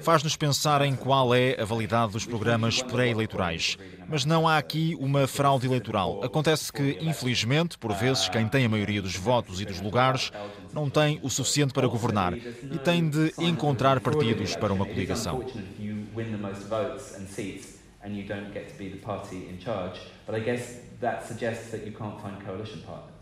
Faz-nos 0.00 0.36
pensar 0.36 0.82
em 0.82 0.94
qual 0.94 1.34
é 1.34 1.60
a 1.60 1.64
validade 1.64 2.12
dos 2.12 2.24
programas 2.24 2.80
pré-eleitorais. 2.82 3.76
Mas 4.08 4.24
não 4.24 4.46
há 4.46 4.56
aqui 4.56 4.96
uma 5.00 5.26
fraude 5.26 5.66
eleitoral. 5.66 6.22
Acontece 6.22 6.72
que, 6.72 6.96
infelizmente, 7.00 7.76
por 7.76 7.92
vezes, 7.92 8.28
quem 8.28 8.46
tem 8.48 8.64
a 8.64 8.68
maioria 8.68 9.02
dos 9.02 9.16
votos 9.16 9.60
e 9.60 9.64
dos 9.64 9.80
lugares 9.80 10.30
não 10.72 10.88
tem 10.88 11.18
o 11.22 11.28
suficiente 11.28 11.72
para 11.72 11.88
governar 11.88 12.34
e 12.34 12.78
tem 12.78 13.08
de 13.08 13.34
encontrar 13.38 14.00
partidos 14.00 14.54
para 14.54 14.72
uma 14.72 14.86
coligação. 14.86 15.44
and 18.06 18.16
you 18.16 18.22
don't 18.22 18.54
get 18.54 18.68
to 18.68 18.74
be 18.78 18.88
the 18.88 18.98
party 18.98 19.48
in 19.48 19.58
charge. 19.58 19.98
But 20.26 20.36
I 20.36 20.40
guess 20.40 20.78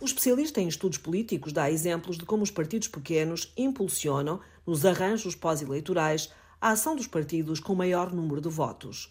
o 0.01 0.05
especialista 0.05 0.61
em 0.61 0.69
estudos 0.69 0.99
políticos 0.99 1.53
dá 1.53 1.71
exemplos 1.71 2.17
de 2.17 2.25
como 2.25 2.43
os 2.43 2.51
partidos 2.51 2.89
pequenos 2.89 3.53
impulsionam, 3.57 4.41
nos 4.67 4.85
arranjos 4.87 5.35
pós-eleitorais, 5.35 6.31
a 6.61 6.71
ação 6.71 6.97
dos 6.97 7.07
partidos 7.07 7.61
com 7.61 7.75
maior 7.75 8.11
número 8.11 8.41
de 8.41 8.49
votos. 8.49 9.11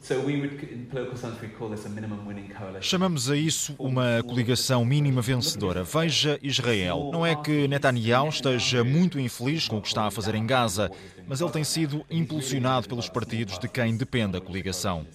Chamamos 2.81 3.29
a 3.29 3.37
isso 3.37 3.75
uma 3.77 4.23
coligação 4.23 4.83
mínima 4.83 5.21
vencedora. 5.21 5.83
Veja 5.83 6.39
Israel. 6.41 7.11
Não 7.13 7.23
é 7.23 7.35
que 7.35 7.67
Netanyahu 7.67 8.29
esteja 8.29 8.83
muito 8.83 9.19
infeliz 9.19 9.67
com 9.67 9.77
o 9.77 9.81
que 9.81 9.87
está 9.87 10.07
a 10.07 10.11
fazer 10.11 10.33
em 10.33 10.47
Gaza, 10.47 10.89
mas 11.27 11.41
ele 11.41 11.51
tem 11.51 11.63
sido 11.63 12.03
impulsionado 12.09 12.87
pelos 12.87 13.07
partidos 13.07 13.59
de 13.59 13.67
quem 13.67 13.95
depende 13.95 14.35
a 14.35 14.41
coligação. 14.41 15.05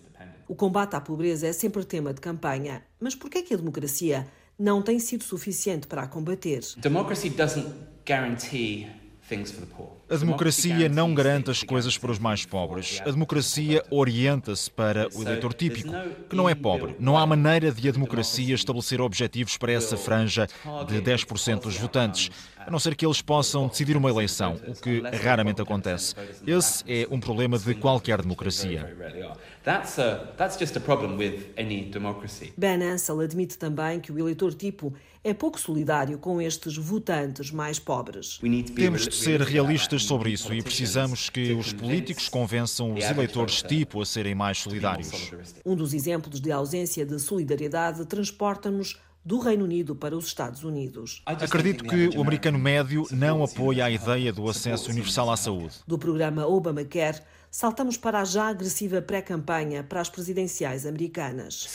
O 0.49 0.55
combate 0.55 0.97
à 0.97 1.01
pobreza 1.01 1.47
é 1.47 1.53
sempre 1.53 1.85
tema 1.85 2.15
de 2.15 2.23
campanha, 2.23 2.83
mas 2.99 3.15
por 3.15 3.29
que 3.29 3.39
é 3.39 3.43
que 3.43 3.53
a 3.53 3.57
democracia 3.57 4.27
não 4.59 4.81
tem 4.81 4.99
sido 4.99 5.23
suficiente 5.23 5.87
para 5.87 6.03
a 6.03 6.07
combater? 6.09 6.61
Democracy 6.79 7.29
doesn't 7.29 7.69
guarantee 8.09 8.87
a 10.11 10.17
democracia 10.17 10.89
não 10.89 11.13
garante 11.13 11.51
as 11.51 11.63
coisas 11.63 11.99
para 11.99 12.11
os 12.11 12.19
mais 12.19 12.47
pobres. 12.47 13.01
A 13.03 13.11
democracia 13.11 13.85
orienta-se 13.91 14.71
para 14.71 15.07
o 15.15 15.23
eleitor 15.23 15.53
típico, 15.53 15.93
que 16.29 16.35
não 16.35 16.49
é 16.49 16.55
pobre. 16.55 16.97
Não 16.99 17.19
há 17.19 17.27
maneira 17.27 17.71
de 17.71 17.89
a 17.89 17.93
democracia 17.93 18.55
estabelecer 18.55 19.01
objetivos 19.01 19.59
para 19.59 19.73
essa 19.73 19.97
franja 19.97 20.47
de 20.87 21.03
10% 21.03 21.61
dos 21.61 21.77
votantes, 21.77 22.31
a 22.59 22.71
não 22.71 22.79
ser 22.79 22.95
que 22.95 23.05
eles 23.05 23.21
possam 23.21 23.69
decidir 23.69 23.97
uma 23.97 24.09
eleição, 24.09 24.59
o 24.67 24.75
que 24.75 25.03
raramente 25.23 25.61
acontece. 25.61 26.15
Esse 26.47 26.85
é 26.87 27.07
um 27.11 27.21
problema 27.21 27.59
de 27.59 27.75
qualquer 27.75 28.23
democracia. 28.23 28.97
Ben 32.57 32.83
Ansel 32.83 33.21
admite 33.21 33.59
também 33.59 34.01
que 34.01 34.11
o 34.11 34.19
eleitor 34.19 34.55
tipo 34.55 34.95
é 35.23 35.35
pouco 35.35 35.59
solidário 35.61 36.19
com 36.19 36.41
estes 36.41 36.77
votantes 36.77 37.51
mais 37.51 37.79
pobres. 37.79 38.39
Temos 38.75 39.09
de 39.09 39.15
ser 39.15 39.41
realistas 39.41 40.05
sobre 40.05 40.31
isso 40.31 40.53
e 40.53 40.63
precisamos 40.63 41.29
que 41.29 41.53
os 41.53 41.73
políticos 41.73 42.29
convençam 42.29 42.95
os 42.95 43.05
eleitores 43.05 43.63
tipo 43.63 44.01
a 44.01 44.07
serem 44.07 44.35
mais 44.35 44.59
solidários. 44.59 45.33
Um 45.65 45.75
dos 45.75 45.95
exemplos 45.95 46.41
de 46.41 46.53
ausência 46.53 47.05
de 47.05 47.19
solidariedade 47.19 48.05
transporta-nos 48.07 48.99
do 49.25 49.39
Reino 49.39 49.65
Unido 49.65 49.95
para 49.95 50.17
os 50.17 50.27
Estados 50.27 50.65
Unidos. 50.65 51.23
Acredito 51.27 51.85
que 51.85 52.17
o 52.17 52.23
americano 52.23 52.59
médio 52.59 53.05
não 53.11 53.45
apoia 53.45 53.85
a 53.85 53.91
ideia 53.91 54.33
do 54.33 54.49
acesso 54.49 54.91
universal 54.91 55.31
à 55.31 55.37
saúde. 55.37 55.75
Do 55.87 55.99
programa 55.99 56.47
Obamacare, 56.47 57.21
saltamos 57.51 57.97
para 57.97 58.21
a 58.21 58.25
já 58.25 58.49
agressiva 58.49 59.01
pré-campanha 59.01 59.83
para 59.83 60.01
as 60.01 60.09
presidenciais 60.09 60.87
americanas. 60.87 61.69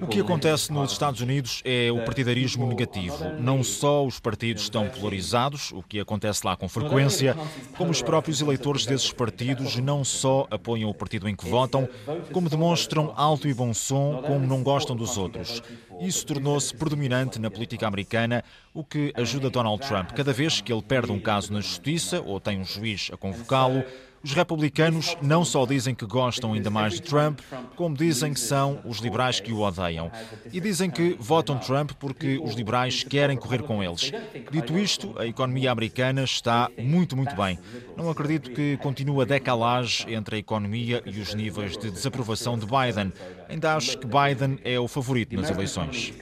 O 0.00 0.06
que 0.06 0.20
acontece 0.20 0.72
nos 0.72 0.92
Estados 0.92 1.20
Unidos 1.20 1.62
é 1.64 1.90
o 1.90 2.04
partidarismo 2.04 2.66
negativo. 2.66 3.24
Não 3.40 3.62
só 3.62 4.04
os 4.04 4.20
partidos 4.20 4.64
estão 4.64 4.88
polarizados, 4.88 5.72
o 5.72 5.82
que 5.82 6.00
acontece 6.00 6.46
lá 6.46 6.56
com 6.56 6.68
frequência, 6.68 7.36
como 7.76 7.90
os 7.90 8.02
próprios 8.02 8.40
eleitores 8.40 8.86
desses 8.86 9.12
partidos 9.12 9.76
não 9.76 10.04
só 10.04 10.46
apoiam 10.50 10.90
o 10.90 10.94
partido 10.94 11.28
em 11.28 11.34
que 11.34 11.48
votam, 11.48 11.88
como 12.32 12.50
demonstram 12.50 13.12
alto 13.16 13.48
e 13.48 13.54
bom 13.54 13.72
som, 13.72 14.22
como 14.26 14.46
não 14.46 14.62
gostam 14.62 14.94
dos 14.94 15.16
outros. 15.16 15.62
Isso 16.00 16.26
tornou-se 16.26 16.74
predominante 16.74 17.38
na 17.38 17.50
política 17.50 17.86
americana, 17.86 18.44
o 18.74 18.84
que 18.84 19.10
ajuda 19.16 19.48
Donald 19.48 19.86
Trump. 19.86 20.10
Cada 20.12 20.32
vez 20.32 20.60
que 20.60 20.70
ele 20.70 20.82
perde 20.82 21.10
um 21.10 21.18
caso 21.18 21.50
na 21.50 21.60
justiça 21.62 22.20
ou 22.20 22.38
tem 22.38 22.60
um 22.60 22.65
juiz 22.66 23.10
a 23.12 23.16
convocá-lo, 23.16 23.84
os 24.26 24.32
republicanos 24.32 25.16
não 25.22 25.44
só 25.44 25.64
dizem 25.64 25.94
que 25.94 26.04
gostam 26.04 26.52
ainda 26.52 26.68
mais 26.68 26.94
de 26.94 27.02
Trump, 27.02 27.38
como 27.76 27.96
dizem 27.96 28.34
que 28.34 28.40
são 28.40 28.80
os 28.84 28.98
liberais 28.98 29.38
que 29.38 29.52
o 29.52 29.60
odeiam. 29.60 30.10
E 30.52 30.60
dizem 30.60 30.90
que 30.90 31.16
votam 31.20 31.58
Trump 31.58 31.92
porque 31.92 32.36
os 32.42 32.54
liberais 32.54 33.04
querem 33.04 33.36
correr 33.36 33.62
com 33.62 33.84
eles. 33.84 34.10
Dito 34.50 34.76
isto, 34.76 35.14
a 35.16 35.26
economia 35.26 35.70
americana 35.70 36.24
está 36.24 36.68
muito, 36.76 37.16
muito 37.16 37.36
bem. 37.36 37.56
Não 37.96 38.10
acredito 38.10 38.50
que 38.50 38.76
continue 38.78 39.22
a 39.22 39.24
decalagem 39.24 40.14
entre 40.14 40.34
a 40.34 40.38
economia 40.40 41.00
e 41.06 41.20
os 41.20 41.32
níveis 41.32 41.78
de 41.78 41.88
desaprovação 41.88 42.58
de 42.58 42.66
Biden. 42.66 43.12
Ainda 43.48 43.76
acho 43.76 43.96
que 43.96 44.08
Biden 44.08 44.58
é 44.64 44.76
o 44.80 44.88
favorito 44.88 45.36
nas 45.36 45.50
eleições. 45.50 46.12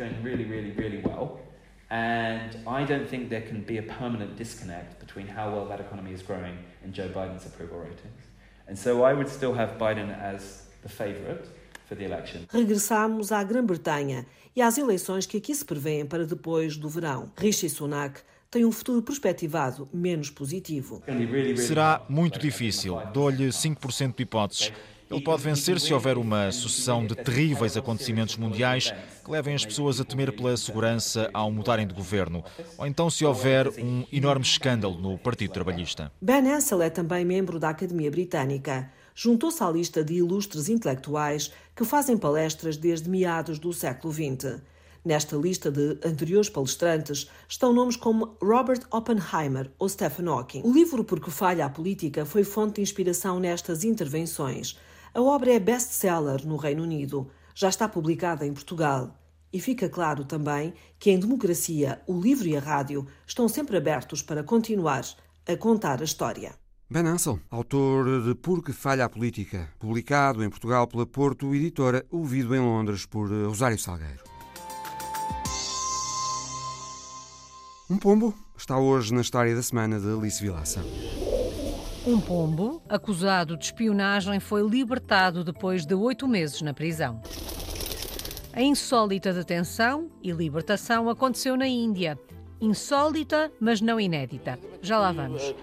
And 1.90 2.56
I 2.66 2.84
don't 2.84 3.06
think 3.08 3.28
there 3.28 3.42
can 3.42 3.60
be 3.60 3.78
a 3.78 3.82
permanent 3.82 4.36
disconnect 4.36 5.03
between 5.14 5.28
how 5.28 5.48
well 5.48 5.66
that 5.68 5.80
economy 5.80 6.12
is 6.12 6.22
growing 6.22 6.56
and 6.82 6.92
Joe 6.92 7.08
Biden's 7.08 7.46
approval 7.46 7.78
ratings. 7.78 8.24
And 8.68 8.76
so 8.76 9.04
I 9.04 9.12
would 9.14 9.28
still 9.28 9.54
have 9.54 9.78
Biden 9.78 10.10
as 10.10 10.66
the 10.82 10.88
favorite 10.88 11.46
for 11.88 11.96
the 11.96 12.04
election. 12.04 12.46
Regressamos 12.50 13.30
à 13.30 13.44
Grã-Bretanha 13.44 14.26
e 14.56 14.62
às 14.62 14.76
eleições 14.78 15.26
que 15.26 15.36
aqui 15.36 15.54
se 15.54 15.64
prevêem 15.64 16.04
para 16.04 16.26
depois 16.26 16.76
do 16.76 16.88
verão. 16.88 17.30
Rishi 17.38 17.68
Sunak 17.68 18.20
tem 18.50 18.64
um 18.64 18.72
futuro 18.72 19.02
perspectivado 19.02 19.88
menos 19.92 20.30
positivo. 20.30 21.02
Será 21.56 22.02
muito 22.08 22.38
difícil. 22.38 23.00
Dou-lhe 23.12 23.48
5% 23.48 24.16
de 24.16 24.22
hipóteses. 24.22 24.72
Ele 25.10 25.20
pode 25.20 25.42
vencer 25.42 25.78
se 25.78 25.92
houver 25.92 26.16
uma 26.16 26.50
sucessão 26.50 27.06
de 27.06 27.14
terríveis 27.14 27.76
acontecimentos 27.76 28.36
mundiais 28.36 28.92
que 29.24 29.30
levem 29.30 29.54
as 29.54 29.64
pessoas 29.64 30.00
a 30.00 30.04
temer 30.04 30.32
pela 30.32 30.56
segurança 30.56 31.30
ao 31.32 31.50
mudarem 31.50 31.86
de 31.86 31.94
governo, 31.94 32.42
ou 32.78 32.86
então 32.86 33.08
se 33.10 33.24
houver 33.24 33.68
um 33.68 34.04
enorme 34.12 34.44
escândalo 34.44 34.98
no 34.98 35.18
Partido 35.18 35.52
Trabalhista. 35.52 36.10
Ben 36.20 36.50
Ansel 36.50 36.82
é 36.82 36.90
também 36.90 37.24
membro 37.24 37.58
da 37.58 37.68
Academia 37.68 38.10
Britânica. 38.10 38.90
Juntou-se 39.14 39.62
à 39.62 39.70
lista 39.70 40.02
de 40.02 40.14
ilustres 40.14 40.68
intelectuais 40.68 41.52
que 41.76 41.84
fazem 41.84 42.16
palestras 42.16 42.76
desde 42.76 43.08
meados 43.08 43.58
do 43.58 43.72
século 43.72 44.12
XX. 44.12 44.60
Nesta 45.04 45.36
lista 45.36 45.70
de 45.70 45.98
anteriores 46.02 46.48
palestrantes 46.48 47.30
estão 47.46 47.74
nomes 47.74 47.94
como 47.94 48.36
Robert 48.42 48.80
Oppenheimer 48.90 49.70
ou 49.78 49.86
Stephen 49.86 50.26
Hawking. 50.26 50.62
O 50.64 50.72
livro 50.72 51.04
Por 51.04 51.20
que 51.20 51.30
Falha 51.30 51.66
a 51.66 51.68
Política 51.68 52.24
foi 52.24 52.42
fonte 52.42 52.76
de 52.76 52.80
inspiração 52.80 53.38
nestas 53.38 53.84
intervenções. 53.84 54.78
A 55.14 55.22
obra 55.22 55.52
é 55.52 55.60
best-seller 55.60 56.44
no 56.44 56.56
Reino 56.56 56.82
Unido, 56.82 57.30
já 57.54 57.68
está 57.68 57.88
publicada 57.88 58.44
em 58.44 58.52
Portugal. 58.52 59.16
E 59.52 59.60
fica 59.60 59.88
claro 59.88 60.24
também 60.24 60.74
que 60.98 61.08
em 61.08 61.20
democracia 61.20 62.02
o 62.04 62.20
livro 62.20 62.48
e 62.48 62.56
a 62.56 62.60
rádio 62.60 63.06
estão 63.24 63.48
sempre 63.48 63.76
abertos 63.76 64.22
para 64.22 64.42
continuar 64.42 65.04
a 65.46 65.56
contar 65.56 66.00
a 66.00 66.04
história. 66.04 66.56
Ben 66.90 67.06
Ansel, 67.06 67.38
autor 67.48 68.24
de 68.24 68.34
Por 68.34 68.60
que 68.60 68.72
Falha 68.72 69.04
a 69.04 69.08
Política, 69.08 69.70
publicado 69.78 70.42
em 70.42 70.50
Portugal 70.50 70.88
pela 70.88 71.06
Porto 71.06 71.54
Editora, 71.54 72.04
ouvido 72.10 72.52
em 72.52 72.60
Londres 72.60 73.06
por 73.06 73.30
Rosário 73.30 73.78
Salgueiro. 73.78 74.24
Um 77.88 77.96
pombo 77.96 78.34
está 78.58 78.76
hoje 78.76 79.14
na 79.14 79.20
história 79.20 79.54
da 79.54 79.62
semana 79.62 80.00
de 80.00 80.08
Alice 80.08 80.42
Vilaça. 80.42 80.82
Um 82.06 82.20
pombo, 82.20 82.82
acusado 82.86 83.56
de 83.56 83.64
espionagem, 83.64 84.38
foi 84.38 84.62
libertado 84.62 85.42
depois 85.42 85.86
de 85.86 85.94
oito 85.94 86.28
meses 86.28 86.60
na 86.60 86.74
prisão. 86.74 87.22
A 88.52 88.60
insólita 88.60 89.32
detenção 89.32 90.10
e 90.22 90.30
libertação 90.30 91.08
aconteceu 91.08 91.56
na 91.56 91.66
Índia. 91.66 92.18
Insólita, 92.60 93.50
mas 93.58 93.80
não 93.80 93.98
inédita. 93.98 94.58
Já 94.82 94.98
lá 94.98 95.12
vamos. 95.12 95.54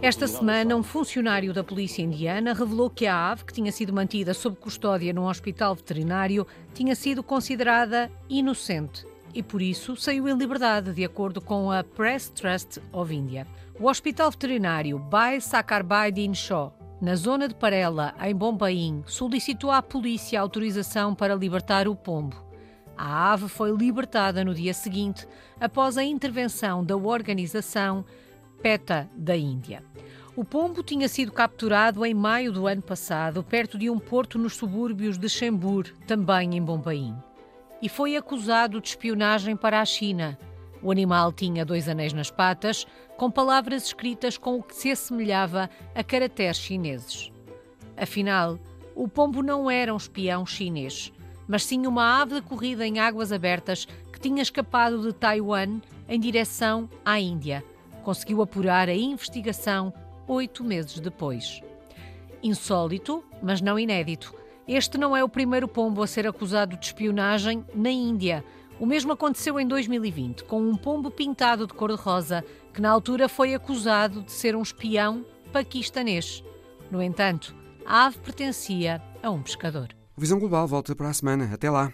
Esta 0.00 0.28
semana, 0.28 0.76
um 0.76 0.82
funcionário 0.84 1.52
da 1.52 1.64
polícia 1.64 2.00
indiana 2.00 2.54
revelou 2.54 2.88
que 2.88 3.08
a 3.08 3.32
ave, 3.32 3.44
que 3.44 3.52
tinha 3.52 3.72
sido 3.72 3.92
mantida 3.92 4.32
sob 4.32 4.56
custódia 4.56 5.12
num 5.12 5.26
hospital 5.26 5.74
veterinário, 5.74 6.46
tinha 6.72 6.94
sido 6.94 7.20
considerada 7.20 8.08
inocente 8.28 9.04
e, 9.34 9.42
por 9.42 9.60
isso, 9.60 9.96
saiu 9.96 10.28
em 10.28 10.36
liberdade, 10.36 10.92
de 10.92 11.04
acordo 11.04 11.40
com 11.40 11.70
a 11.70 11.82
Press 11.82 12.28
Trust 12.28 12.80
of 12.92 13.12
India. 13.12 13.44
O 13.80 13.88
Hospital 13.88 14.30
Veterinário 14.30 14.98
Bai 14.98 15.40
Sakarbaidin 15.40 16.34
Shaw, 16.34 16.76
na 17.00 17.16
zona 17.16 17.48
de 17.48 17.54
Parela, 17.54 18.14
em 18.20 18.36
Bombaim, 18.36 19.02
solicitou 19.06 19.70
à 19.70 19.80
polícia 19.80 20.38
autorização 20.38 21.14
para 21.14 21.34
libertar 21.34 21.88
o 21.88 21.96
pombo. 21.96 22.36
A 22.94 23.32
ave 23.32 23.48
foi 23.48 23.74
libertada 23.74 24.44
no 24.44 24.54
dia 24.54 24.74
seguinte, 24.74 25.26
após 25.58 25.96
a 25.96 26.04
intervenção 26.04 26.84
da 26.84 26.94
organização 26.94 28.04
PETA 28.62 29.08
da 29.16 29.34
Índia. 29.34 29.82
O 30.36 30.44
pombo 30.44 30.82
tinha 30.82 31.08
sido 31.08 31.32
capturado 31.32 32.04
em 32.04 32.12
maio 32.12 32.52
do 32.52 32.66
ano 32.66 32.82
passado, 32.82 33.42
perto 33.42 33.78
de 33.78 33.88
um 33.88 33.98
porto 33.98 34.38
nos 34.38 34.56
subúrbios 34.56 35.16
de 35.16 35.30
Chembur, 35.30 35.86
também 36.06 36.54
em 36.54 36.62
Bombaim. 36.62 37.16
E 37.80 37.88
foi 37.88 38.14
acusado 38.14 38.78
de 38.78 38.88
espionagem 38.88 39.56
para 39.56 39.80
a 39.80 39.86
China, 39.86 40.38
o 40.82 40.90
animal 40.90 41.32
tinha 41.32 41.64
dois 41.64 41.88
anéis 41.88 42.12
nas 42.12 42.30
patas, 42.30 42.86
com 43.16 43.30
palavras 43.30 43.84
escritas 43.84 44.38
com 44.38 44.56
o 44.56 44.62
que 44.62 44.74
se 44.74 44.90
assemelhava 44.90 45.68
a 45.94 46.02
caracteres 46.02 46.56
chineses. 46.56 47.30
Afinal, 47.96 48.58
o 48.94 49.06
pombo 49.06 49.42
não 49.42 49.70
era 49.70 49.92
um 49.92 49.96
espião 49.96 50.46
chinês, 50.46 51.12
mas 51.46 51.64
sim 51.64 51.86
uma 51.86 52.20
ave 52.20 52.36
de 52.36 52.42
corrida 52.42 52.86
em 52.86 52.98
águas 52.98 53.32
abertas 53.32 53.86
que 54.12 54.20
tinha 54.20 54.42
escapado 54.42 55.02
de 55.02 55.12
Taiwan 55.12 55.80
em 56.08 56.18
direção 56.18 56.88
à 57.04 57.20
Índia. 57.20 57.64
Conseguiu 58.02 58.40
apurar 58.40 58.88
a 58.88 58.94
investigação 58.94 59.92
oito 60.26 60.64
meses 60.64 61.00
depois. 61.00 61.60
Insólito, 62.42 63.22
mas 63.42 63.60
não 63.60 63.78
inédito. 63.78 64.34
Este 64.66 64.96
não 64.96 65.16
é 65.16 65.22
o 65.22 65.28
primeiro 65.28 65.66
pombo 65.66 66.02
a 66.02 66.06
ser 66.06 66.26
acusado 66.26 66.76
de 66.76 66.86
espionagem 66.86 67.64
na 67.74 67.90
Índia. 67.90 68.44
O 68.80 68.86
mesmo 68.86 69.12
aconteceu 69.12 69.60
em 69.60 69.68
2020, 69.68 70.44
com 70.44 70.62
um 70.62 70.74
pombo 70.74 71.10
pintado 71.10 71.66
de 71.66 71.74
cor-de-rosa, 71.74 72.42
que 72.72 72.80
na 72.80 72.90
altura 72.90 73.28
foi 73.28 73.52
acusado 73.54 74.22
de 74.22 74.32
ser 74.32 74.56
um 74.56 74.62
espião 74.62 75.22
paquistanês. 75.52 76.42
No 76.90 77.02
entanto, 77.02 77.54
a 77.84 78.06
ave 78.06 78.18
pertencia 78.20 79.02
a 79.22 79.30
um 79.30 79.42
pescador. 79.42 79.88
Visão 80.16 80.38
Global 80.38 80.66
volta 80.66 80.96
para 80.96 81.10
a 81.10 81.12
semana. 81.12 81.50
Até 81.52 81.70
lá. 81.70 81.92